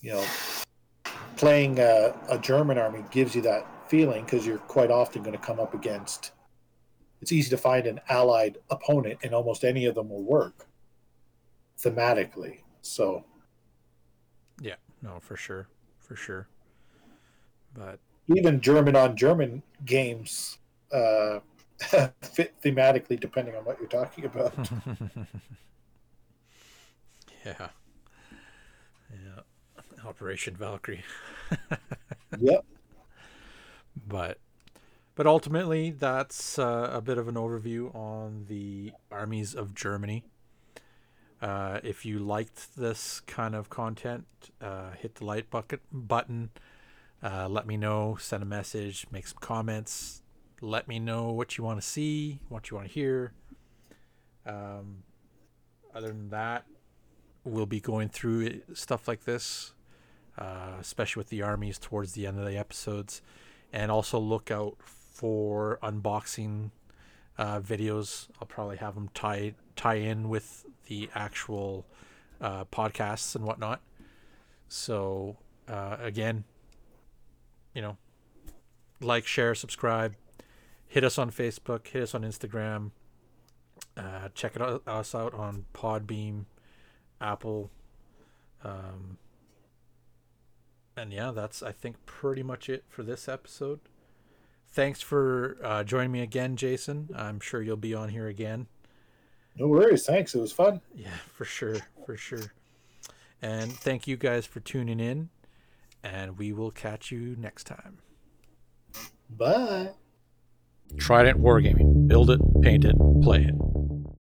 [0.00, 0.24] You know,
[1.40, 5.42] playing a, a German army gives you that feeling because you're quite often going to
[5.42, 6.32] come up against.
[7.22, 10.66] It's easy to find an allied opponent, and almost any of them will work
[11.78, 12.58] thematically.
[12.82, 13.24] So,
[14.60, 15.66] yeah, no, for sure,
[15.98, 16.46] for sure.
[17.72, 18.00] But
[18.36, 20.58] even German on German games
[20.92, 21.38] uh,
[22.20, 24.52] fit thematically depending on what you're talking about.
[27.46, 27.68] yeah, yeah,
[30.06, 31.04] Operation Valkyrie.
[32.38, 32.64] yep.
[34.06, 34.38] but
[35.14, 40.24] but ultimately that's uh, a bit of an overview on the armies of germany.
[41.42, 44.26] Uh, if you liked this kind of content
[44.60, 46.50] uh, hit the like bucket button.
[47.22, 50.22] Uh, let me know send a message make some comments.
[50.62, 53.32] Let me know what you want to see what you want to hear.
[54.46, 55.02] Um,
[55.94, 56.64] other than that
[57.44, 59.72] we'll be going through stuff like this
[60.40, 63.22] uh, especially with the armies towards the end of the episodes
[63.72, 66.70] and also look out for unboxing
[67.38, 68.28] uh, videos.
[68.40, 71.86] I'll probably have them tie tie in with the actual
[72.40, 73.80] uh, podcasts and whatnot.
[74.68, 75.36] So
[75.68, 76.44] uh, again,
[77.74, 77.96] you know,
[79.00, 80.14] like, share, subscribe,
[80.86, 82.90] hit us on Facebook, hit us on Instagram.
[83.96, 86.44] Uh, check it out, us out on Podbean,
[87.20, 87.70] Apple.
[88.62, 89.18] Um,
[90.96, 93.80] and yeah, that's I think pretty much it for this episode.
[94.68, 97.10] Thanks for uh, joining me again, Jason.
[97.14, 98.68] I'm sure you'll be on here again.
[99.56, 100.06] No worries.
[100.06, 100.34] Thanks.
[100.34, 100.80] It was fun.
[100.94, 102.52] Yeah, for sure, for sure.
[103.42, 105.30] And thank you guys for tuning in,
[106.04, 107.98] and we will catch you next time.
[109.28, 109.90] Bye.
[110.98, 112.08] Trident Wargaming.
[112.08, 113.54] Build it, paint it, play it.